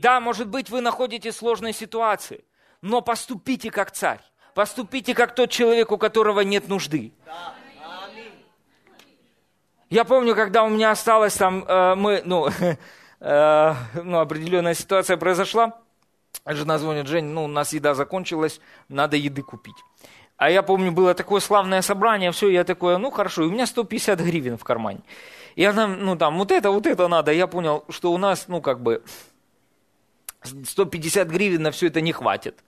Да, 0.00 0.18
может 0.20 0.48
быть, 0.48 0.70
вы 0.70 0.80
находитесь 0.80 1.34
в 1.34 1.38
сложной 1.38 1.72
ситуации, 1.72 2.44
но 2.80 3.02
поступите 3.02 3.70
как 3.70 3.90
царь. 3.90 4.20
Поступите 4.54 5.14
как 5.14 5.34
тот 5.34 5.50
человек, 5.50 5.92
у 5.92 5.98
которого 5.98 6.40
нет 6.40 6.68
нужды. 6.68 7.12
Я 9.90 10.04
помню, 10.04 10.34
когда 10.34 10.62
у 10.62 10.68
меня 10.68 10.92
осталось 10.92 11.34
там, 11.34 11.64
э, 11.66 11.94
мы, 11.96 12.22
ну, 12.24 12.48
э, 13.20 13.74
ну, 14.02 14.20
определенная 14.20 14.74
ситуация 14.74 15.16
произошла, 15.16 15.80
жена 16.46 16.78
звонит, 16.78 17.08
Жень, 17.08 17.24
ну, 17.24 17.44
у 17.44 17.48
нас 17.48 17.72
еда 17.72 17.94
закончилась, 17.94 18.60
надо 18.88 19.16
еды 19.16 19.42
купить. 19.42 19.76
А 20.36 20.48
я 20.48 20.62
помню, 20.62 20.92
было 20.92 21.12
такое 21.14 21.40
славное 21.40 21.82
собрание, 21.82 22.30
все, 22.30 22.48
я 22.48 22.64
такое, 22.64 22.98
ну, 22.98 23.10
хорошо, 23.10 23.42
у 23.42 23.50
меня 23.50 23.66
150 23.66 24.20
гривен 24.20 24.56
в 24.56 24.64
кармане. 24.64 25.00
И 25.56 25.64
она, 25.64 25.88
ну, 25.88 26.16
там, 26.16 26.38
вот 26.38 26.52
это, 26.52 26.70
вот 26.70 26.86
это 26.86 27.08
надо. 27.08 27.32
Я 27.32 27.46
понял, 27.46 27.84
что 27.88 28.12
у 28.12 28.18
нас, 28.18 28.46
ну, 28.46 28.60
как 28.60 28.80
бы, 28.80 29.02
150 30.42 31.28
гривен 31.28 31.62
на 31.62 31.70
все 31.70 31.88
это 31.88 32.00
не 32.00 32.12
хватит. 32.12 32.62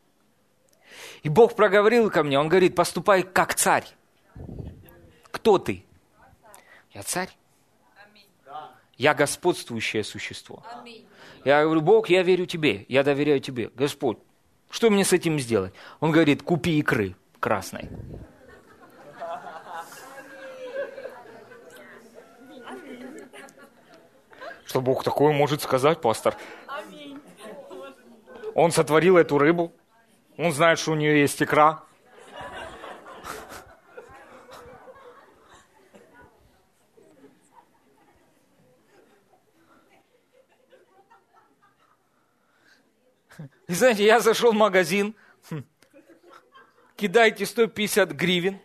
И 1.23 1.29
Бог 1.29 1.55
проговорил 1.57 2.11
ко 2.11 2.23
мне, 2.23 2.39
Он 2.39 2.49
говорит, 2.49 2.75
поступай 2.75 3.23
как 3.23 3.55
царь. 3.55 3.87
Кто 5.31 5.59
ты? 5.59 5.85
Я 6.93 7.03
царь. 7.03 7.31
Я 8.99 9.15
господствующее 9.15 10.05
существо. 10.05 10.63
Я 11.45 11.65
говорю, 11.65 11.81
Бог, 11.81 12.09
я 12.09 12.23
верю 12.23 12.47
тебе, 12.47 12.85
я 12.89 13.03
доверяю 13.03 13.41
тебе. 13.41 13.71
Господь, 13.75 14.19
что 14.71 14.91
мне 14.91 15.05
с 15.05 15.13
этим 15.13 15.39
сделать? 15.39 15.73
Он 16.01 16.13
говорит, 16.13 16.43
купи 16.43 16.79
икры 16.79 17.17
красной. 17.41 17.89
Что 24.65 24.81
Бог 24.81 25.05
такое 25.05 25.35
может 25.35 25.61
сказать, 25.61 26.01
пастор? 26.01 26.37
Он 28.55 28.71
сотворил 28.71 29.17
эту 29.17 29.39
рыбу. 29.39 29.73
Он 30.37 30.53
знает, 30.53 30.79
что 30.79 30.93
у 30.93 30.95
нее 30.95 31.21
есть 31.21 31.43
икра. 31.43 31.83
И 43.69 43.75
знаете, 43.75 44.05
я 44.05 44.21
зашел 44.21 44.53
в 44.53 44.55
магазин, 44.55 45.17
кидайте 46.95 47.47
150 47.47 48.11
гривен, 48.13 48.61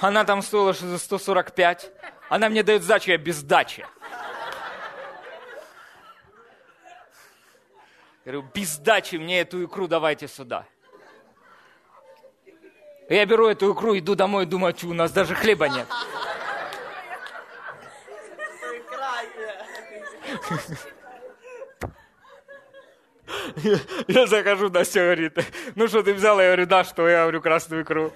она 0.00 0.24
там 0.24 0.40
стоила 0.40 0.72
за 0.72 0.98
145, 0.98 1.90
она 2.28 2.48
мне 2.48 2.62
дает 2.62 2.84
сдачу, 2.84 3.10
я 3.10 3.18
без 3.18 3.38
сдачи. 3.38 3.84
Я 8.24 8.32
говорю, 8.32 8.48
без 8.54 8.74
сдачи 8.74 9.16
мне 9.16 9.40
эту 9.40 9.64
икру 9.64 9.88
давайте 9.88 10.28
сюда. 10.28 10.66
Я 13.08 13.26
беру 13.26 13.48
эту 13.48 13.72
икру, 13.72 13.98
иду 13.98 14.14
домой, 14.14 14.46
думаю, 14.46 14.74
у 14.84 14.94
нас 14.94 15.10
даже 15.10 15.34
хлеба 15.34 15.68
нет. 15.68 15.88
Я, 23.56 23.78
я 24.08 24.26
захожу, 24.26 24.70
Настя 24.70 25.00
говорит, 25.00 25.38
ну 25.74 25.88
что 25.88 26.02
ты 26.02 26.14
взяла? 26.14 26.42
Я 26.42 26.50
говорю, 26.50 26.66
да, 26.66 26.84
что? 26.84 27.08
Я 27.08 27.22
говорю, 27.22 27.40
красную 27.42 27.82
икру. 27.82 28.12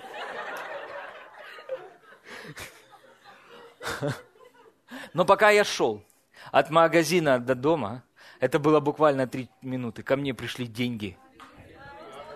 Но 5.12 5.24
пока 5.24 5.50
я 5.50 5.64
шел 5.64 6.04
от 6.52 6.70
магазина 6.70 7.38
до 7.38 7.54
дома, 7.54 8.02
это 8.40 8.58
было 8.58 8.80
буквально 8.80 9.26
три 9.26 9.48
минуты. 9.62 10.02
Ко 10.02 10.16
мне 10.16 10.34
пришли 10.34 10.66
деньги 10.66 11.16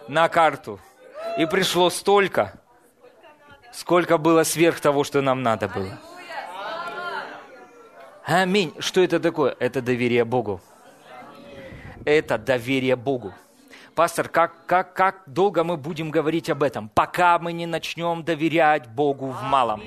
на 0.08 0.28
карту. 0.28 0.80
И 1.38 1.46
пришло 1.46 1.90
столько, 1.90 2.60
сколько 3.72 4.18
было 4.18 4.42
сверх 4.42 4.80
того, 4.80 5.04
что 5.04 5.20
нам 5.20 5.42
надо 5.42 5.68
было. 5.68 5.98
Аминь. 8.24 8.72
Что 8.78 9.00
это 9.00 9.20
такое? 9.20 9.56
Это 9.58 9.80
доверие 9.80 10.24
Богу. 10.24 10.60
Это 12.04 12.38
доверие 12.38 12.96
Богу. 12.96 13.34
Пастор, 13.94 14.28
как, 14.28 14.66
как, 14.66 14.94
как 14.94 15.22
долго 15.26 15.64
мы 15.64 15.76
будем 15.76 16.10
говорить 16.10 16.48
об 16.48 16.62
этом, 16.62 16.88
пока 16.88 17.38
мы 17.38 17.52
не 17.52 17.66
начнем 17.66 18.22
доверять 18.24 18.88
Богу 18.88 19.26
в 19.26 19.42
малом? 19.42 19.82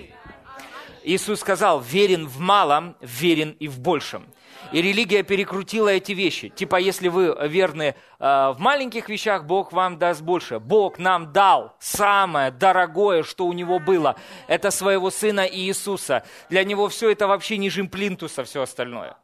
Иисус 1.03 1.39
сказал, 1.39 1.79
верен 1.79 2.27
в 2.27 2.39
малом, 2.39 2.95
верен 3.01 3.55
и 3.59 3.67
в 3.67 3.79
большем. 3.79 4.25
И 4.71 4.81
религия 4.81 5.23
перекрутила 5.23 5.89
эти 5.89 6.13
вещи. 6.13 6.49
Типа, 6.49 6.77
если 6.77 7.07
вы 7.07 7.35
верны 7.47 7.95
э, 8.19 8.25
в 8.51 8.55
маленьких 8.57 9.09
вещах, 9.09 9.45
Бог 9.45 9.71
вам 9.71 9.99
даст 9.99 10.21
больше. 10.21 10.59
Бог 10.59 10.97
нам 10.97 11.31
дал 11.31 11.75
самое 11.79 12.49
дорогое, 12.49 13.23
что 13.23 13.45
у 13.45 13.53
Него 13.53 13.79
было. 13.79 14.15
Это 14.47 14.71
своего 14.71 15.11
Сына 15.11 15.47
Иисуса. 15.47 16.23
Для 16.49 16.63
Него 16.63 16.89
все 16.89 17.11
это 17.11 17.27
вообще 17.27 17.57
ниже 17.57 17.83
плинтуса, 17.83 18.43
все 18.43 18.61
остальное. 18.61 19.17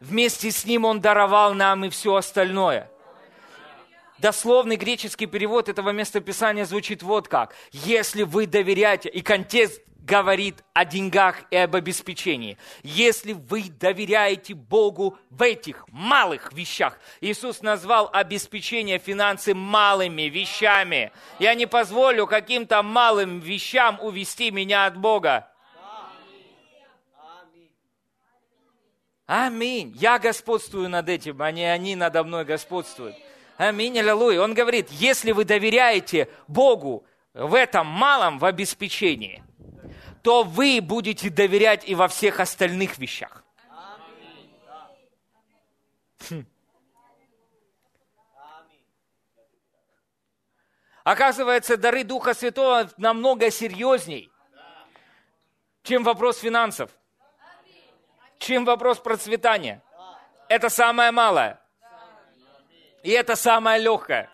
Вместе 0.00 0.50
с 0.50 0.64
Ним 0.64 0.86
Он 0.86 1.00
даровал 1.00 1.54
нам 1.54 1.84
и 1.84 1.90
все 1.90 2.14
остальное. 2.14 2.90
Дословный 4.18 4.76
греческий 4.76 5.26
перевод 5.26 5.68
этого 5.68 5.90
местописания 5.90 6.66
звучит 6.66 7.02
вот 7.02 7.28
как. 7.28 7.54
Если 7.72 8.22
вы 8.22 8.46
доверяете, 8.46 9.08
и 9.08 9.22
контекст 9.22 9.80
говорит 10.10 10.64
о 10.74 10.84
деньгах 10.84 11.44
и 11.52 11.56
об 11.56 11.76
обеспечении. 11.76 12.58
Если 12.82 13.32
вы 13.32 13.70
доверяете 13.70 14.54
Богу 14.54 15.16
в 15.30 15.40
этих 15.40 15.86
малых 15.88 16.52
вещах, 16.52 16.98
Иисус 17.20 17.62
назвал 17.62 18.10
обеспечение 18.12 18.98
финансы 18.98 19.54
малыми 19.54 20.22
вещами. 20.22 21.12
Я 21.38 21.54
не 21.54 21.66
позволю 21.66 22.26
каким-то 22.26 22.82
малым 22.82 23.38
вещам 23.38 24.00
увести 24.02 24.50
меня 24.50 24.86
от 24.86 24.96
Бога. 24.96 25.48
Аминь. 29.26 29.94
Я 29.96 30.18
господствую 30.18 30.88
над 30.88 31.08
этим, 31.08 31.40
а 31.40 31.52
не 31.52 31.66
они 31.66 31.94
надо 31.94 32.24
мной 32.24 32.44
господствуют. 32.44 33.14
Аминь, 33.58 33.96
аллилуйя. 33.96 34.40
Он 34.40 34.54
говорит, 34.54 34.88
если 34.90 35.30
вы 35.30 35.44
доверяете 35.44 36.28
Богу 36.48 37.04
в 37.32 37.54
этом 37.54 37.86
малом, 37.86 38.40
в 38.40 38.44
обеспечении– 38.44 39.44
то 40.22 40.42
вы 40.42 40.80
будете 40.82 41.30
доверять 41.30 41.88
и 41.88 41.94
во 41.94 42.08
всех 42.08 42.40
остальных 42.40 42.98
вещах. 42.98 43.44
Хм. 46.28 46.44
Оказывается, 51.04 51.76
дары 51.76 52.04
Духа 52.04 52.34
Святого 52.34 52.90
намного 52.98 53.50
серьезней, 53.50 54.30
чем 55.82 56.04
вопрос 56.04 56.38
финансов, 56.38 56.90
чем 58.38 58.64
вопрос 58.64 58.98
процветания. 58.98 59.82
Это 60.48 60.68
самое 60.68 61.10
малое. 61.10 61.58
И 63.02 63.10
это 63.10 63.34
самое 63.34 63.80
легкое. 63.80 64.28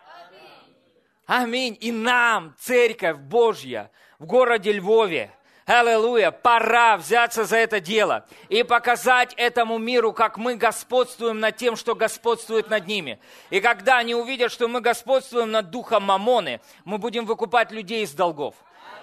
Аминь. 1.27 1.77
И 1.81 1.93
нам, 1.93 2.55
Церковь 2.59 3.19
Божья, 3.19 3.91
в 4.19 4.27
городе 4.27 4.73
Львове, 4.73 5.36
Аллилуйя! 5.67 6.31
Пора 6.31 6.97
взяться 6.97 7.45
за 7.45 7.57
это 7.57 7.81
дело 7.81 8.25
и 8.49 8.63
показать 8.63 9.35
этому 9.37 9.79
миру, 9.79 10.13
как 10.13 10.39
мы 10.39 10.55
господствуем 10.55 11.41
над 11.41 11.57
тем, 11.57 11.75
что 11.75 11.97
господствует 11.97 12.71
над 12.71 12.87
ними. 12.87 13.19
И 13.51 13.59
когда 13.61 13.99
они 13.99 14.15
увидят, 14.15 14.53
что 14.53 14.69
мы 14.69 14.81
господствуем 14.81 15.51
над 15.51 15.71
духом 15.71 16.05
Мамоны, 16.05 16.61
мы 16.85 16.99
будем 16.99 17.27
выкупать 17.27 17.73
людей 17.73 18.05
из 18.05 18.13
долгов. 18.13 18.55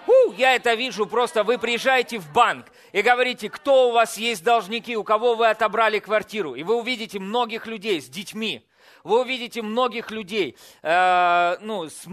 У, 0.06 0.32
я 0.32 0.54
это 0.54 0.72
вижу, 0.72 1.06
просто 1.06 1.44
вы 1.44 1.58
приезжаете 1.58 2.18
в 2.18 2.32
банк 2.32 2.66
и 2.92 3.02
говорите, 3.02 3.50
кто 3.50 3.90
у 3.90 3.92
вас 3.92 4.16
есть 4.16 4.42
должники, 4.42 4.96
у 4.96 5.04
кого 5.04 5.34
вы 5.34 5.48
отобрали 5.48 5.98
квартиру. 5.98 6.54
И 6.54 6.62
вы 6.62 6.76
увидите 6.76 7.18
многих 7.18 7.66
людей 7.66 8.00
с 8.00 8.08
детьми. 8.08 8.66
Вы 9.02 9.20
увидите 9.20 9.60
многих 9.60 10.10
людей 10.10 10.56
э, 10.82 11.58
ну, 11.60 11.90
с, 11.90 12.06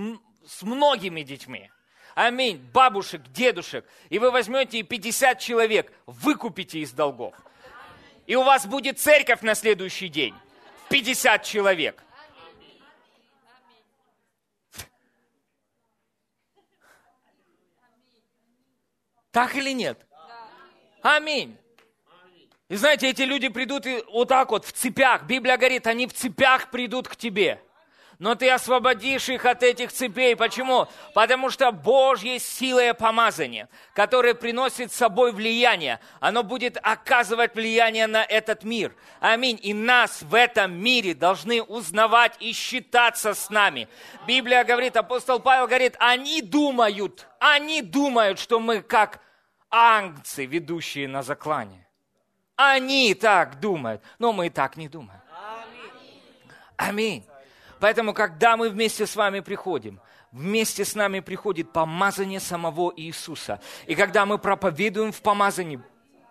с 0.46 0.62
многими 0.62 1.22
детьми. 1.22 1.72
Аминь. 2.16 2.58
Бабушек, 2.74 3.22
дедушек. 3.32 3.86
И 4.10 4.20
вы 4.20 4.32
возьмете 4.32 4.80
и 4.80 4.84
50 4.84 5.40
человек, 5.40 5.92
выкупите 6.06 6.80
из 6.80 6.92
долгов. 6.92 7.36
И 8.28 8.36
у 8.36 8.44
вас 8.44 8.66
будет 8.66 9.00
церковь 9.00 9.42
на 9.42 9.56
следующий 9.56 10.10
день. 10.10 10.36
50 10.90 11.44
человек. 11.44 12.04
Так 19.32 19.56
или 19.56 19.72
нет? 19.72 20.06
Аминь. 21.02 21.58
И 22.68 22.76
знаете, 22.76 23.10
эти 23.10 23.24
люди 23.24 23.50
придут 23.50 23.86
и 23.86 24.04
вот 24.12 24.28
так 24.28 24.52
вот 24.52 24.66
в 24.66 24.72
цепях. 24.72 25.24
Библия 25.24 25.58
говорит, 25.58 25.88
они 25.88 26.08
в 26.08 26.14
цепях 26.14 26.70
придут 26.70 27.08
к 27.08 27.16
тебе 27.16 27.62
но 28.22 28.36
ты 28.36 28.52
освободишь 28.52 29.30
их 29.30 29.46
от 29.46 29.64
этих 29.64 29.92
цепей. 29.92 30.36
Почему? 30.36 30.88
Потому 31.16 31.50
что 31.50 31.72
Божье 31.72 32.38
силое 32.38 32.94
помазание, 32.94 33.68
которое 33.96 34.36
приносит 34.36 34.92
с 34.92 34.96
собой 34.96 35.32
влияние, 35.32 36.00
оно 36.20 36.44
будет 36.44 36.78
оказывать 36.84 37.56
влияние 37.56 38.06
на 38.06 38.24
этот 38.24 38.64
мир. 38.64 38.96
Аминь. 39.22 39.60
И 39.64 39.74
нас 39.74 40.22
в 40.22 40.36
этом 40.36 40.72
мире 40.72 41.16
должны 41.16 41.64
узнавать 41.64 42.36
и 42.40 42.54
считаться 42.54 43.34
с 43.34 43.50
нами. 43.50 43.88
Библия 44.28 44.64
говорит, 44.64 44.96
апостол 44.98 45.40
Павел 45.40 45.66
говорит, 45.66 45.96
они 45.98 46.44
думают, 46.44 47.28
они 47.40 47.82
думают, 47.82 48.38
что 48.38 48.60
мы 48.60 48.84
как 48.84 49.20
ангцы, 49.72 50.46
ведущие 50.46 51.08
на 51.08 51.24
заклане. 51.24 51.88
Они 52.56 53.16
так 53.16 53.60
думают, 53.60 54.04
но 54.20 54.32
мы 54.32 54.52
так 54.52 54.78
не 54.78 54.88
думаем. 54.88 55.22
Аминь. 56.78 57.26
Поэтому, 57.82 58.14
когда 58.14 58.58
мы 58.58 58.70
вместе 58.70 59.08
с 59.08 59.16
вами 59.16 59.40
приходим, 59.40 60.00
вместе 60.32 60.86
с 60.86 60.94
нами 60.94 61.20
приходит 61.20 61.74
помазание 61.74 62.40
самого 62.40 62.94
Иисуса. 62.96 63.60
И 63.88 63.96
когда 63.96 64.28
мы 64.28 64.38
проповедуем 64.38 65.12
в 65.12 65.20
помазании 65.24 65.82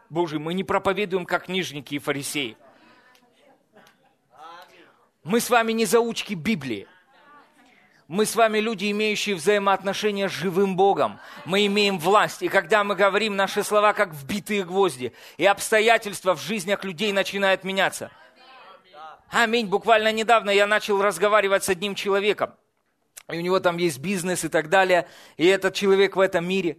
Божьем, 0.08 0.42
мы 0.42 0.54
не 0.54 0.62
проповедуем 0.62 1.26
как 1.26 1.46
книжники 1.46 1.96
и 1.96 1.98
фарисеи. 1.98 2.56
Мы 5.24 5.40
с 5.40 5.50
вами 5.50 5.72
не 5.72 5.86
заучки 5.86 6.34
Библии. 6.34 6.86
Мы 8.06 8.26
с 8.26 8.36
вами 8.36 8.60
люди, 8.60 8.88
имеющие 8.88 9.34
взаимоотношения 9.34 10.28
с 10.28 10.32
живым 10.32 10.76
Богом. 10.76 11.18
Мы 11.44 11.66
имеем 11.66 11.98
власть. 11.98 12.42
И 12.42 12.48
когда 12.48 12.84
мы 12.84 12.94
говорим, 12.94 13.34
наши 13.34 13.64
слова 13.64 13.92
как 13.92 14.14
вбитые 14.14 14.64
гвозди. 14.64 15.12
И 15.36 15.46
обстоятельства 15.46 16.36
в 16.36 16.40
жизнях 16.40 16.84
людей 16.84 17.12
начинают 17.12 17.64
меняться. 17.64 18.12
Аминь. 19.30 19.66
Буквально 19.68 20.12
недавно 20.12 20.50
я 20.50 20.66
начал 20.66 21.00
разговаривать 21.00 21.62
с 21.62 21.68
одним 21.68 21.94
человеком. 21.94 22.54
И 23.30 23.38
у 23.38 23.40
него 23.40 23.60
там 23.60 23.76
есть 23.76 24.00
бизнес 24.00 24.44
и 24.44 24.48
так 24.48 24.68
далее. 24.68 25.08
И 25.36 25.46
этот 25.46 25.74
человек 25.74 26.16
в 26.16 26.20
этом 26.20 26.46
мире. 26.46 26.78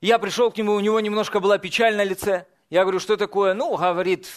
Я 0.00 0.18
пришел 0.18 0.50
к 0.50 0.56
нему, 0.56 0.72
у 0.72 0.80
него 0.80 0.98
немножко 0.98 1.38
была 1.38 1.58
печаль 1.58 1.96
на 1.96 2.02
лице. 2.02 2.46
Я 2.68 2.82
говорю, 2.82 2.98
что 2.98 3.16
такое? 3.16 3.54
Ну, 3.54 3.76
говорит, 3.76 4.28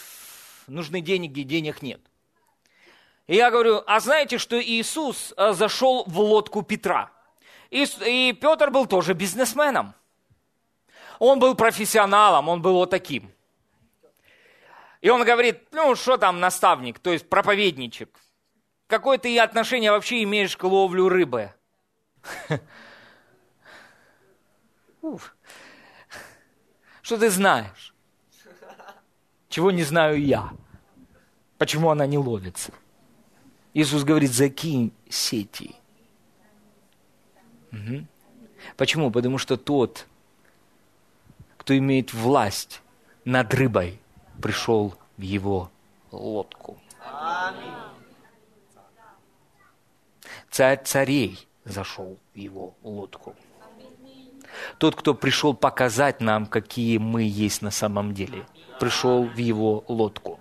нужны 0.67 1.01
деньги, 1.01 1.41
денег 1.41 1.81
нет. 1.81 1.99
И 3.25 3.35
я 3.35 3.49
говорю, 3.49 3.81
а 3.87 3.99
знаете, 3.99 4.37
что 4.37 4.61
Иисус 4.61 5.33
э, 5.35 5.53
зашел 5.53 6.03
в 6.05 6.19
лодку 6.19 6.61
Петра? 6.61 7.11
И, 7.71 7.87
и 8.05 8.33
Петр 8.33 8.69
был 8.69 8.85
тоже 8.85 9.13
бизнесменом. 9.13 9.95
Он 11.17 11.39
был 11.39 11.55
профессионалом, 11.55 12.49
он 12.49 12.61
был 12.61 12.73
вот 12.73 12.91
таким. 12.91 13.31
И 15.05 15.09
он 15.09 15.23
говорит, 15.23 15.67
ну 15.71 15.93
что 15.93 16.17
там 16.17 16.39
наставник, 16.39 16.97
то 16.97 17.13
есть 17.13 17.29
проповедничек, 17.29 18.09
какое 18.87 19.19
ты 19.19 19.37
отношение 19.37 19.91
вообще 19.91 20.23
имеешь 20.23 20.57
к 20.57 20.63
ловлю 20.63 21.09
рыбы? 21.09 21.53
Что 27.03 27.19
ты 27.19 27.29
знаешь? 27.29 27.93
Чего 29.47 29.69
не 29.69 29.83
знаю 29.83 30.19
я? 30.19 30.49
Почему 31.59 31.91
она 31.91 32.07
не 32.07 32.17
ловится? 32.17 32.73
Иисус 33.75 34.03
говорит, 34.03 34.31
закинь 34.31 34.91
сети. 35.07 35.75
Угу. 37.71 38.07
Почему? 38.75 39.11
Потому 39.11 39.37
что 39.37 39.55
тот, 39.55 40.07
кто 41.57 41.77
имеет 41.77 42.11
власть 42.11 42.81
над 43.23 43.53
рыбой, 43.53 43.99
пришел 44.45 44.93
в 45.17 45.21
его 45.23 45.71
лодку. 46.11 46.77
Царь 50.51 50.83
царей 50.83 51.47
зашел 51.63 52.19
в 52.35 52.37
его 52.37 52.75
лодку. 52.83 53.33
Тот, 54.77 54.95
кто 54.95 55.15
пришел 55.15 55.55
показать 55.55 56.21
нам, 56.21 56.45
какие 56.45 56.99
мы 56.99 57.23
есть 57.23 57.63
на 57.63 57.71
самом 57.71 58.13
деле, 58.13 58.45
пришел 58.79 59.23
в 59.23 59.35
его 59.35 59.83
лодку. 59.87 60.39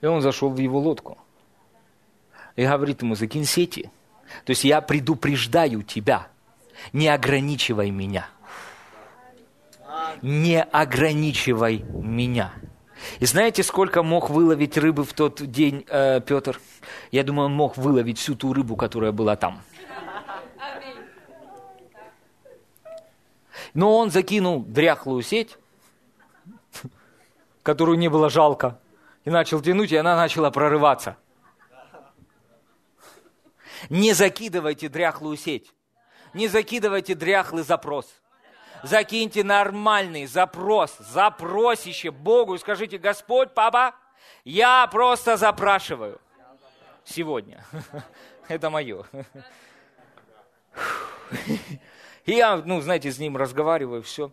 И 0.00 0.06
он 0.06 0.22
зашел 0.22 0.48
в 0.48 0.58
его 0.58 0.80
лодку. 0.80 1.18
И 2.56 2.64
говорит 2.64 3.02
ему, 3.02 3.14
закинь 3.14 3.44
сети. 3.44 3.90
То 4.46 4.52
есть 4.52 4.64
я 4.64 4.80
предупреждаю 4.80 5.82
тебя, 5.82 6.28
не 6.94 7.08
ограничивай 7.08 7.90
меня 7.90 8.30
не 10.24 10.62
ограничивай 10.62 11.84
меня. 11.92 12.54
И 13.18 13.26
знаете, 13.26 13.62
сколько 13.62 14.02
мог 14.02 14.30
выловить 14.30 14.78
рыбы 14.78 15.04
в 15.04 15.12
тот 15.12 15.42
день 15.50 15.84
э, 15.86 16.22
Петр? 16.22 16.58
Я 17.10 17.24
думаю, 17.24 17.46
он 17.46 17.52
мог 17.52 17.76
выловить 17.76 18.18
всю 18.18 18.34
ту 18.34 18.54
рыбу, 18.54 18.74
которая 18.74 19.12
была 19.12 19.36
там. 19.36 19.60
Но 23.74 23.98
он 23.98 24.10
закинул 24.10 24.64
дряхлую 24.64 25.20
сеть, 25.20 25.58
которую 27.62 27.98
не 27.98 28.08
было 28.08 28.30
жалко, 28.30 28.80
и 29.24 29.30
начал 29.30 29.60
тянуть, 29.60 29.92
и 29.92 29.96
она 29.96 30.16
начала 30.16 30.50
прорываться. 30.50 31.18
Не 33.90 34.14
закидывайте 34.14 34.88
дряхлую 34.88 35.36
сеть, 35.36 35.74
не 36.32 36.48
закидывайте 36.48 37.14
дряхлый 37.14 37.62
запрос– 37.62 38.06
закиньте 38.84 39.42
нормальный 39.44 40.26
запрос, 40.26 40.96
запросище 40.98 42.10
Богу 42.10 42.54
и 42.54 42.58
скажите, 42.58 42.98
Господь, 42.98 43.52
папа, 43.54 43.94
я 44.44 44.86
просто 44.86 45.36
запрашиваю 45.36 46.20
сегодня. 47.04 47.64
Это 48.48 48.70
мое. 48.70 49.04
И 52.26 52.32
я, 52.32 52.56
ну, 52.56 52.80
знаете, 52.80 53.12
с 53.12 53.18
ним 53.18 53.36
разговариваю, 53.36 54.02
все. 54.02 54.32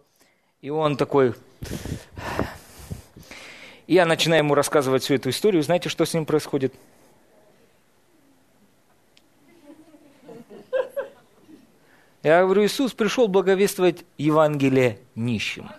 И 0.61 0.69
он 0.69 0.95
такой... 0.95 1.33
И 3.87 3.95
я 3.95 4.05
начинаю 4.05 4.43
ему 4.43 4.55
рассказывать 4.55 5.03
всю 5.03 5.15
эту 5.15 5.29
историю. 5.29 5.61
Знаете, 5.63 5.89
что 5.89 6.05
с 6.05 6.13
ним 6.13 6.25
происходит? 6.25 6.73
Я 12.23 12.43
говорю, 12.43 12.65
Иисус 12.65 12.93
пришел 12.93 13.27
благовествовать 13.27 14.05
Евангелие 14.17 14.99
нищим. 15.15 15.69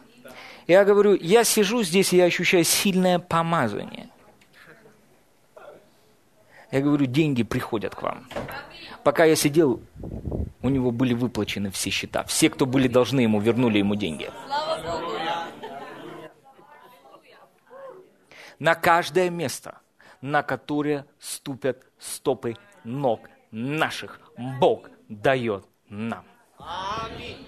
Я 0.66 0.84
говорю, 0.84 1.14
я 1.14 1.44
сижу 1.44 1.82
здесь, 1.82 2.12
и 2.12 2.16
я 2.16 2.24
ощущаю 2.24 2.64
сильное 2.64 3.18
помазание. 3.18 4.08
Я 6.70 6.80
говорю, 6.80 7.06
деньги 7.06 7.42
приходят 7.42 7.94
к 7.94 8.02
вам. 8.02 8.28
Пока 9.04 9.24
я 9.24 9.36
сидел, 9.36 9.82
у 10.62 10.68
него 10.68 10.90
были 10.90 11.14
выплачены 11.14 11.70
все 11.70 11.90
счета. 11.90 12.24
Все, 12.24 12.48
кто 12.48 12.66
были 12.66 12.88
должны 12.88 13.20
ему, 13.20 13.40
вернули 13.40 13.78
ему 13.78 13.94
деньги. 13.94 14.30
На 18.58 18.74
каждое 18.74 19.28
место, 19.28 19.78
на 20.20 20.42
которое 20.42 21.04
ступят 21.18 21.82
стопы 21.98 22.56
ног 22.84 23.28
наших, 23.50 24.20
Бог 24.38 24.88
дает 25.08 25.66
нам. 25.88 26.24
Аминь. 26.64 27.46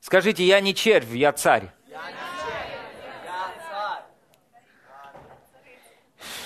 Скажите, 0.00 0.44
я 0.44 0.60
не 0.60 0.74
червь, 0.74 1.12
я 1.14 1.32
царь. 1.32 1.70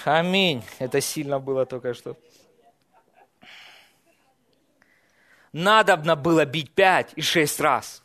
Аминь. 0.04 0.64
Это 0.78 1.00
сильно 1.00 1.38
было 1.38 1.66
только 1.66 1.92
что. 1.92 2.16
Надобно 5.52 6.16
было 6.16 6.44
бить 6.44 6.72
пять 6.72 7.12
и 7.16 7.20
шесть 7.20 7.60
раз. 7.60 8.02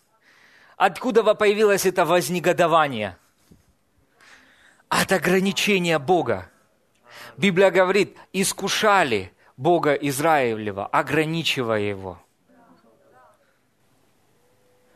Откуда 0.76 1.24
появилось 1.36 1.86
это 1.86 2.04
вознегодование? 2.04 3.18
От 4.90 5.12
ограничения 5.12 6.00
Бога. 6.00 6.50
Библия 7.38 7.72
говорит, 7.72 8.18
искушали 8.32 9.32
Бога 9.58 9.94
Израилева, 9.94 10.86
ограничивая 10.88 11.82
его. 11.82 12.20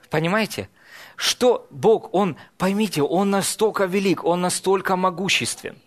Понимаете? 0.10 0.70
Что 1.16 1.68
Бог, 1.70 2.14
Он, 2.14 2.38
поймите, 2.58 3.02
Он 3.02 3.30
настолько 3.30 3.86
велик, 3.86 4.24
Он 4.24 4.42
настолько 4.42 4.96
могуществен. 4.96 5.78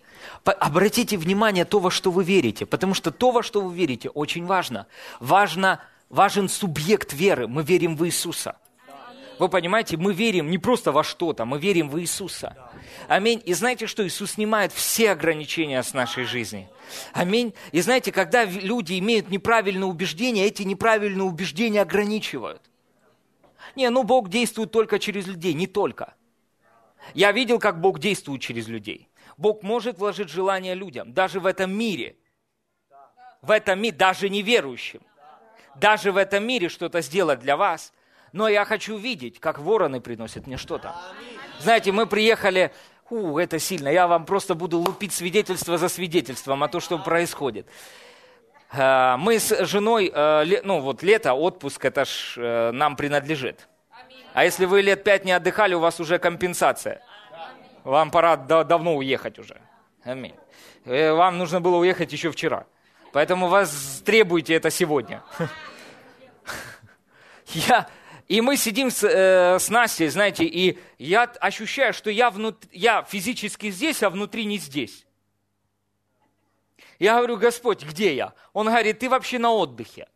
Обратите 0.43 1.17
внимание 1.17 1.65
то, 1.65 1.79
во 1.79 1.89
что 1.89 2.11
вы 2.11 2.23
верите, 2.23 2.65
потому 2.65 2.93
что 2.93 3.11
то, 3.11 3.31
во 3.31 3.43
что 3.43 3.61
вы 3.61 3.73
верите, 3.73 4.09
очень 4.09 4.45
важно. 4.45 4.87
Важно, 5.19 5.79
важен 6.09 6.49
субъект 6.49 7.13
веры. 7.13 7.47
Мы 7.47 7.63
верим 7.63 7.95
в 7.95 8.05
Иисуса. 8.05 8.57
Вы 9.41 9.49
понимаете, 9.49 9.97
мы 9.97 10.13
верим 10.13 10.51
не 10.51 10.59
просто 10.59 10.91
во 10.91 11.03
что-то, 11.03 11.45
мы 11.45 11.57
верим 11.57 11.89
в 11.89 11.99
Иисуса. 11.99 12.55
Аминь. 13.07 13.41
И 13.43 13.55
знаете 13.55 13.87
что? 13.87 14.05
Иисус 14.05 14.33
снимает 14.33 14.71
все 14.71 15.09
ограничения 15.09 15.81
с 15.81 15.95
нашей 15.95 16.25
жизни. 16.25 16.69
Аминь. 17.11 17.55
И 17.71 17.81
знаете, 17.81 18.11
когда 18.11 18.45
люди 18.45 18.99
имеют 18.99 19.31
неправильные 19.31 19.87
убеждения, 19.87 20.45
эти 20.45 20.61
неправильные 20.61 21.23
убеждения 21.23 21.81
ограничивают. 21.81 22.61
Не, 23.75 23.89
ну 23.89 24.03
Бог 24.03 24.29
действует 24.29 24.71
только 24.71 24.99
через 24.99 25.25
людей, 25.25 25.55
не 25.55 25.65
только. 25.65 26.13
Я 27.15 27.31
видел, 27.31 27.57
как 27.57 27.81
Бог 27.81 27.97
действует 27.97 28.41
через 28.43 28.67
людей. 28.67 29.09
Бог 29.37 29.63
может 29.63 29.97
вложить 29.97 30.29
желание 30.29 30.75
людям, 30.75 31.13
даже 31.13 31.39
в 31.39 31.47
этом 31.47 31.75
мире. 31.75 32.15
В 33.41 33.49
этом 33.49 33.81
мире, 33.81 33.97
даже 33.97 34.29
неверующим. 34.29 35.01
Даже 35.77 36.11
в 36.11 36.17
этом 36.17 36.45
мире 36.45 36.69
что-то 36.69 37.01
сделать 37.01 37.39
для 37.39 37.57
вас. 37.57 37.91
Но 38.33 38.47
я 38.47 38.65
хочу 38.65 38.97
видеть, 38.97 39.39
как 39.39 39.59
вороны 39.59 40.01
приносят 40.01 40.47
мне 40.47 40.57
что-то. 40.57 40.95
Знаете, 41.59 41.91
мы 41.91 42.05
приехали, 42.05 42.71
у, 43.09 43.37
это 43.37 43.59
сильно, 43.59 43.89
я 43.89 44.07
вам 44.07 44.25
просто 44.25 44.55
буду 44.55 44.79
лупить 44.79 45.13
свидетельство 45.13 45.77
за 45.77 45.89
свидетельством 45.89 46.63
о 46.63 46.67
том, 46.67 46.81
что 46.81 46.97
происходит. 46.97 47.67
Э, 48.71 49.15
мы 49.17 49.39
с 49.39 49.65
женой, 49.65 50.11
э, 50.13 50.61
ну 50.63 50.79
вот 50.79 51.03
лето, 51.03 51.33
отпуск, 51.33 51.85
это 51.85 52.05
ж 52.05 52.35
э, 52.37 52.71
нам 52.71 52.95
принадлежит. 52.95 53.67
А 54.33 54.45
если 54.45 54.65
вы 54.65 54.81
лет 54.81 55.03
пять 55.03 55.25
не 55.25 55.33
отдыхали, 55.33 55.73
у 55.73 55.79
вас 55.79 55.99
уже 55.99 56.17
компенсация. 56.17 57.01
Вам 57.83 58.11
пора 58.11 58.37
давно 58.37 58.95
уехать 58.95 59.39
уже. 59.39 59.59
Аминь. 60.03 60.35
Вам 60.85 61.37
нужно 61.37 61.59
было 61.59 61.77
уехать 61.77 62.13
еще 62.13 62.31
вчера. 62.31 62.65
Поэтому 63.11 63.47
вас 63.47 64.01
требуете 64.05 64.53
это 64.53 64.69
сегодня. 64.69 65.21
Я, 67.47 67.87
и 68.31 68.39
мы 68.39 68.55
сидим 68.55 68.91
с, 68.91 69.03
э, 69.03 69.59
с 69.59 69.69
Настей, 69.69 70.07
знаете, 70.07 70.45
и 70.45 70.79
я 70.97 71.23
ощущаю, 71.23 71.93
что 71.93 72.09
я, 72.09 72.29
внут, 72.29 72.63
я 72.71 73.03
физически 73.03 73.69
здесь, 73.71 74.01
а 74.03 74.09
внутри 74.09 74.45
не 74.45 74.57
здесь. 74.57 75.05
Я 76.97 77.17
говорю, 77.17 77.35
Господь, 77.35 77.83
где 77.83 78.15
я? 78.15 78.33
Он 78.53 78.67
говорит, 78.67 78.99
ты 78.99 79.09
вообще 79.09 79.37
на 79.37 79.51
отдыхе. 79.51 80.07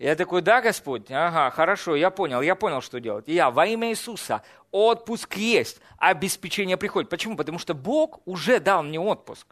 Я 0.00 0.16
такой, 0.16 0.42
да, 0.42 0.60
Господь? 0.60 1.08
Ага, 1.12 1.52
хорошо, 1.52 1.94
я 1.94 2.10
понял, 2.10 2.40
я 2.40 2.56
понял, 2.56 2.80
что 2.80 2.98
делать. 2.98 3.28
И 3.28 3.34
я, 3.34 3.52
во 3.52 3.66
имя 3.66 3.90
Иисуса, 3.90 4.42
отпуск 4.72 5.36
есть, 5.36 5.80
обеспечение 5.98 6.76
приходит. 6.76 7.08
Почему? 7.08 7.36
Потому 7.36 7.60
что 7.60 7.72
Бог 7.74 8.18
уже 8.26 8.58
дал 8.58 8.82
мне 8.82 8.98
отпуск. 8.98 9.46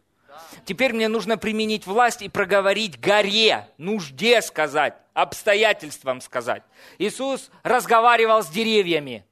Теперь 0.64 0.92
мне 0.92 1.08
нужно 1.08 1.38
применить 1.38 1.86
власть 1.86 2.22
и 2.22 2.28
проговорить 2.28 3.00
горе, 3.00 3.68
нужде 3.78 4.42
сказать, 4.42 4.94
обстоятельствам 5.14 6.20
сказать. 6.20 6.62
Иисус 6.98 7.50
разговаривал 7.62 8.42
с 8.42 8.48
деревьями 8.48 9.24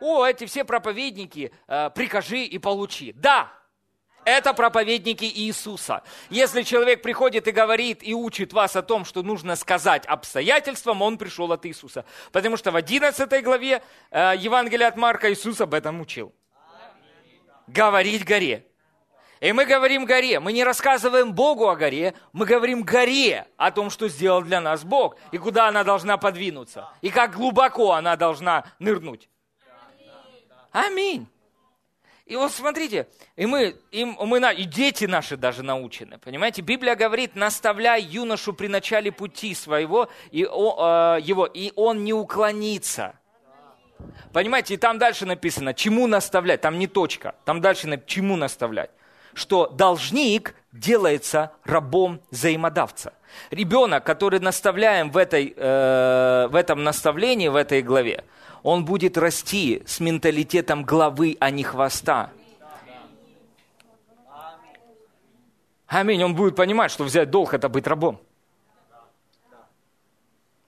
о, 0.00 0.24
эти 0.24 0.46
все 0.46 0.64
проповедники, 0.64 1.52
э, 1.68 1.90
прикажи 1.94 2.44
и 2.44 2.58
получи. 2.58 3.12
Да, 3.12 3.52
это 4.24 4.54
проповедники 4.54 5.24
Иисуса. 5.24 6.02
Если 6.30 6.62
человек 6.62 7.02
приходит 7.02 7.46
и 7.48 7.52
говорит 7.52 8.02
и 8.02 8.14
учит 8.14 8.52
вас 8.52 8.76
о 8.76 8.82
том, 8.82 9.04
что 9.04 9.22
нужно 9.22 9.56
сказать 9.56 10.06
обстоятельствам, 10.06 11.02
он 11.02 11.18
пришел 11.18 11.52
от 11.52 11.66
Иисуса. 11.66 12.04
Потому 12.32 12.56
что 12.56 12.70
в 12.70 12.76
11 12.76 13.44
главе 13.44 13.82
э, 14.10 14.34
Евангелия 14.38 14.88
от 14.88 14.96
Марка 14.96 15.32
Иисус 15.32 15.60
об 15.60 15.74
этом 15.74 16.00
учил. 16.00 16.34
Говорить 17.66 18.24
горе. 18.24 18.66
И 19.40 19.52
мы 19.52 19.64
говорим 19.64 20.04
горе, 20.04 20.38
мы 20.38 20.52
не 20.52 20.64
рассказываем 20.64 21.32
Богу 21.32 21.68
о 21.68 21.74
горе, 21.74 22.14
мы 22.34 22.44
говорим 22.44 22.82
горе 22.82 23.46
о 23.56 23.70
том, 23.70 23.88
что 23.88 24.06
сделал 24.08 24.42
для 24.42 24.60
нас 24.60 24.84
Бог, 24.84 25.16
и 25.32 25.38
куда 25.38 25.68
она 25.68 25.82
должна 25.82 26.18
подвинуться, 26.18 26.88
и 27.00 27.08
как 27.08 27.34
глубоко 27.36 27.92
она 27.92 28.16
должна 28.16 28.64
нырнуть. 28.78 29.30
Аминь. 30.72 31.26
И 32.26 32.36
вот 32.36 32.52
смотрите, 32.52 33.08
и 33.34 33.46
мы, 33.46 33.76
и 33.90 34.04
мы, 34.04 34.52
и 34.52 34.64
дети 34.64 35.06
наши 35.06 35.36
даже 35.36 35.64
научены, 35.64 36.18
понимаете? 36.18 36.62
Библия 36.62 36.94
говорит, 36.94 37.34
наставляй 37.34 38.02
юношу 38.02 38.52
при 38.52 38.68
начале 38.68 39.10
пути 39.10 39.54
своего, 39.54 40.08
и, 40.30 40.46
о, 40.46 41.16
э, 41.16 41.22
его, 41.22 41.46
и 41.46 41.72
он 41.74 42.04
не 42.04 42.12
уклонится. 42.12 43.18
Понимаете, 44.32 44.74
и 44.74 44.76
там 44.76 44.98
дальше 44.98 45.26
написано, 45.26 45.74
чему 45.74 46.06
наставлять, 46.06 46.60
там 46.60 46.78
не 46.78 46.86
точка, 46.86 47.34
там 47.44 47.60
дальше 47.60 47.88
написано, 47.88 48.08
чему 48.08 48.36
наставлять. 48.36 48.90
Что 49.34 49.66
должник 49.66 50.54
делается 50.72 51.52
рабом 51.64 52.20
взаимодавца. 52.30 53.12
Ребенок, 53.50 54.04
который 54.04 54.40
наставляем 54.40 55.10
в, 55.10 55.16
этой, 55.16 55.54
э, 55.56 56.48
в 56.50 56.54
этом 56.54 56.82
наставлении, 56.82 57.48
в 57.48 57.56
этой 57.56 57.82
главе, 57.82 58.24
он 58.62 58.84
будет 58.84 59.16
расти 59.16 59.82
с 59.86 60.00
менталитетом 60.00 60.84
главы, 60.84 61.36
а 61.40 61.50
не 61.50 61.62
хвоста. 61.62 62.30
Аминь. 65.86 66.22
Он 66.22 66.34
будет 66.36 66.54
понимать, 66.54 66.92
что 66.92 67.04
взять 67.04 67.30
долг– 67.30 67.52
это 67.54 67.68
быть 67.68 67.86
рабом. 67.86 68.20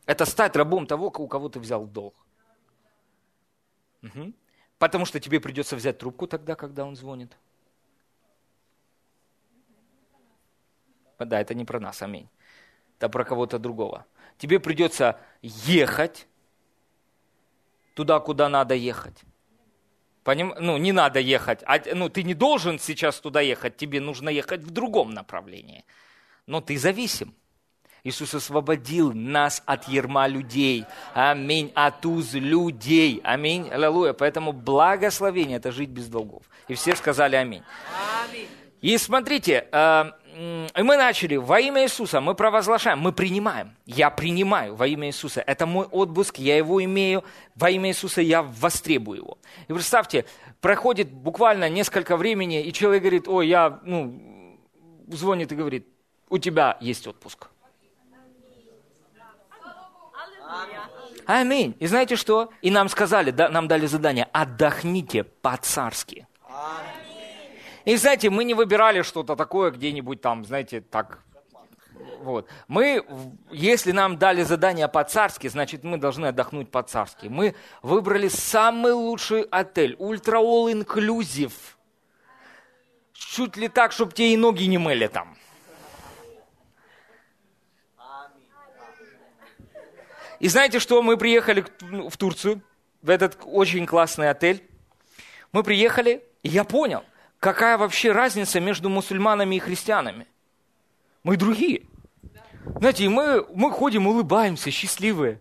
Это 0.05 0.25
стать 0.25 0.57
рабом 0.57 0.87
того, 0.87 1.13
у 1.17 1.29
кого 1.29 1.49
ты 1.49 1.61
взял 1.61 1.87
долг. 1.87 2.15
Угу. 4.03 4.33
Потому 4.79 5.05
что 5.05 5.21
тебе 5.21 5.39
придется 5.39 5.77
взять 5.77 5.99
трубку 5.99 6.27
тогда, 6.27 6.57
когда 6.57 6.85
он 6.85 6.97
звонит. 6.97 7.37
Да, 11.25 11.41
это 11.41 11.55
не 11.55 11.65
про 11.65 11.81
нас, 11.81 12.03
аминь. 12.03 12.29
Это 12.99 13.09
про 13.09 13.25
кого-то 13.25 13.59
другого. 13.59 14.07
Тебе 14.39 14.61
придется 14.61 15.19
ехать 15.43 16.27
туда, 17.95 18.21
куда 18.21 18.49
надо 18.49 18.75
ехать. 18.75 19.23
Поним? 20.25 20.55
Ну, 20.59 20.77
не 20.77 20.93
надо 20.93 21.19
ехать. 21.19 21.61
А, 21.67 21.81
ну, 21.95 22.09
ты 22.09 22.23
не 22.23 22.35
должен 22.35 22.79
сейчас 22.79 23.21
туда 23.21 23.41
ехать, 23.41 23.77
тебе 23.77 24.01
нужно 24.01 24.29
ехать 24.29 24.63
в 24.63 24.71
другом 24.71 25.11
направлении. 25.11 25.85
Но 26.47 26.61
ты 26.61 26.79
зависим. 26.79 27.35
Иисус 28.05 28.35
освободил 28.35 29.13
нас 29.13 29.63
от 29.65 29.89
ерма 29.89 30.27
людей. 30.27 30.85
Аминь. 31.15 31.71
От 31.75 32.05
уз 32.05 32.35
людей. 32.35 33.21
Аминь. 33.23 33.71
Аллилуйя. 33.71 34.13
Поэтому 34.13 34.53
благословение– 34.53 35.57
это 35.59 35.71
жить 35.71 35.91
без 35.91 36.09
долгов. 36.09 36.43
И 36.67 36.75
все 36.75 36.97
сказали 36.97 37.37
аминь. 37.37 37.63
аминь. 38.25 38.49
И 38.81 38.99
смотрите, 38.99 39.69
э, 39.71 40.05
и 40.35 40.83
мы 40.83 40.97
начали 40.97 41.37
во 41.37 41.61
имя 41.61 41.83
Иисуса, 41.83 42.21
мы 42.21 42.35
провозглашаем, 42.35 42.99
мы 42.99 43.13
принимаем. 43.13 43.77
Я 43.85 44.11
принимаю 44.11 44.75
во 44.75 44.87
имя 44.87 45.09
Иисуса. 45.09 45.43
Это 45.43 45.67
мой 45.67 45.87
отпуск, 45.87 46.39
я 46.39 46.57
его 46.57 46.83
имею. 46.83 47.23
Во 47.55 47.71
имя 47.71 47.91
Иисуса 47.91 48.23
я 48.23 48.43
востребую 48.43 49.19
его. 49.19 49.39
И 49.69 49.73
представьте, 49.73 50.25
проходит 50.61 51.13
буквально 51.13 51.69
несколько 51.69 52.17
времени, 52.17 52.63
и 52.63 52.73
человек 52.73 53.03
говорит, 53.03 53.29
ой, 53.29 53.49
я, 53.49 53.81
ну, 53.83 54.59
звонит 55.09 55.53
и 55.53 55.55
говорит, 55.55 55.87
у 56.31 56.39
тебя 56.39 56.79
есть 56.81 57.07
отпуск. 57.07 57.49
Аминь. 61.27 61.77
И 61.79 61.87
знаете 61.87 62.17
что? 62.17 62.51
И 62.63 62.71
нам 62.71 62.89
сказали, 62.89 63.31
да, 63.31 63.49
нам 63.49 63.69
дали 63.69 63.87
задание, 63.87 64.29
отдохните 64.33 65.25
по-царски. 65.25 66.27
И, 67.85 67.97
знаете, 67.97 68.31
мы 68.31 68.45
не 68.45 68.55
выбирали 68.55 69.03
что-то 69.03 69.37
такое 69.37 69.71
где-нибудь 69.71 70.21
там, 70.21 70.45
знаете, 70.45 70.81
так. 70.81 71.19
Вот. 72.21 72.49
Мы, 72.69 73.05
если 73.51 73.93
нам 73.93 74.17
дали 74.17 74.43
задание 74.45 74.87
по-царски, 74.87 75.49
значит, 75.49 75.83
мы 75.83 75.99
должны 75.99 76.27
отдохнуть 76.27 76.71
по-царски. 76.71 77.27
Мы 77.27 77.55
выбрали 77.83 78.29
самый 78.29 78.93
лучший 78.93 79.43
отель, 79.43 79.97
ультра 79.99 80.39
all 80.39 80.73
inclusive. 80.73 81.53
Чуть 83.13 83.57
ли 83.57 83.69
так, 83.69 83.93
чтобы 83.93 84.13
те 84.13 84.33
и 84.33 84.37
ноги 84.37 84.65
не 84.65 84.79
мыли 84.79 85.09
там. 85.09 85.37
И 90.39 90.49
знаете 90.49 90.81
что, 90.81 91.03
мы 91.03 91.17
приехали 91.17 91.65
в 91.81 92.17
Турцию, 92.17 92.63
в 93.01 93.11
этот 93.11 93.39
очень 93.45 93.87
классный 93.87 94.29
отель. 94.29 94.69
Мы 95.53 95.63
приехали, 95.63 96.25
И 96.43 96.49
я 96.49 96.65
понял, 96.65 97.05
какая 97.43 97.77
вообще 97.77 98.13
разница 98.13 98.61
между 98.61 98.89
мусульманами 98.89 99.57
и 99.57 99.59
христианами. 99.59 100.29
Мы 101.25 101.37
другие. 101.37 101.83
Знаете, 102.79 103.09
мы, 103.09 103.45
мы 103.53 103.73
ходим, 103.73 104.07
улыбаемся, 104.07 104.71
счастливые. 104.71 105.41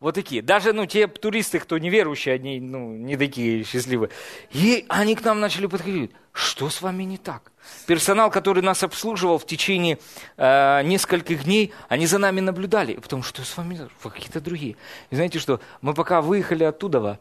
Вот 0.00 0.14
такие. 0.14 0.40
Даже 0.40 0.72
ну, 0.72 0.86
те 0.86 1.08
туристы, 1.08 1.58
кто 1.58 1.76
неверующие, 1.76 2.34
они 2.34 2.58
ну, 2.58 2.96
не 2.96 3.18
такие 3.18 3.64
счастливые. 3.64 4.08
И 4.50 4.86
они 4.88 5.14
к 5.14 5.22
нам 5.22 5.40
начали 5.40 5.66
подходить. 5.66 6.12
Что 6.32 6.70
с 6.70 6.80
вами 6.80 7.02
не 7.02 7.18
так? 7.18 7.52
Персонал, 7.86 8.30
который 8.30 8.62
нас 8.62 8.82
обслуживал 8.82 9.36
в 9.36 9.44
течение 9.44 9.98
э, 10.38 10.82
нескольких 10.84 11.44
дней, 11.44 11.74
они 11.88 12.06
за 12.06 12.16
нами 12.16 12.40
наблюдали. 12.40 12.92
И 12.92 12.98
потом, 12.98 13.22
что 13.22 13.42
с 13.42 13.54
вами? 13.58 13.78
Какие-то 14.02 14.40
другие. 14.40 14.76
И 15.10 15.16
знаете 15.16 15.38
что? 15.38 15.60
Мы 15.82 15.92
пока 15.92 16.22
выехали 16.22 16.64
оттуда, 16.64 17.18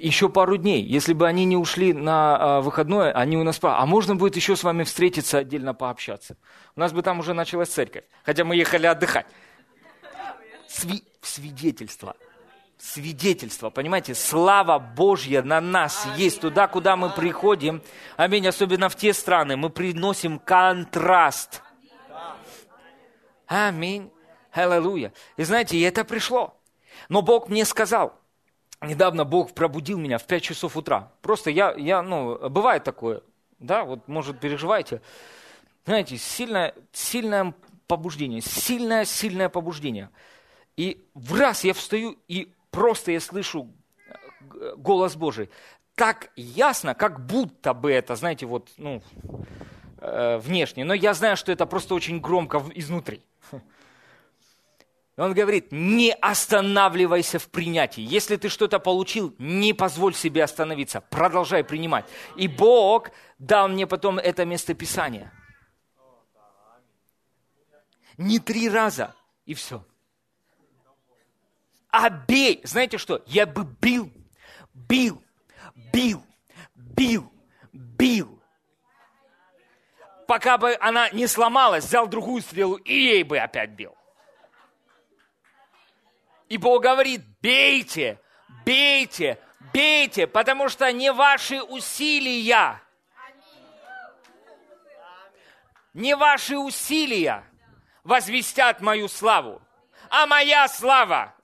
еще 0.00 0.28
пару 0.28 0.56
дней. 0.56 0.82
Если 0.82 1.12
бы 1.12 1.26
они 1.26 1.44
не 1.44 1.56
ушли 1.56 1.92
на 1.92 2.38
э, 2.38 2.60
выходное, 2.62 3.12
они 3.12 3.36
у 3.36 3.44
нас... 3.44 3.58
А 3.62 3.84
можно 3.86 4.16
будет 4.16 4.36
еще 4.36 4.56
с 4.56 4.64
вами 4.64 4.84
встретиться, 4.84 5.38
отдельно 5.38 5.74
пообщаться? 5.74 6.36
У 6.76 6.80
нас 6.80 6.92
бы 6.92 7.02
там 7.02 7.18
уже 7.20 7.34
началась 7.34 7.68
церковь. 7.68 8.04
Хотя 8.24 8.44
мы 8.44 8.56
ехали 8.56 8.86
отдыхать. 8.86 9.26
Сви 10.68 11.02
свидетельство. 11.20 12.16
Свидетельство, 12.78 13.70
понимаете, 13.70 14.12
слава 14.12 14.80
Божья 14.80 15.42
на 15.42 15.60
нас 15.60 16.04
есть 16.16 16.40
туда, 16.40 16.66
куда 16.66 16.96
мы 16.96 17.10
приходим. 17.10 17.80
Аминь, 18.16 18.48
особенно 18.48 18.88
в 18.88 18.96
те 18.96 19.12
страны. 19.12 19.56
Мы 19.56 19.70
приносим 19.70 20.40
контраст. 20.40 21.62
Аминь. 23.46 24.10
Аллилуйя. 24.50 25.12
И 25.36 25.44
знаете, 25.44 25.80
это 25.80 26.04
пришло. 26.04 26.58
Но 27.08 27.22
Бог 27.22 27.48
мне 27.48 27.64
сказал, 27.64 28.18
недавно 28.82 29.24
Бог 29.24 29.52
пробудил 29.52 29.98
меня 29.98 30.18
в 30.18 30.26
5 30.26 30.42
часов 30.42 30.76
утра. 30.76 31.10
Просто 31.22 31.50
я, 31.50 31.74
я 31.76 32.02
ну, 32.02 32.48
бывает 32.48 32.84
такое, 32.84 33.22
да, 33.58 33.84
вот, 33.84 34.08
может, 34.08 34.40
переживаете. 34.40 35.00
Знаете, 35.84 36.16
сильное, 36.16 36.74
сильное 36.92 37.54
побуждение, 37.86 38.40
сильное, 38.40 39.04
сильное 39.04 39.48
побуждение– 39.48 40.10
и 40.76 41.04
в 41.14 41.34
раз 41.34 41.64
я 41.64 41.74
встаю, 41.74 42.16
и 42.28 42.52
просто 42.70 43.12
я 43.12 43.20
слышу 43.20 43.68
э, 44.54 44.74
голос 44.76 45.16
Божий. 45.16 45.50
Так 45.94 46.30
ясно, 46.36 46.94
как 46.94 47.26
будто 47.26 47.74
бы 47.74 47.92
это, 47.92 48.16
знаете, 48.16 48.46
вот, 48.46 48.70
ну, 48.78 49.02
э, 49.98 50.38
внешне. 50.38 50.84
Но 50.84 50.94
я 50.94 51.12
знаю, 51.12 51.36
что 51.36 51.52
это 51.52 51.66
просто 51.66 51.94
очень 51.94 52.20
громко 52.20 52.62
изнутри. 52.74 53.22
Он 55.16 55.34
говорит, 55.34 55.68
не 55.70 56.12
останавливайся 56.12 57.38
в 57.38 57.48
принятии. 57.48 58.02
Если 58.02 58.36
ты 58.36 58.48
что-то 58.48 58.78
получил, 58.78 59.34
не 59.38 59.74
позволь 59.74 60.14
себе 60.14 60.42
остановиться. 60.42 61.02
Продолжай 61.02 61.62
принимать. 61.64 62.06
И 62.36 62.48
Бог 62.48 63.10
дал 63.38 63.68
мне 63.68 63.86
потом 63.86 64.18
это 64.18 64.44
местописание. 64.44 65.30
Не 68.16 68.38
три 68.38 68.68
раза, 68.68 69.14
и 69.44 69.54
все 69.54 69.84
а 71.92 72.08
бей. 72.08 72.60
Знаете 72.64 72.98
что? 72.98 73.22
Я 73.26 73.46
бы 73.46 73.64
бил, 73.80 74.10
бил, 74.72 75.22
бил, 75.92 76.24
бил, 76.74 77.30
бил. 77.72 78.42
Пока 80.26 80.56
бы 80.56 80.74
она 80.80 81.10
не 81.10 81.26
сломалась, 81.26 81.84
взял 81.84 82.06
другую 82.08 82.40
стрелу 82.40 82.76
и 82.76 82.94
ей 82.94 83.22
бы 83.22 83.38
опять 83.38 83.70
бил. 83.70 83.94
И 86.52 86.58
Бог 86.58 86.82
говорит, 86.82 87.22
бейте, 87.40 88.20
бейте, 88.66 89.38
бейте, 89.72 90.26
потому 90.26 90.68
что 90.68 90.92
не 90.92 91.10
ваши 91.10 91.62
усилия, 91.62 92.78
не 95.94 96.14
ваши 96.14 96.58
усилия 96.58 97.42
возвестят 98.04 98.82
мою 98.82 99.08
славу, 99.08 99.62
а 100.10 100.26
моя 100.26 100.68
слава 100.68 101.34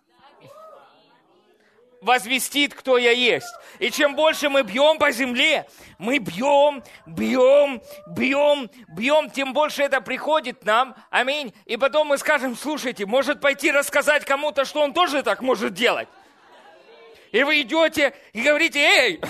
возвестит, 2.00 2.74
кто 2.74 2.98
я 2.98 3.10
есть. 3.10 3.48
И 3.78 3.90
чем 3.90 4.14
больше 4.14 4.48
мы 4.48 4.62
бьем 4.62 4.98
по 4.98 5.10
земле, 5.10 5.68
мы 5.98 6.18
бьем, 6.18 6.82
бьем, 7.06 7.82
бьем, 8.06 8.70
бьем, 8.88 9.30
тем 9.30 9.52
больше 9.52 9.82
это 9.82 10.00
приходит 10.00 10.64
нам. 10.64 10.96
Аминь. 11.10 11.54
И 11.66 11.76
потом 11.76 12.08
мы 12.08 12.18
скажем, 12.18 12.56
слушайте, 12.56 13.06
может 13.06 13.40
пойти 13.40 13.70
рассказать 13.70 14.24
кому-то, 14.24 14.64
что 14.64 14.80
он 14.80 14.92
тоже 14.92 15.22
так 15.22 15.40
может 15.42 15.74
делать. 15.74 16.08
И 17.32 17.42
вы 17.42 17.62
идете 17.62 18.14
и 18.32 18.42
говорите, 18.42 18.78
эй, 18.80 19.20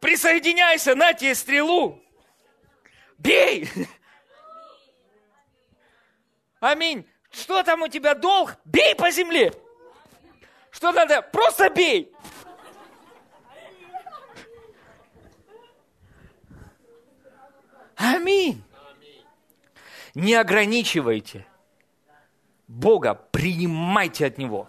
присоединяйся, 0.00 0.94
на 0.94 1.12
тебе 1.12 1.34
стрелу, 1.34 2.02
бей. 3.18 3.68
Аминь. 6.60 7.06
Что 7.30 7.62
там 7.62 7.82
у 7.82 7.88
тебя 7.88 8.14
долг? 8.14 8.56
Бей 8.64 8.94
по 8.94 9.10
земле. 9.10 9.52
Что 10.72 10.90
надо? 10.90 11.22
Просто 11.22 11.70
бей! 11.70 12.10
Аминь. 17.94 18.64
Не 20.14 20.34
ограничивайте 20.34 21.46
Бога, 22.66 23.14
принимайте 23.14 24.26
от 24.26 24.38
Него. 24.38 24.68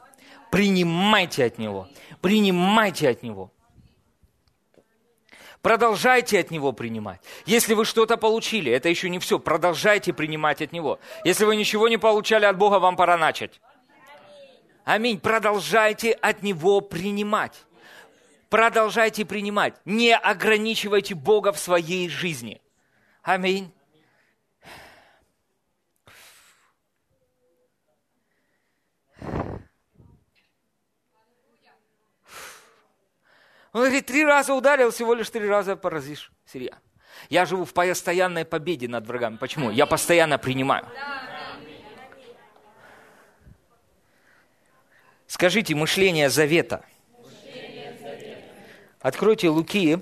Принимайте 0.52 1.46
от 1.46 1.58
Него. 1.58 1.88
Принимайте 2.22 3.10
от 3.10 3.24
Него. 3.24 3.52
Продолжайте 5.62 6.40
от 6.40 6.52
Него 6.52 6.74
принимать. 6.74 7.22
Если 7.46 7.74
вы 7.74 7.86
что-то 7.86 8.18
получили, 8.18 8.72
это 8.72 8.90
еще 8.90 9.10
не 9.10 9.20
все. 9.20 9.40
Продолжайте 9.40 10.14
принимать 10.14 10.62
от 10.62 10.74
Него. 10.74 11.00
Если 11.24 11.46
вы 11.46 11.56
ничего 11.56 11.88
не 11.88 11.98
получали 11.98 12.46
от 12.46 12.58
Бога, 12.58 12.80
вам 12.80 12.98
пора 12.98 13.18
начать. 13.18 13.62
Аминь. 14.84 15.20
Продолжайте 15.20 16.12
от 16.12 16.44
Него 16.44 16.82
принимать. 16.82 17.66
Продолжайте 18.50 19.26
принимать. 19.26 19.76
Не 19.86 20.16
ограничивайте 20.16 21.16
Бога 21.16 21.52
в 21.52 21.60
своей 21.60 22.10
жизни. 22.10 22.62
Аминь. 23.24 23.74
Он 33.72 33.82
говорит, 33.82 34.06
три 34.06 34.24
раза 34.24 34.54
ударил, 34.54 34.92
всего 34.92 35.16
лишь 35.16 35.32
три 35.32 35.48
раза 35.48 35.76
поразишь 35.76 36.32
Сирия. 36.46 36.78
Я 37.30 37.46
живу 37.46 37.66
в 37.66 37.74
постоянной 37.74 38.46
победе 38.46 38.88
над 38.88 39.08
врагами. 39.08 39.38
Почему? 39.38 39.72
Я 39.72 39.88
постоянно 39.88 40.38
принимаю. 40.38 40.86
Скажите, 45.34 45.74
мышление 45.74 46.30
завета. 46.30 46.86
Откройте 49.00 49.50
Луки. 49.50 49.98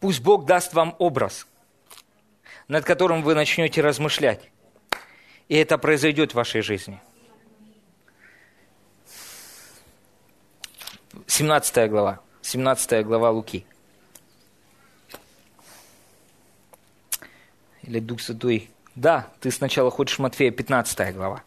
Пусть 0.00 0.22
Бог 0.22 0.46
даст 0.46 0.72
вам 0.72 0.96
образ, 0.98 1.46
над 2.66 2.86
которым 2.86 3.22
вы 3.22 3.34
начнете 3.34 3.82
размышлять. 3.82 4.50
И 5.48 5.56
это 5.56 5.76
произойдет 5.76 6.32
в 6.32 6.36
вашей 6.36 6.62
жизни. 6.62 6.98
17 11.26 11.90
глава. 11.90 12.22
17 12.42 13.06
глава 13.06 13.30
Луки. 13.30 13.64
Или 17.82 18.00
Дух 18.00 18.20
Святой. 18.20 18.70
Да, 18.94 19.28
ты 19.40 19.50
сначала 19.50 19.90
хочешь 19.90 20.18
Матфея 20.18 20.50
15 20.50 21.14
глава. 21.14 21.42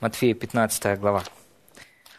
Матфея 0.00 0.34
15 0.34 0.98
глава. 0.98 1.22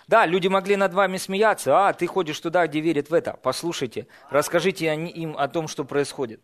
Да, 0.07 0.25
люди 0.25 0.47
могли 0.47 0.75
над 0.75 0.93
вами 0.93 1.17
смеяться. 1.17 1.87
А, 1.87 1.93
ты 1.93 2.07
ходишь 2.07 2.39
туда, 2.39 2.65
где 2.67 2.79
верят 2.79 3.09
в 3.09 3.13
это. 3.13 3.37
Послушайте, 3.43 4.07
расскажите 4.29 4.87
им 4.87 5.37
о 5.37 5.47
том, 5.47 5.67
что 5.67 5.83
происходит. 5.83 6.41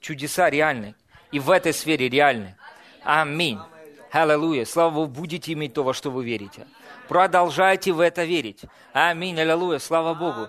Чудеса 0.00 0.50
реальны. 0.50 0.94
И 1.30 1.38
в 1.38 1.50
этой 1.50 1.72
сфере 1.72 2.08
реальны. 2.08 2.56
Аминь. 3.02 3.58
Аллилуйя. 4.12 4.66
Слава 4.66 4.90
Богу, 4.90 5.10
будете 5.10 5.54
иметь 5.54 5.72
то, 5.72 5.82
во 5.82 5.94
что 5.94 6.10
вы 6.10 6.24
верите. 6.24 6.66
Продолжайте 7.08 7.92
в 7.92 8.00
это 8.00 8.24
верить. 8.24 8.60
Аминь. 8.92 9.40
Аллилуйя. 9.40 9.78
Слава 9.78 10.12
Богу. 10.12 10.48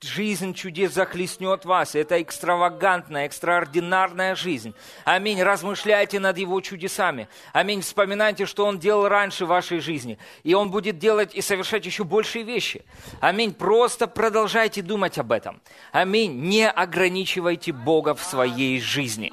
Жизнь 0.00 0.54
чудес 0.54 0.92
захлестнет 0.92 1.64
вас. 1.64 1.94
Это 1.94 2.20
экстравагантная, 2.20 3.26
экстраординарная 3.26 4.34
жизнь. 4.34 4.74
Аминь. 5.04 5.40
Размышляйте 5.40 6.18
над 6.18 6.36
Его 6.36 6.60
чудесами. 6.60 7.28
Аминь. 7.52 7.82
Вспоминайте, 7.82 8.44
что 8.44 8.66
Он 8.66 8.80
делал 8.80 9.06
раньше 9.06 9.44
в 9.44 9.48
вашей 9.48 9.78
жизни. 9.78 10.18
И 10.42 10.54
Он 10.54 10.72
будет 10.72 10.98
делать 10.98 11.32
и 11.32 11.42
совершать 11.42 11.86
еще 11.86 12.02
большие 12.02 12.42
вещи. 12.42 12.84
Аминь. 13.20 13.54
Просто 13.54 14.08
продолжайте 14.08 14.82
думать 14.82 15.16
об 15.16 15.30
этом. 15.30 15.62
Аминь. 15.92 16.40
Не 16.40 16.68
ограничивайте 16.68 17.72
Бога 17.72 18.16
в 18.16 18.22
своей 18.24 18.80
жизни. 18.80 19.32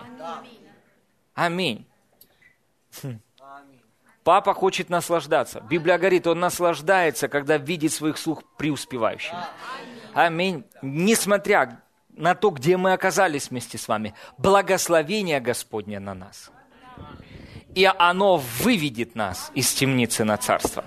Аминь. 1.33 1.87
Папа 4.23 4.53
хочет 4.53 4.89
наслаждаться. 4.89 5.59
Библия 5.61 5.97
говорит, 5.97 6.27
он 6.27 6.39
наслаждается, 6.39 7.27
когда 7.27 7.57
видит 7.57 7.91
своих 7.91 8.17
слух 8.17 8.43
преуспевающими. 8.57 9.39
Аминь. 10.13 10.63
Несмотря 10.81 11.81
на 12.09 12.35
то, 12.35 12.51
где 12.51 12.77
мы 12.77 12.93
оказались 12.93 13.49
вместе 13.49 13.77
с 13.77 13.87
вами, 13.87 14.13
благословение 14.37 15.39
Господне 15.39 15.99
на 15.99 16.13
нас. 16.13 16.51
И 17.75 17.85
оно 17.85 18.37
выведет 18.37 19.15
нас 19.15 19.51
из 19.55 19.73
темницы 19.73 20.23
на 20.23 20.37
царство. 20.37 20.85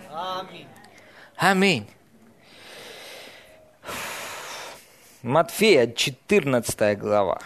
Аминь. 1.37 1.87
Матфея, 5.23 5.93
14 5.93 6.99
глава. 6.99 7.41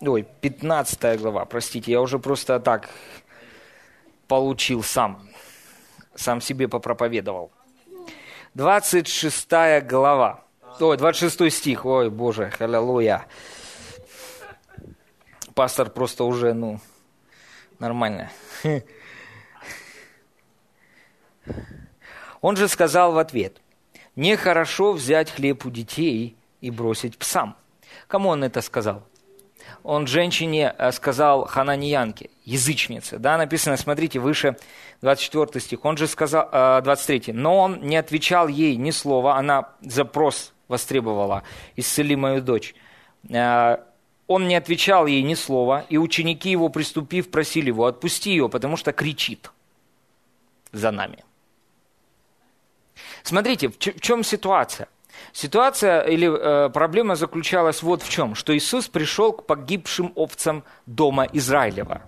Ой, 0.00 0.26
15 0.40 1.20
глава, 1.20 1.44
простите, 1.44 1.92
я 1.92 2.00
уже 2.00 2.18
просто 2.18 2.58
так 2.58 2.90
получил 4.26 4.82
сам. 4.82 5.29
Сам 6.20 6.42
себе 6.42 6.68
попроповедовал. 6.68 7.50
26 8.52 9.48
глава. 9.84 10.44
Ой, 10.78 10.98
26 10.98 11.50
стих. 11.50 11.86
Ой, 11.86 12.10
Боже, 12.10 12.52
аллилуйя. 12.58 13.24
Пастор 15.54 15.88
просто 15.88 16.24
уже, 16.24 16.52
ну, 16.52 16.78
нормально. 17.78 18.30
Он 22.42 22.54
же 22.54 22.68
сказал 22.68 23.12
в 23.12 23.18
ответ, 23.18 23.56
нехорошо 24.14 24.92
взять 24.92 25.30
хлеб 25.30 25.64
у 25.64 25.70
детей 25.70 26.36
и 26.60 26.70
бросить 26.70 27.16
псам. 27.16 27.56
Кому 28.08 28.28
он 28.28 28.44
это 28.44 28.60
сказал? 28.60 29.06
Он 29.82 30.06
женщине 30.06 30.74
э, 30.76 30.92
сказал 30.92 31.46
хананиянке, 31.46 32.30
язычнице. 32.44 33.18
Да, 33.18 33.38
написано, 33.38 33.76
смотрите, 33.76 34.18
выше 34.18 34.56
24 35.02 35.60
стих. 35.60 35.84
Он 35.84 35.96
же 35.96 36.06
сказал, 36.06 36.48
23. 36.82 37.22
Э, 37.26 37.32
Но 37.32 37.58
он 37.58 37.80
не 37.80 37.96
отвечал 37.96 38.48
ей 38.48 38.76
ни 38.76 38.90
слова, 38.90 39.36
она 39.36 39.70
запрос 39.80 40.52
востребовала, 40.68 41.42
исцели 41.76 42.16
мою 42.16 42.42
дочь. 42.42 42.74
Э, 43.28 43.78
он 44.26 44.46
не 44.46 44.54
отвечал 44.54 45.06
ей 45.06 45.22
ни 45.22 45.34
слова, 45.34 45.84
и 45.88 45.98
ученики 45.98 46.50
его, 46.50 46.68
приступив, 46.68 47.30
просили 47.30 47.68
его, 47.68 47.86
отпусти 47.86 48.30
ее, 48.30 48.48
потому 48.48 48.76
что 48.76 48.92
кричит 48.92 49.50
за 50.72 50.92
нами. 50.92 51.24
Смотрите, 53.22 53.68
в 53.68 53.78
чем 53.78 54.22
ситуация? 54.22 54.88
Ситуация 55.32 56.02
или 56.02 56.28
э, 56.28 56.70
проблема 56.70 57.16
заключалась 57.16 57.82
вот 57.82 58.02
в 58.02 58.08
чем, 58.08 58.34
что 58.34 58.56
Иисус 58.56 58.88
пришел 58.88 59.32
к 59.32 59.46
погибшим 59.46 60.12
овцам 60.14 60.64
дома 60.86 61.26
Израилева. 61.32 62.02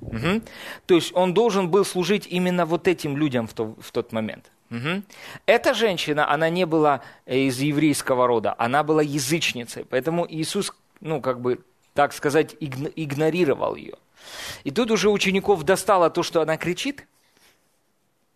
Угу. 0.00 0.42
То 0.86 0.94
есть 0.94 1.12
он 1.14 1.34
должен 1.34 1.70
был 1.70 1.84
служить 1.84 2.26
именно 2.26 2.66
вот 2.66 2.88
этим 2.88 3.16
людям 3.16 3.46
в, 3.46 3.54
то, 3.54 3.74
в 3.80 3.90
тот 3.92 4.12
момент. 4.12 4.50
Угу. 4.70 5.02
Эта 5.46 5.74
женщина, 5.74 6.30
она 6.30 6.50
не 6.50 6.66
была 6.66 7.02
э, 7.26 7.38
из 7.38 7.58
еврейского 7.60 8.26
рода, 8.26 8.54
она 8.58 8.82
была 8.82 9.02
язычницей, 9.02 9.84
поэтому 9.84 10.26
Иисус, 10.28 10.74
ну, 11.00 11.20
как 11.20 11.40
бы, 11.40 11.64
так 11.94 12.12
сказать, 12.12 12.54
игнорировал 12.60 13.74
ее. 13.74 13.96
И 14.64 14.70
тут 14.70 14.90
уже 14.90 15.08
учеников 15.10 15.64
достало 15.64 16.10
то, 16.10 16.22
что 16.22 16.42
она 16.42 16.56
кричит. 16.56 17.06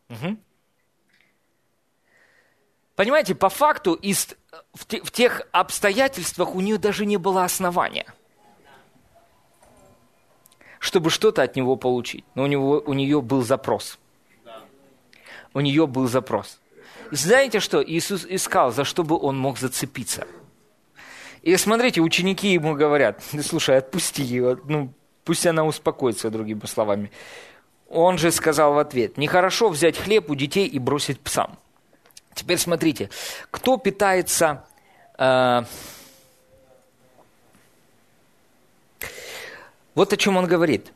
Угу. 0.09 0.37
Понимаете, 2.97 3.35
по 3.35 3.49
факту 3.49 3.95
из, 3.95 4.29
в, 4.75 4.87
те, 4.87 5.03
в 5.03 5.11
тех 5.11 5.43
обстоятельствах 5.53 6.55
у 6.55 6.61
нее 6.61 6.79
даже 6.79 7.07
не 7.07 7.17
было 7.17 7.45
основания, 7.45 8.07
чтобы 10.83 11.11
что-то 11.11 11.43
от 11.43 11.55
него 11.55 11.77
получить. 11.77 12.25
Но 12.35 12.43
у, 12.43 12.47
него, 12.47 12.83
у 12.85 12.93
нее 12.93 13.23
был 13.23 13.43
запрос– 13.43 13.99
у 15.55 15.61
нее 15.61 15.87
был 15.87 16.09
запрос. 16.09 16.61
И 17.11 17.17
знаете 17.17 17.61
что? 17.61 17.83
Иисус 17.83 18.27
искал, 18.29 18.73
за 18.73 18.85
что 18.85 19.03
бы 19.05 19.19
он 19.19 19.39
мог 19.39 19.59
зацепиться. 19.59 20.27
И 21.43 21.57
смотрите, 21.57 22.01
ученики 22.01 22.53
ему 22.53 22.75
говорят, 22.75 23.23
слушай, 23.43 23.77
отпусти 23.77 24.23
ее, 24.23 24.59
ну, 24.65 24.93
пусть 25.25 25.47
она 25.47 25.65
успокоится, 25.65 26.31
другими 26.31 26.65
словами. 26.67 27.11
Он 27.89 28.17
же 28.17 28.31
сказал 28.31 28.75
в 28.75 28.79
ответ, 28.79 29.19
нехорошо 29.19 29.69
взять 29.69 29.99
хлеб 29.99 30.31
у 30.31 30.35
детей 30.35 30.67
и 30.67 30.79
бросить 30.79 31.21
псам. 31.21 31.59
Теперь 32.35 32.59
смотрите, 32.59 33.11
кто 33.51 33.77
питается... 33.77 34.65
Э, 35.19 35.65
вот 39.95 40.13
о 40.13 40.17
чем 40.17 40.37
он 40.37 40.47
говорит. 40.47 40.93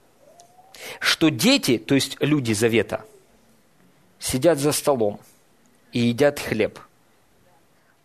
Что 1.01 1.31
дети, 1.31 1.79
то 1.79 1.95
есть 1.95 2.17
люди 2.21 2.53
завета– 2.53 3.05
сидят 4.19 4.59
за 4.59 4.73
столом 4.73 5.21
и 5.93 6.01
едят 6.01 6.39
хлеб, 6.41 6.79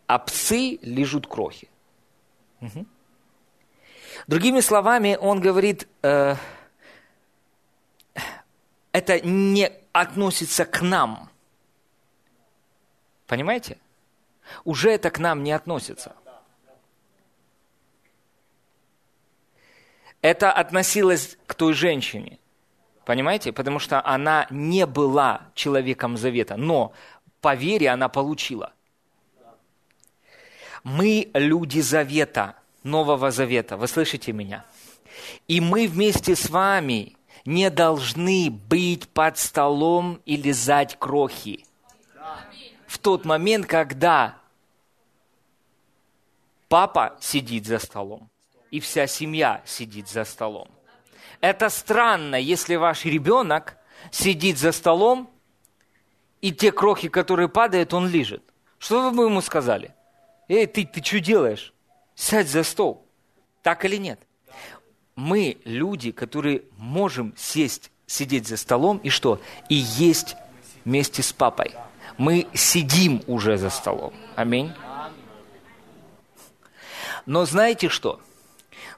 а 0.07 0.19
псы 0.19 0.79
лежат 0.81 1.27
крохи. 1.27 1.67
Угу. 2.61 2.85
Другими 4.27 4.61
словами, 4.61 5.17
он 5.19 5.39
говорит, 5.39 5.87
э, 6.03 6.35
это 8.91 9.19
не 9.21 9.71
относится 9.93 10.65
к 10.65 10.81
нам. 10.81 11.29
Понимаете? 13.25 13.77
Уже 14.63 14.91
это 14.91 15.09
к 15.09 15.19
нам 15.19 15.43
не 15.43 15.53
относится. 15.53 16.15
Это 20.21 20.51
относилось 20.51 21.37
к 21.47 21.53
той 21.55 21.73
женщине. 21.73 22.37
Понимаете? 23.05 23.51
Потому 23.51 23.79
что 23.79 24.05
она 24.05 24.47
не 24.49 24.85
была 24.85 25.41
человеком 25.55 26.17
завета, 26.17 26.57
но 26.57 26.93
по 27.41 27.55
вере 27.55 27.89
она 27.89 28.07
получила. 28.09 28.73
Мы 30.83 31.29
люди 31.33 31.79
завета, 31.79 32.55
Нового 32.83 33.29
Завета. 33.29 33.77
Вы 33.77 33.87
слышите 33.87 34.31
меня? 34.31 34.65
И 35.47 35.61
мы 35.61 35.87
вместе 35.87 36.35
с 36.35 36.49
вами 36.49 37.15
не 37.45 37.69
должны 37.69 38.49
быть 38.49 39.07
под 39.09 39.37
столом 39.37 40.19
и 40.25 40.35
лизать 40.35 40.97
крохи. 40.97 41.65
В 42.87 42.97
тот 42.97 43.25
момент, 43.25 43.67
когда 43.67 44.35
папа 46.69 47.15
сидит 47.19 47.67
за 47.67 47.77
столом, 47.77 48.30
и 48.71 48.79
вся 48.79 49.05
семья 49.05 49.61
сидит 49.65 50.07
за 50.07 50.23
столом. 50.23 50.69
Это 51.41 51.69
странно, 51.69 52.35
если 52.35 52.75
ваш 52.75 53.05
ребенок 53.05 53.77
сидит 54.11 54.57
за 54.57 54.71
столом, 54.71 55.29
и 56.39 56.51
те 56.51 56.71
крохи, 56.71 57.07
которые 57.07 57.49
падают, 57.49 57.93
он 57.93 58.07
лежит. 58.07 58.43
Что 58.79 59.03
вы 59.03 59.15
бы 59.15 59.25
ему 59.25 59.41
сказали? 59.41 59.93
Эй, 60.47 60.65
ты, 60.65 60.85
ты 60.85 61.03
что 61.03 61.19
делаешь? 61.19 61.73
Сядь 62.15 62.49
за 62.49 62.63
стол. 62.63 63.05
Так 63.61 63.85
или 63.85 63.97
нет? 63.97 64.19
Мы 65.15 65.57
люди, 65.65 66.11
которые 66.11 66.63
можем 66.77 67.33
сесть, 67.37 67.91
сидеть 68.07 68.47
за 68.47 68.57
столом 68.57 68.97
и 68.97 69.09
что? 69.09 69.39
И 69.69 69.75
есть 69.75 70.35
вместе 70.83 71.21
с 71.21 71.31
папой. 71.31 71.73
Мы 72.17 72.47
сидим 72.53 73.21
уже 73.27 73.57
за 73.57 73.69
столом. 73.69 74.13
Аминь. 74.35 74.73
Но 77.25 77.45
знаете 77.45 77.87
что? 77.87 78.19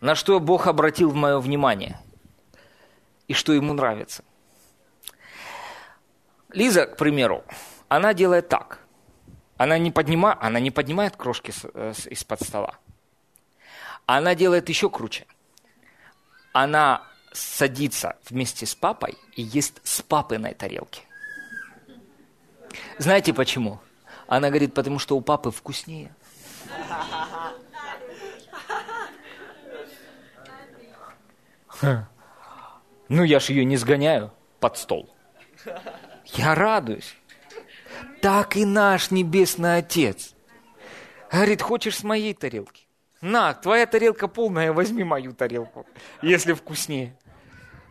На 0.04 0.16
что 0.16 0.40
Бог 0.40 0.68
обратил 0.68 1.10
в 1.10 1.16
мое 1.16 1.40
внимание? 1.40 1.98
и 3.28 3.34
что 3.34 3.54
ему 3.54 3.74
нравится. 3.74 4.24
Лиза, 6.50 6.86
к 6.86 6.98
примеру, 6.98 7.44
она 7.88 8.14
делает 8.14 8.50
так. 8.50 8.80
Она 9.58 9.78
не, 9.78 9.92
поднима, 9.92 10.38
она 10.40 10.60
не 10.60 10.72
поднимает 10.72 11.16
крошки 11.16 11.54
э, 11.74 11.94
из-под 12.12 12.42
стола. 12.42 12.76
Она 14.06 14.36
делает 14.36 14.70
еще 14.70 14.90
круче. 14.90 15.26
Она 16.52 17.08
садится 17.32 18.18
вместе 18.30 18.66
с 18.66 18.76
папой 18.76 19.18
и 19.36 19.42
ест 19.42 19.80
с 19.84 20.02
папиной 20.02 20.54
тарелки. 20.54 21.04
Знаете 22.98 23.34
почему? 23.34 23.80
Она 24.28 24.50
говорит, 24.50 24.74
потому 24.74 25.00
что 25.00 25.16
у 25.16 25.22
папы 25.22 25.50
вкуснее. 25.50 26.14
Ну, 33.10 33.24
я 33.24 33.40
ж 33.40 33.50
ее 33.50 33.66
не 33.66 33.78
сгоняю 33.78 34.32
под 34.60 34.78
стол. 34.78 35.14
Я 36.26 36.56
радуюсь. 36.56 37.16
Так 38.22 38.56
и 38.56 38.66
наш 38.66 39.12
Небесный 39.12 39.78
Отец. 39.78 40.34
Говорит, 41.32 41.62
хочешь 41.62 41.98
с 41.98 42.04
моей 42.04 42.34
тарелки? 42.34 42.88
На, 43.22 43.54
твоя 43.54 43.86
тарелка 43.86 44.28
полная, 44.28 44.74
возьми 44.74 45.04
мою 45.04 45.34
тарелку, 45.34 45.86
если 46.22 46.54
вкуснее. 46.54 47.18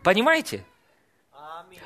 Понимаете? 0.03 0.65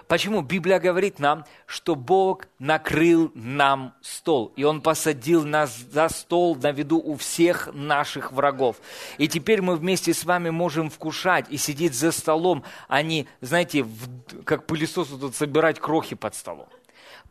Почему 0.09 0.43
Библия 0.43 0.79
говорит 0.79 1.19
нам, 1.19 1.45
что 1.67 1.95
Бог 1.95 2.47
накрыл 2.59 3.33
нам 3.35 3.95
стол, 4.01 4.53
и 4.57 4.65
Он 4.65 4.81
посадил 4.81 5.45
нас 5.45 5.77
за 5.77 6.09
стол 6.09 6.55
на 6.57 6.71
виду 6.71 6.99
у 6.99 7.17
всех 7.17 7.69
наших 7.73 8.33
врагов. 8.33 8.77
И 9.19 9.27
теперь 9.27 9.63
мы 9.63 9.77
вместе 9.77 10.15
с 10.15 10.25
вами 10.25 10.51
можем 10.51 10.91
вкушать 10.91 11.47
и 11.51 11.57
сидеть 11.57 11.95
за 11.95 12.13
столом, 12.13 12.63
а 12.89 13.03
не, 13.03 13.27
знаете, 13.41 13.83
в, 13.83 14.43
как 14.45 14.67
пылесосу 14.67 15.19
тут 15.19 15.35
собирать 15.35 15.81
крохи 15.81 16.15
под 16.15 16.35
столом. 16.35 16.69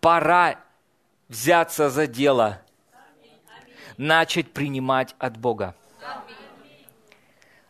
Пора 0.02 0.60
взяться 1.30 1.90
за 1.90 2.08
дело, 2.08 2.62
начать 3.98 4.52
принимать 4.52 5.16
от 5.18 5.38
Бога. 5.38 5.76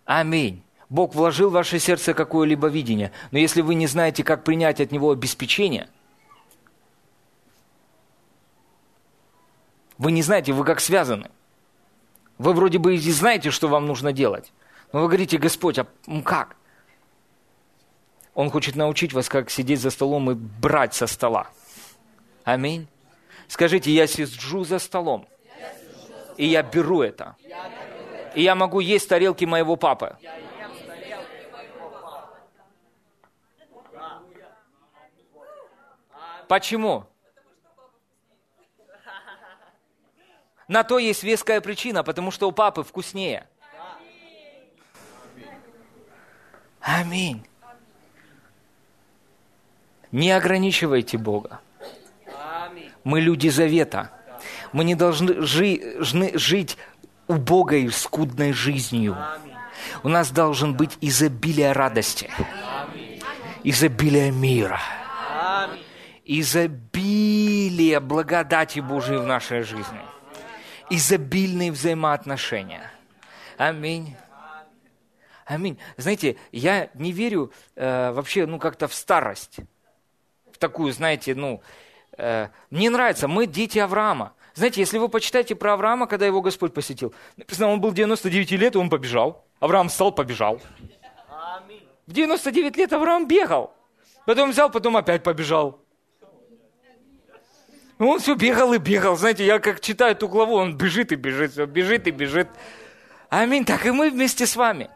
Аминь. 0.06 0.65
Бог 0.90 1.16
вложил 1.16 1.50
в 1.50 1.54
ваше 1.54 1.80
сердце 1.80 2.14
какое-либо 2.14 2.68
видение, 2.68 3.12
но 3.32 3.40
если 3.40 3.62
вы 3.62 3.76
не 3.76 3.88
знаете, 3.88 4.24
как 4.24 4.44
принять 4.44 4.80
от 4.80 4.92
Него 4.92 5.12
обеспечение, 5.12 5.90
вы 9.98 10.12
не 10.12 10.22
знаете, 10.22 10.54
вы 10.54 10.64
как 10.64 10.80
связаны. 10.80 11.32
Вы 12.38 12.54
вроде 12.54 12.78
бы 12.78 12.96
и 12.96 13.12
знаете, 13.12 13.50
что 13.50 13.68
вам 13.68 13.88
нужно 13.88 14.12
делать, 14.12 14.52
но 14.92 15.02
вы 15.02 15.08
говорите, 15.08 15.38
Господь, 15.38 15.80
а 15.80 15.88
как? 16.24 16.58
Он 18.34 18.50
хочет 18.52 18.76
научить 18.76 19.14
вас, 19.14 19.30
как 19.30 19.50
сидеть 19.50 19.80
за 19.80 19.90
столом 19.90 20.30
и 20.30 20.34
брать 20.36 20.94
со 20.94 21.08
стола. 21.08 21.48
Аминь. 22.44 22.88
Скажите, 23.48 23.92
я 23.92 24.06
сижу 24.06 24.66
за 24.66 24.80
столом, 24.80 25.26
и 26.38 26.46
я 26.46 26.62
беру 26.62 27.02
это. 27.02 27.36
И 28.36 28.44
я 28.44 28.56
могу 28.56 28.82
есть 28.82 29.08
тарелки 29.08 29.46
моего 29.46 29.78
папы. 29.78 30.18
Почему? 36.48 37.06
На 40.68 40.84
то 40.84 40.98
есть 40.98 41.24
веская 41.24 41.62
причина, 41.62 42.04
потому 42.04 42.32
что 42.32 42.48
у 42.48 42.52
папы 42.52 42.84
вкуснее. 42.84 43.48
Аминь. 46.82 47.46
Не 50.12 50.32
ограничивайте 50.32 51.18
Бога. 51.18 51.60
Мы 53.04 53.22
люди 53.22 53.50
завета. 53.50 54.12
Мы 54.72 54.84
не 54.84 54.96
должны 54.96 55.42
жи- 55.42 55.98
жить 56.00 56.78
убогой, 57.28 57.92
скудной 57.92 58.54
жизнью. 58.54 59.18
У 60.04 60.10
нас 60.10 60.32
должен 60.32 60.76
быть 60.76 60.98
изобилие 61.02 61.72
радости, 61.74 62.30
изобилие 63.64 64.32
мира 64.32 64.80
изобилие 66.26 68.00
благодати 68.00 68.80
Божией 68.80 69.20
в 69.20 69.26
нашей 69.26 69.62
жизни, 69.62 70.02
изобильные 70.90 71.72
взаимоотношения. 71.72 72.92
Аминь. 73.58 74.16
Аминь. 75.46 75.78
Знаете, 75.98 76.38
я 76.52 76.90
не 76.96 77.12
верю 77.12 77.52
э, 77.76 78.12
вообще, 78.12 78.48
ну, 78.48 78.58
как-то 78.58 78.88
в 78.88 78.96
старость. 78.96 79.60
В 80.52 80.58
такую, 80.58 80.92
знаете, 80.92 81.36
ну, 81.36 81.62
э, 82.18 82.48
мне 82.72 82.90
нравится, 82.90 83.28
мы 83.28 83.46
дети 83.46 83.78
Авраама. 83.78 84.34
Знаете, 84.56 84.82
если 84.82 84.98
вы 84.98 85.08
почитаете 85.08 85.54
про 85.54 85.74
Авраама, 85.74 86.08
когда 86.08 86.26
его 86.26 86.42
Господь 86.42 86.74
посетил, 86.74 87.14
написано, 87.38 87.68
он 87.68 87.80
был 87.80 87.92
99 87.92 88.52
лет, 88.52 88.76
и 88.76 88.78
он 88.80 88.90
побежал. 88.90 89.46
Авраам 89.60 89.90
встал, 89.90 90.12
побежал. 90.12 90.60
В 92.08 92.14
99 92.14 92.78
лет 92.78 92.94
Авраам 92.94 93.28
бегал. 93.28 93.76
Потом 94.26 94.50
взял, 94.50 94.72
потом 94.72 94.98
опять 94.98 95.22
побежал. 95.22 95.85
Ну, 97.98 98.10
он 98.10 98.20
все 98.20 98.36
бегал 98.36 98.74
и 98.74 98.78
бегал. 98.78 99.16
Знаете, 99.16 99.46
я 99.46 99.60
как 99.60 99.80
читаю 99.80 100.12
эту 100.12 100.28
главу, 100.28 100.56
он 100.56 100.78
бежит 100.78 101.12
и 101.12 101.16
бежит, 101.16 101.52
все 101.52 101.66
бежит 101.66 102.08
и 102.08 102.12
бежит. 102.12 102.50
Аминь. 103.30 103.64
Так 103.64 103.86
и 103.86 103.92
мы 103.92 104.10
вместе 104.10 104.46
с 104.46 104.56
вами. 104.56 104.90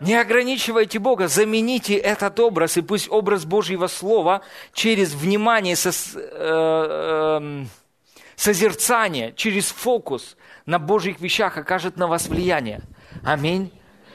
Не 0.00 0.14
ограничивайте 0.16 0.98
Бога, 0.98 1.28
замените 1.28 1.94
этот 1.94 2.38
образ, 2.40 2.76
и 2.76 2.82
пусть 2.82 3.10
образ 3.10 3.44
Божьего 3.44 3.86
Слова 3.86 4.42
через 4.72 5.14
внимание, 5.14 5.76
со, 5.76 5.90
э, 5.90 6.20
э, 6.20 7.64
созерцание, 8.36 9.32
через 9.36 9.66
фокус 9.70 10.36
на 10.66 10.78
Божьих 10.78 11.20
вещах 11.20 11.56
окажет 11.56 11.96
на 11.96 12.06
вас 12.06 12.28
влияние. 12.28 12.82
Аминь. 13.22 13.72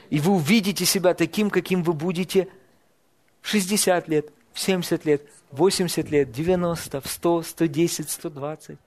И 0.10 0.20
вы 0.20 0.34
увидите 0.34 0.86
себя 0.86 1.14
таким, 1.14 1.50
каким 1.50 1.84
вы 1.84 1.94
будете 1.94 2.50
в 3.42 3.48
60 3.48 4.08
лет, 4.10 4.28
в 4.54 4.60
70 4.60 5.06
лет, 5.06 5.24
80 5.52 6.10
лет, 6.10 6.32
90, 6.32 7.02
в 7.02 7.08
100, 7.08 7.44
110, 7.44 8.10
120. 8.10 8.78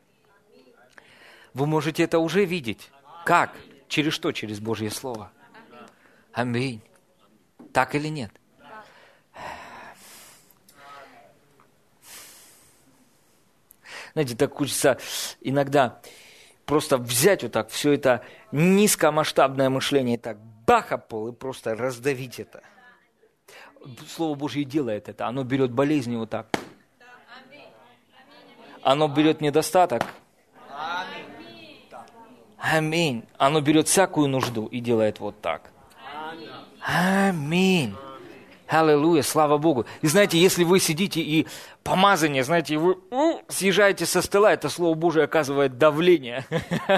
Вы 1.54 1.66
можете 1.66 2.04
это 2.04 2.18
уже 2.18 2.44
видеть. 2.44 2.90
Как? 3.24 3.56
Через 3.88 4.12
что? 4.12 4.32
Через 4.32 4.60
Божье 4.60 4.90
Слово. 4.90 5.32
Аминь. 6.32 6.80
Так 7.72 7.94
или 7.94 8.08
нет? 8.08 8.32
Знаете, 14.12 14.36
так 14.36 14.52
хочется 14.54 14.98
иногда 15.40 16.00
просто 16.66 16.98
взять 16.98 17.42
вот 17.42 17.52
так 17.52 17.70
все 17.70 17.92
это 17.92 18.22
низкомасштабное 18.52 19.70
мышление, 19.70 20.16
и 20.16 20.18
так 20.18 20.38
баха 20.66 20.98
пол 20.98 21.28
и 21.28 21.32
просто 21.32 21.74
раздавить 21.74 22.38
это. 22.38 22.62
Слово 24.08 24.34
Божье 24.34 24.64
делает 24.64 25.08
это. 25.08 25.26
Оно 25.26 25.44
берет 25.44 25.70
болезни 25.70 26.16
вот 26.16 26.30
так. 26.30 26.46
Оно 28.82 29.08
берет 29.08 29.40
недостаток. 29.40 30.04
Аминь. 32.58 33.24
Оно 33.38 33.60
берет 33.60 33.88
всякую 33.88 34.28
нужду 34.28 34.66
и 34.66 34.80
делает 34.80 35.20
вот 35.20 35.40
так. 35.40 35.70
Аминь. 36.80 37.94
Аллилуйя, 38.68 39.22
слава 39.22 39.58
Богу. 39.58 39.84
И 40.00 40.06
знаете, 40.06 40.38
если 40.38 40.64
вы 40.64 40.80
сидите 40.80 41.20
и 41.20 41.46
помазание, 41.82 42.42
знаете, 42.42 42.78
вы 42.78 42.96
съезжаете 43.48 44.06
со 44.06 44.22
стола, 44.22 44.54
это 44.54 44.70
Слово 44.70 44.94
Божие 44.94 45.24
оказывает 45.24 45.76
давление 45.76 46.46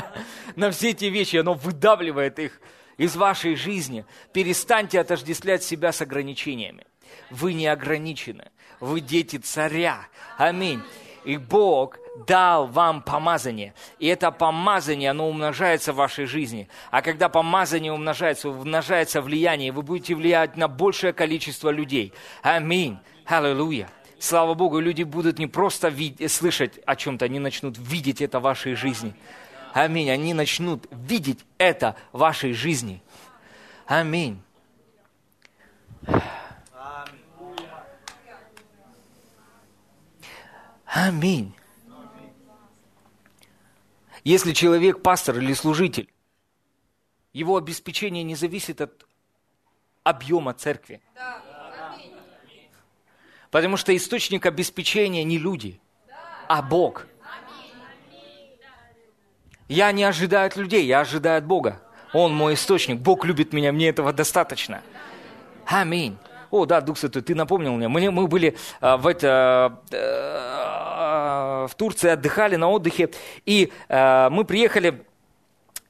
на 0.56 0.70
все 0.70 0.90
эти 0.90 1.06
вещи, 1.06 1.36
оно 1.36 1.54
выдавливает 1.54 2.38
их 2.38 2.60
из 2.96 3.16
вашей 3.16 3.56
жизни. 3.56 4.04
Перестаньте 4.32 5.00
отождествлять 5.00 5.62
себя 5.62 5.92
с 5.92 6.00
ограничениями. 6.02 6.84
Вы 7.30 7.54
не 7.54 7.66
ограничены. 7.66 8.50
Вы 8.80 9.00
дети 9.00 9.36
царя. 9.36 10.06
Аминь. 10.36 10.82
И 11.24 11.36
Бог 11.36 11.98
дал 12.26 12.66
вам 12.66 13.02
помазание. 13.02 13.74
И 13.98 14.06
это 14.06 14.30
помазание, 14.30 15.10
оно 15.10 15.28
умножается 15.28 15.92
в 15.92 15.96
вашей 15.96 16.26
жизни. 16.26 16.68
А 16.90 17.02
когда 17.02 17.28
помазание 17.28 17.92
умножается, 17.92 18.50
умножается 18.50 19.22
влияние, 19.22 19.72
вы 19.72 19.82
будете 19.82 20.14
влиять 20.14 20.56
на 20.56 20.68
большее 20.68 21.12
количество 21.12 21.70
людей. 21.70 22.12
Аминь. 22.42 22.98
Аллилуйя. 23.24 23.88
Слава 24.18 24.54
Богу, 24.54 24.78
люди 24.78 25.02
будут 25.02 25.38
не 25.38 25.46
просто 25.46 25.88
видеть, 25.88 26.30
слышать 26.30 26.78
о 26.86 26.96
чем-то, 26.96 27.24
они 27.26 27.38
начнут 27.38 27.76
видеть 27.76 28.22
это 28.22 28.38
в 28.38 28.42
вашей 28.42 28.74
жизни. 28.74 29.14
Аминь. 29.74 30.08
Они 30.08 30.34
начнут 30.34 30.86
видеть 30.92 31.44
это 31.58 31.96
в 32.12 32.18
вашей 32.18 32.52
жизни. 32.52 33.02
Аминь. 33.86 34.40
Аминь. 40.86 41.52
Если 44.22 44.52
человек 44.52 45.02
пастор 45.02 45.38
или 45.38 45.52
служитель, 45.54 46.08
его 47.32 47.56
обеспечение 47.56 48.22
не 48.22 48.36
зависит 48.36 48.80
от 48.80 49.04
объема 50.04 50.54
церкви. 50.54 51.02
Потому 53.50 53.76
что 53.76 53.94
источник 53.96 54.46
обеспечения 54.46 55.24
не 55.24 55.36
люди, 55.36 55.80
а 56.46 56.62
Бог. 56.62 57.08
Я 59.68 59.92
не 59.92 60.04
ожидаю 60.04 60.46
от 60.46 60.56
людей, 60.56 60.84
я 60.84 61.00
ожидаю 61.00 61.38
от 61.38 61.44
Бога. 61.46 61.80
Он 62.12 62.34
мой 62.34 62.54
источник, 62.54 63.00
Бог 63.00 63.24
любит 63.24 63.52
меня, 63.52 63.72
мне 63.72 63.88
этого 63.88 64.12
достаточно. 64.12 64.82
Аминь. 65.66 66.16
О, 66.50 66.66
да, 66.66 66.80
Дух 66.80 66.98
Святой, 66.98 67.22
ты 67.22 67.34
напомнил 67.34 67.74
мне. 67.74 67.88
Мы, 67.88 68.10
мы 68.10 68.28
были 68.28 68.56
а, 68.80 68.96
в, 68.96 69.08
это, 69.08 69.80
а, 69.92 71.66
в 71.66 71.74
Турции, 71.74 72.10
отдыхали 72.10 72.54
на 72.54 72.68
отдыхе, 72.68 73.10
и 73.44 73.72
а, 73.88 74.30
мы 74.30 74.44
приехали 74.44 75.04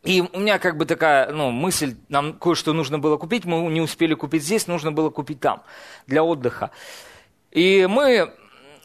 и 0.05 0.22
у 0.32 0.38
меня 0.38 0.59
как 0.59 0.76
бы 0.76 0.84
такая 0.84 1.32
ну, 1.32 1.51
мысль, 1.51 1.96
нам 2.10 2.34
кое-что 2.34 2.74
нужно 2.74 2.98
было 2.98 3.16
купить, 3.16 3.46
мы 3.46 3.70
не 3.70 3.80
успели 3.80 4.12
купить 4.12 4.42
здесь, 4.42 4.66
нужно 4.66 4.92
было 4.92 5.09
купить 5.09 5.40
там 5.40 5.62
для 6.06 6.22
отдыха. 6.22 6.70
И 7.51 7.86
мы 7.88 8.10
э, 8.10 8.28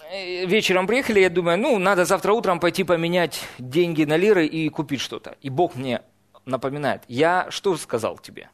вечером 0.10 0.88
приехали, 0.88 1.20
я 1.20 1.30
думаю, 1.30 1.58
ну, 1.58 1.78
надо 1.78 2.06
завтра 2.06 2.34
утром 2.34 2.60
пойти 2.60 2.84
поменять 2.84 3.42
деньги 3.58 4.04
на 4.04 4.18
лиры 4.18 4.46
и 4.46 4.70
купить 4.70 5.02
что-то. 5.02 5.36
И 5.42 5.50
Бог 5.50 5.76
мне 5.76 6.02
напоминает, 6.46 7.04
я 7.08 7.48
что 7.50 7.78
сказал 7.78 8.18
тебе? 8.18 8.50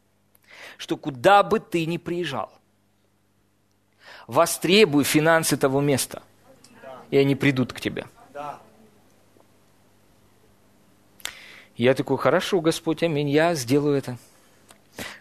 Что 0.77 0.97
куда 0.97 1.43
бы 1.43 1.59
ты 1.59 1.85
ни 1.85 1.97
приезжал, 1.97 2.51
востребуй 4.27 5.03
финансы 5.03 5.55
того 5.55 5.81
места, 5.81 6.21
и 7.09 7.17
они 7.17 7.35
придут 7.35 7.71
к 7.71 7.79
тебе. 7.79 8.05
Я 11.77 11.93
такой, 11.93 12.17
хорошо, 12.17 12.61
Господь, 12.61 13.03
аминь, 13.03 13.29
я 13.29 13.53
сделаю 13.53 13.97
это. 13.97 14.17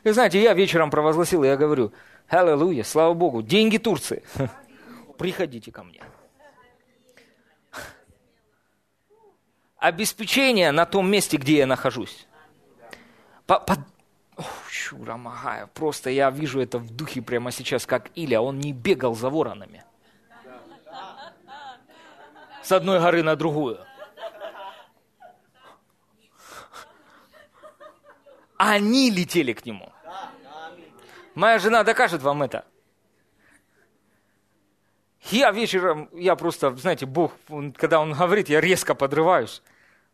Вы 0.05 0.12
знаете, 0.12 0.40
я 0.40 0.55
вечером 0.55 0.90
провозгласил, 0.90 1.43
я 1.43 1.56
говорю, 1.56 1.93
аллилуйя, 2.28 2.85
слава 2.85 3.12
Богу, 3.12 3.43
деньги 3.43 3.77
Турции, 3.77 4.23
приходите 5.19 5.73
ко 5.73 5.82
мне. 5.82 6.01
Обеспечение 9.85 10.73
на 10.73 10.86
том 10.86 11.11
месте, 11.11 11.36
где 11.36 11.59
я 11.59 11.66
нахожусь. 11.66 12.27
По, 13.47 13.61
по, 13.61 13.77
Магая, 15.19 15.66
просто 15.74 16.09
я 16.09 16.31
вижу 16.31 16.59
это 16.62 16.78
в 16.78 16.89
духе 16.89 17.20
прямо 17.20 17.51
сейчас, 17.51 17.85
как 17.85 18.11
Иля, 18.15 18.40
он 18.40 18.59
не 18.59 18.73
бегал 18.73 19.15
за 19.15 19.28
воронами. 19.28 19.85
С 22.62 22.73
одной 22.73 22.98
горы 22.98 23.23
на 23.23 23.36
другую. 23.36 23.78
Они 28.56 29.11
летели 29.11 29.52
к 29.52 29.66
нему. 29.66 29.93
Моя 31.35 31.59
жена 31.59 31.85
докажет 31.85 32.23
вам 32.23 32.43
это. 32.43 32.65
Я 35.31 35.51
вечером, 35.51 36.09
я 36.15 36.36
просто, 36.36 36.74
знаете, 36.74 37.05
Бог, 37.05 37.32
когда 37.77 38.01
Он 38.01 38.15
говорит, 38.15 38.48
я 38.48 38.62
резко 38.62 38.94
подрываюсь. 38.94 39.61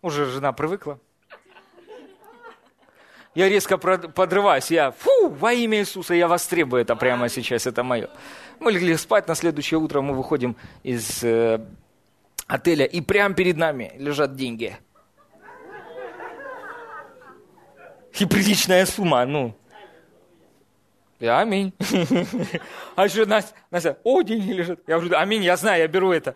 Уже 0.02 0.26
жена 0.26 0.52
привыкла. 0.52 0.98
Я 3.34 3.48
резко 3.48 3.78
подрываюсь, 3.78 4.70
я, 4.72 4.90
фу, 4.90 5.28
во 5.28 5.52
имя 5.52 5.78
Иисуса, 5.78 6.14
я 6.14 6.26
вас 6.26 6.46
требую 6.46 6.82
это 6.82 6.96
прямо 6.96 7.28
сейчас, 7.28 7.64
это 7.66 7.84
мое. 7.84 8.10
Мы 8.58 8.72
легли 8.72 8.96
спать, 8.96 9.28
на 9.28 9.36
следующее 9.36 9.78
утро 9.78 10.00
мы 10.00 10.14
выходим 10.14 10.56
из 10.82 11.22
э, 11.22 11.60
отеля, 12.48 12.86
и 12.86 13.00
прямо 13.00 13.34
перед 13.36 13.56
нами 13.56 13.92
лежат 13.98 14.34
деньги. 14.34 14.76
И 18.18 18.26
приличная 18.26 18.84
сумма, 18.84 19.24
ну. 19.24 19.54
Я 21.20 21.38
аминь. 21.38 21.72
А 22.96 23.04
еще 23.04 23.26
Настя, 23.26 23.54
Настя, 23.70 23.98
о, 24.02 24.22
деньги 24.22 24.50
лежат. 24.52 24.80
Я 24.88 24.98
говорю, 24.98 25.16
аминь, 25.16 25.44
я 25.44 25.56
знаю, 25.56 25.82
я 25.82 25.88
беру 25.88 26.10
это. 26.10 26.34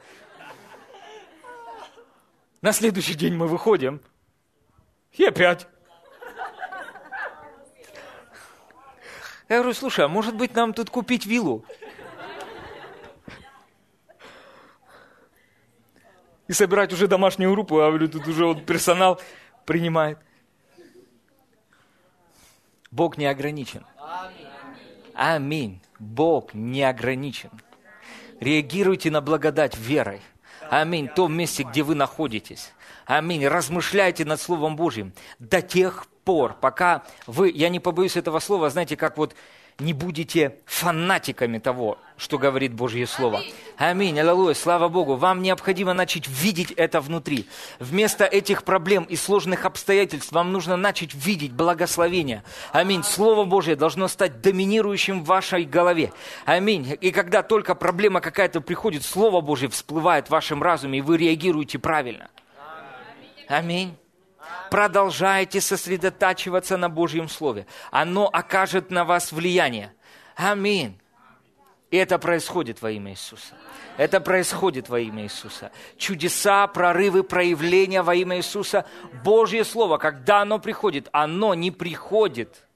На 2.64 2.72
следующий 2.72 3.12
день 3.12 3.34
мы 3.34 3.46
выходим. 3.46 4.00
И 5.12 5.22
опять. 5.22 5.66
Я 9.50 9.58
говорю, 9.58 9.74
слушай, 9.74 10.02
а 10.02 10.08
может 10.08 10.34
быть 10.34 10.54
нам 10.54 10.72
тут 10.72 10.88
купить 10.88 11.26
виллу? 11.26 11.62
И 16.48 16.54
собирать 16.54 16.90
уже 16.94 17.06
домашнюю 17.06 17.52
группу, 17.52 17.78
я 17.80 17.88
говорю, 17.88 18.08
тут 18.08 18.26
уже 18.28 18.46
вот 18.46 18.64
персонал 18.64 19.20
принимает. 19.66 20.18
Бог 22.90 23.18
не 23.18 23.26
ограничен. 23.26 23.84
Аминь. 25.12 25.82
Бог 25.98 26.54
не 26.54 26.82
ограничен. 26.82 27.50
Реагируйте 28.40 29.10
на 29.10 29.20
благодать 29.20 29.76
верой. 29.76 30.22
Аминь. 30.70 31.08
В 31.08 31.14
том 31.14 31.34
месте, 31.34 31.62
где 31.62 31.82
вы 31.82 31.94
находитесь. 31.94 32.72
Аминь. 33.06 33.46
Размышляйте 33.46 34.24
над 34.24 34.40
Словом 34.40 34.76
Божьим 34.76 35.12
до 35.38 35.62
тех 35.62 36.06
пор, 36.24 36.54
пока 36.54 37.04
вы, 37.26 37.50
я 37.50 37.68
не 37.68 37.80
побоюсь 37.80 38.16
этого 38.16 38.38
слова, 38.38 38.70
знаете, 38.70 38.96
как 38.96 39.16
вот 39.18 39.34
не 39.78 39.92
будете 39.92 40.56
фанатиками 40.66 41.58
того, 41.58 41.98
что 42.16 42.38
говорит 42.38 42.72
Божье 42.72 43.06
Слово. 43.06 43.42
Аминь, 43.76 44.18
аллилуйя, 44.18 44.54
слава 44.54 44.88
Богу. 44.88 45.16
Вам 45.16 45.42
необходимо 45.42 45.94
начать 45.94 46.28
видеть 46.28 46.70
это 46.72 47.00
внутри. 47.00 47.48
Вместо 47.80 48.24
этих 48.24 48.62
проблем 48.62 49.04
и 49.04 49.16
сложных 49.16 49.64
обстоятельств 49.64 50.30
вам 50.32 50.52
нужно 50.52 50.76
начать 50.76 51.14
видеть 51.14 51.52
благословение. 51.52 52.44
Аминь. 52.72 53.02
Слово 53.02 53.44
Божье 53.44 53.74
должно 53.74 54.06
стать 54.08 54.40
доминирующим 54.40 55.22
в 55.22 55.26
вашей 55.26 55.64
голове. 55.64 56.12
Аминь. 56.44 56.96
И 57.00 57.10
когда 57.10 57.42
только 57.42 57.74
проблема 57.74 58.20
какая-то 58.20 58.60
приходит, 58.60 59.02
Слово 59.02 59.40
Божье 59.40 59.68
всплывает 59.68 60.28
в 60.28 60.30
вашем 60.30 60.62
разуме, 60.62 61.00
и 61.00 61.02
вы 61.02 61.18
реагируете 61.18 61.78
правильно. 61.78 62.28
Аминь 63.48 63.96
продолжайте 64.70 65.60
сосредотачиваться 65.60 66.76
на 66.76 66.88
Божьем 66.88 67.28
Слове. 67.28 67.66
Оно 67.90 68.28
окажет 68.32 68.90
на 68.90 69.04
вас 69.04 69.32
влияние. 69.32 69.92
Аминь. 70.36 70.98
И 71.90 71.96
это 71.96 72.18
происходит 72.18 72.82
во 72.82 72.90
имя 72.90 73.12
Иисуса. 73.12 73.54
Это 73.96 74.20
происходит 74.20 74.88
во 74.88 74.98
имя 74.98 75.22
Иисуса. 75.22 75.70
Чудеса, 75.96 76.66
прорывы, 76.66 77.22
проявления 77.22 78.02
во 78.02 78.14
имя 78.14 78.38
Иисуса. 78.38 78.84
Божье 79.22 79.64
Слово, 79.64 79.98
когда 79.98 80.40
оно 80.40 80.58
приходит, 80.58 81.08
оно 81.12 81.54
не 81.54 81.70
приходит 81.70 82.66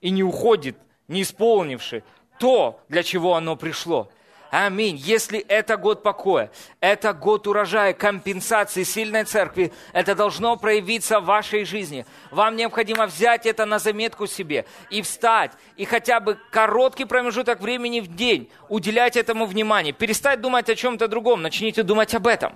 и 0.00 0.10
не 0.10 0.22
уходит, 0.22 0.78
не 1.08 1.22
исполнивши 1.22 2.04
то, 2.38 2.80
для 2.88 3.02
чего 3.02 3.34
оно 3.34 3.56
пришло. 3.56 4.10
Аминь. 4.56 4.94
Если 4.94 5.40
это 5.40 5.76
год 5.76 6.04
покоя, 6.04 6.48
это 6.78 7.12
год 7.12 7.48
урожая, 7.48 7.92
компенсации 7.92 8.84
сильной 8.84 9.24
церкви, 9.24 9.72
это 9.92 10.14
должно 10.14 10.56
проявиться 10.56 11.18
в 11.18 11.24
вашей 11.24 11.64
жизни. 11.64 12.06
Вам 12.30 12.54
необходимо 12.54 13.06
взять 13.06 13.46
это 13.46 13.66
на 13.66 13.80
заметку 13.80 14.28
себе 14.28 14.64
и 14.90 15.02
встать, 15.02 15.50
и 15.76 15.84
хотя 15.84 16.20
бы 16.20 16.38
короткий 16.52 17.04
промежуток 17.04 17.58
времени 17.60 17.98
в 17.98 18.14
день 18.14 18.48
уделять 18.68 19.16
этому 19.16 19.46
внимание. 19.46 19.92
Перестать 19.92 20.40
думать 20.40 20.70
о 20.70 20.76
чем-то 20.76 21.08
другом, 21.08 21.42
начните 21.42 21.82
думать 21.82 22.14
об 22.14 22.28
этом. 22.28 22.54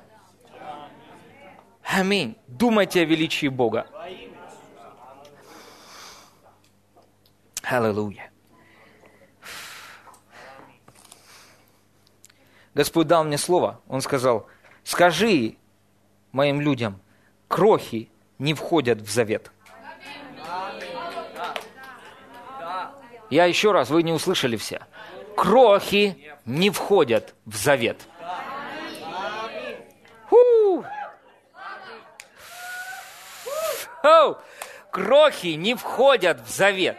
Аминь. 1.82 2.36
Думайте 2.46 3.00
о 3.00 3.06
величии 3.06 3.48
Бога. 3.48 3.88
Аллилуйя. 7.64 8.30
Господь 12.78 13.08
дал 13.08 13.24
мне 13.24 13.38
слово. 13.38 13.80
Он 13.88 14.00
сказал, 14.00 14.46
скажи 14.84 15.56
моим 16.30 16.60
людям, 16.60 17.00
крохи 17.48 18.08
не 18.38 18.54
входят 18.54 19.00
в 19.00 19.10
завет. 19.10 19.50
Я 23.30 23.46
еще 23.46 23.72
раз, 23.72 23.90
вы 23.90 24.04
не 24.04 24.12
услышали 24.12 24.56
все. 24.56 24.86
Крохи 25.36 26.36
не 26.44 26.70
входят 26.70 27.34
в 27.46 27.56
завет. 27.56 28.06
Крохи 34.92 35.56
не 35.56 35.74
входят 35.74 36.40
в 36.46 36.48
завет. 36.48 36.98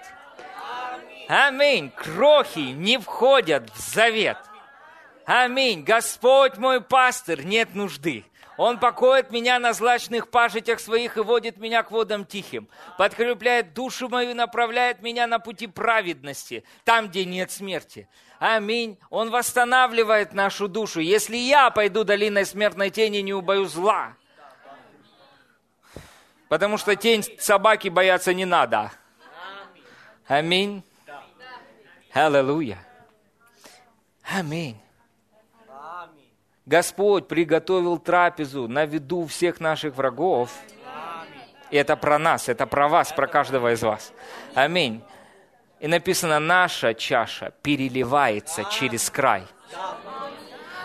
Аминь. 1.30 1.90
Крохи 1.96 2.74
не 2.74 2.98
входят 2.98 3.70
в 3.70 3.80
завет. 3.80 4.36
Аминь. 5.30 5.84
Господь 5.84 6.58
мой 6.58 6.82
пастырь, 6.82 7.44
нет 7.44 7.76
нужды. 7.76 8.26
Он 8.58 8.80
покоит 8.80 9.30
меня 9.30 9.60
на 9.60 9.74
злачных 9.74 10.32
пажитях 10.32 10.80
своих 10.80 11.18
и 11.18 11.22
водит 11.22 11.58
меня 11.58 11.84
к 11.84 11.92
водам 11.92 12.26
тихим. 12.26 12.68
Подкрепляет 12.98 13.76
душу 13.76 14.10
мою, 14.10 14.34
направляет 14.34 15.04
меня 15.04 15.28
на 15.28 15.38
пути 15.38 15.68
праведности, 15.68 16.64
там, 16.84 17.10
где 17.10 17.26
нет 17.26 17.52
смерти. 17.52 18.10
Аминь. 18.40 18.98
Он 19.12 19.30
восстанавливает 19.30 20.34
нашу 20.34 20.68
душу. 20.68 21.00
Если 21.00 21.38
я 21.38 21.70
пойду 21.70 22.04
долиной 22.04 22.48
смертной 22.48 22.90
тени, 22.90 23.20
не 23.20 23.36
убою 23.36 23.66
зла. 23.66 24.16
Потому 26.48 26.80
что 26.80 26.96
тень 26.96 27.24
собаки 27.38 27.90
бояться 27.90 28.34
не 28.34 28.46
надо. 28.46 28.92
Аминь. 30.28 30.84
Аллилуйя. 32.16 32.84
Аминь. 34.24 34.82
Господь 36.70 37.28
приготовил 37.28 37.98
трапезу 37.98 38.68
на 38.68 38.86
виду 38.86 39.26
всех 39.26 39.60
наших 39.60 39.96
врагов. 39.96 40.52
И 41.72 41.78
это 41.78 41.96
про 41.96 42.20
нас, 42.20 42.48
это 42.48 42.68
про 42.68 42.88
вас, 42.88 43.12
про 43.12 43.26
каждого 43.26 43.74
из 43.74 43.82
вас. 43.82 44.14
Аминь. 44.54 45.02
И 45.80 45.88
написано, 45.88 46.40
наша 46.40 46.94
чаша 46.94 47.54
переливается 47.64 48.66
через 48.66 49.10
край. 49.10 49.48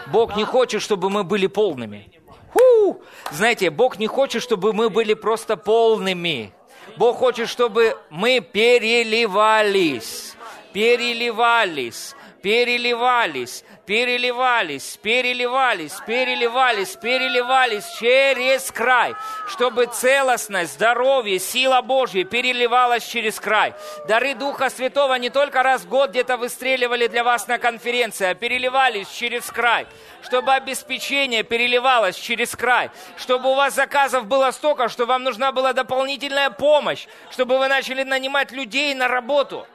Бог 0.06 0.36
не 0.36 0.44
хочет, 0.44 0.80
чтобы 0.80 1.10
мы 1.10 1.22
были 1.22 1.48
полными. 1.48 2.10
Фу! 2.54 3.02
Знаете, 3.30 3.68
Бог 3.68 3.98
не 3.98 4.06
хочет, 4.06 4.42
чтобы 4.42 4.72
мы 4.72 4.88
были 4.88 5.12
просто 5.12 5.58
полными. 5.58 6.54
Бог 6.96 7.18
хочет, 7.18 7.46
чтобы 7.46 7.94
мы 8.08 8.40
переливались, 8.40 10.34
переливались, 10.72 12.16
переливались, 12.44 13.64
переливались, 13.86 14.98
переливались, 15.00 15.94
переливались, 16.06 16.94
переливались 16.96 17.86
через 17.98 18.70
край, 18.70 19.14
чтобы 19.48 19.86
целостность, 19.86 20.74
здоровье, 20.74 21.38
сила 21.38 21.80
Божья 21.80 22.22
переливалась 22.24 23.06
через 23.06 23.40
край. 23.40 23.72
Дары 24.08 24.34
Духа 24.34 24.68
Святого 24.68 25.14
не 25.14 25.30
только 25.30 25.62
раз 25.62 25.84
в 25.84 25.88
год 25.88 26.10
где-то 26.10 26.36
выстреливали 26.36 27.06
для 27.06 27.24
вас 27.24 27.48
на 27.48 27.56
конференции, 27.56 28.26
а 28.26 28.34
переливались 28.34 29.08
через 29.08 29.46
край, 29.46 29.86
чтобы 30.22 30.52
обеспечение 30.52 31.44
переливалось 31.44 32.16
через 32.16 32.54
край, 32.54 32.90
чтобы 33.16 33.52
у 33.52 33.54
вас 33.54 33.74
заказов 33.74 34.26
было 34.26 34.50
столько, 34.50 34.90
что 34.90 35.06
вам 35.06 35.22
нужна 35.22 35.50
была 35.50 35.72
дополнительная 35.72 36.50
помощь, 36.50 37.06
чтобы 37.30 37.58
вы 37.58 37.68
начали 37.68 38.02
нанимать 38.02 38.52
людей 38.52 38.92
на 38.92 39.08
работу– 39.08 39.66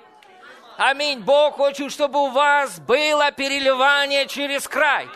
Аминь. 0.79 1.19
Бог 1.19 1.57
хочет, 1.57 1.91
чтобы 1.91 2.23
у 2.23 2.29
вас 2.29 2.79
было 2.79 3.33
переливание 3.33 4.27
через 4.27 4.65
край. 4.65 5.09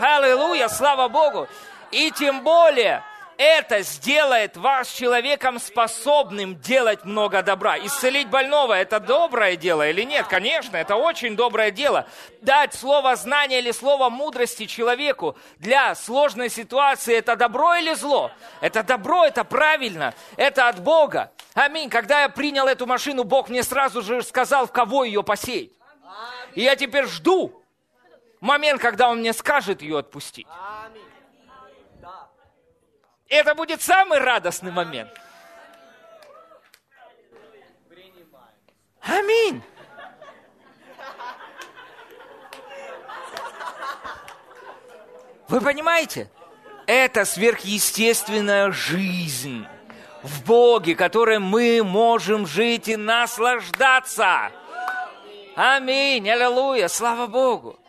Аллилуйя, 0.00 0.66
слава 0.68 1.06
Богу. 1.06 1.46
И 1.92 2.10
тем 2.10 2.42
более, 2.42 3.04
это 3.42 3.82
сделает 3.82 4.56
вас 4.56 4.90
человеком 4.90 5.58
способным 5.58 6.58
делать 6.60 7.04
много 7.04 7.42
добра. 7.42 7.76
Исцелить 7.78 8.28
больного– 8.28 8.72
это 8.74 9.00
доброе 9.00 9.56
дело 9.56 9.88
или 9.88 10.02
нет? 10.02 10.26
Конечно, 10.28 10.76
это 10.76 10.94
очень 10.94 11.34
доброе 11.34 11.72
дело. 11.72 12.06
Дать 12.40 12.72
слово 12.72 13.16
знания 13.16 13.58
или 13.58 13.72
слово 13.72 14.10
мудрости 14.10 14.66
человеку 14.66 15.36
для 15.58 15.94
сложной 15.94 16.50
ситуации– 16.50 17.14
это 17.16 17.34
добро 17.34 17.74
или 17.74 17.94
зло? 17.94 18.30
Это 18.60 18.82
добро, 18.82 19.24
это 19.24 19.42
правильно, 19.42 20.14
это 20.36 20.68
от 20.68 20.80
Бога. 20.80 21.32
Аминь. 21.54 21.90
Когда 21.90 22.22
я 22.22 22.28
принял 22.28 22.68
эту 22.68 22.86
машину, 22.86 23.24
Бог 23.24 23.48
мне 23.48 23.62
сразу 23.62 24.02
же 24.02 24.22
сказал, 24.22 24.66
в 24.66 24.72
кого 24.72 25.04
ее 25.04 25.22
посеять. 25.22 25.70
И 26.54 26.62
я 26.62 26.76
теперь 26.76 27.06
жду 27.06 27.62
момент, 28.40 28.80
когда 28.80 29.08
Он 29.08 29.18
мне 29.18 29.32
скажет 29.32 29.82
ее 29.82 29.98
отпустить. 29.98 30.46
Это 33.32 33.54
будет 33.54 33.80
самый 33.80 34.18
радостный 34.18 34.70
момент. 34.70 35.10
Аминь. 39.00 39.62
Вы 45.48 45.60
понимаете? 45.62 46.30
Это 46.86 47.24
сверхъестественная 47.24 48.70
жизнь 48.70 49.66
в 50.22 50.44
Боге, 50.44 50.94
которой 50.94 51.38
мы 51.38 51.82
можем 51.82 52.46
жить 52.46 52.88
и 52.88 52.96
наслаждаться. 52.96 54.52
Аминь, 55.56 56.28
аллилуйя, 56.28 56.88
слава 56.88 57.26
Богу. 57.28 57.81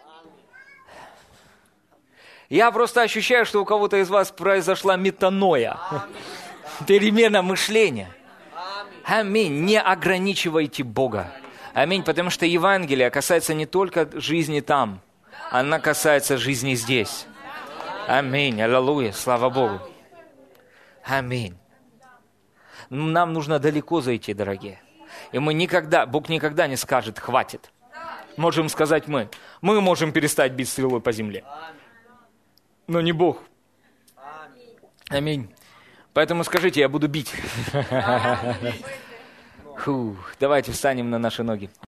Я 2.53 2.71
просто 2.71 3.01
ощущаю, 3.01 3.47
что 3.47 3.63
у 3.63 3.65
кого-то 3.65 3.97
из 3.97 4.11
вас 4.11 4.29
произошла 4.29 4.95
метаноя. 4.95 5.79
Перемена 6.85 7.41
мышления. 7.41 8.09
Аминь. 9.05 9.65
Не 9.65 9.81
ограничивайте 9.81 10.83
Бога. 10.83 11.31
Аминь. 11.73 12.03
Потому 12.03 12.29
что 12.29 12.45
Евангелие 12.45 13.09
касается 13.09 13.55
не 13.55 13.65
только 13.65 14.07
жизни 14.13 14.59
там, 14.59 15.01
она 15.49 15.79
касается 15.79 16.37
жизни 16.37 16.75
здесь. 16.75 17.25
Аминь. 18.07 18.61
Аллилуйя. 18.61 19.13
Слава 19.13 19.49
Богу. 19.49 19.79
Аминь. 21.03 21.57
Нам 22.91 23.33
нужно 23.33 23.57
далеко 23.57 23.99
зайти, 23.99 24.35
дорогие. 24.35 24.79
И 25.31 25.39
мы 25.39 25.55
никогда, 25.55 26.05
Бог 26.05 26.29
никогда 26.29 26.67
не 26.67 26.75
скажет, 26.75 27.17
хватит. 27.17 27.71
Можем 28.37 28.69
сказать 28.69 29.07
мы. 29.07 29.27
Мы 29.61 29.81
можем 29.81 30.11
перестать 30.11 30.51
бить 30.51 30.69
стрелой 30.69 31.01
по 31.01 31.11
земле 31.11 31.43
но 32.87 33.01
не 33.01 33.11
Бог. 33.11 33.41
Аминь. 35.09 35.53
Поэтому 36.13 36.43
скажите, 36.43 36.79
я 36.79 36.89
буду 36.89 37.07
бить. 37.07 37.33
Фух, 39.77 40.35
давайте 40.39 40.71
встанем 40.71 41.09
на 41.09 41.19
наши 41.19 41.43
ноги. 41.43 41.69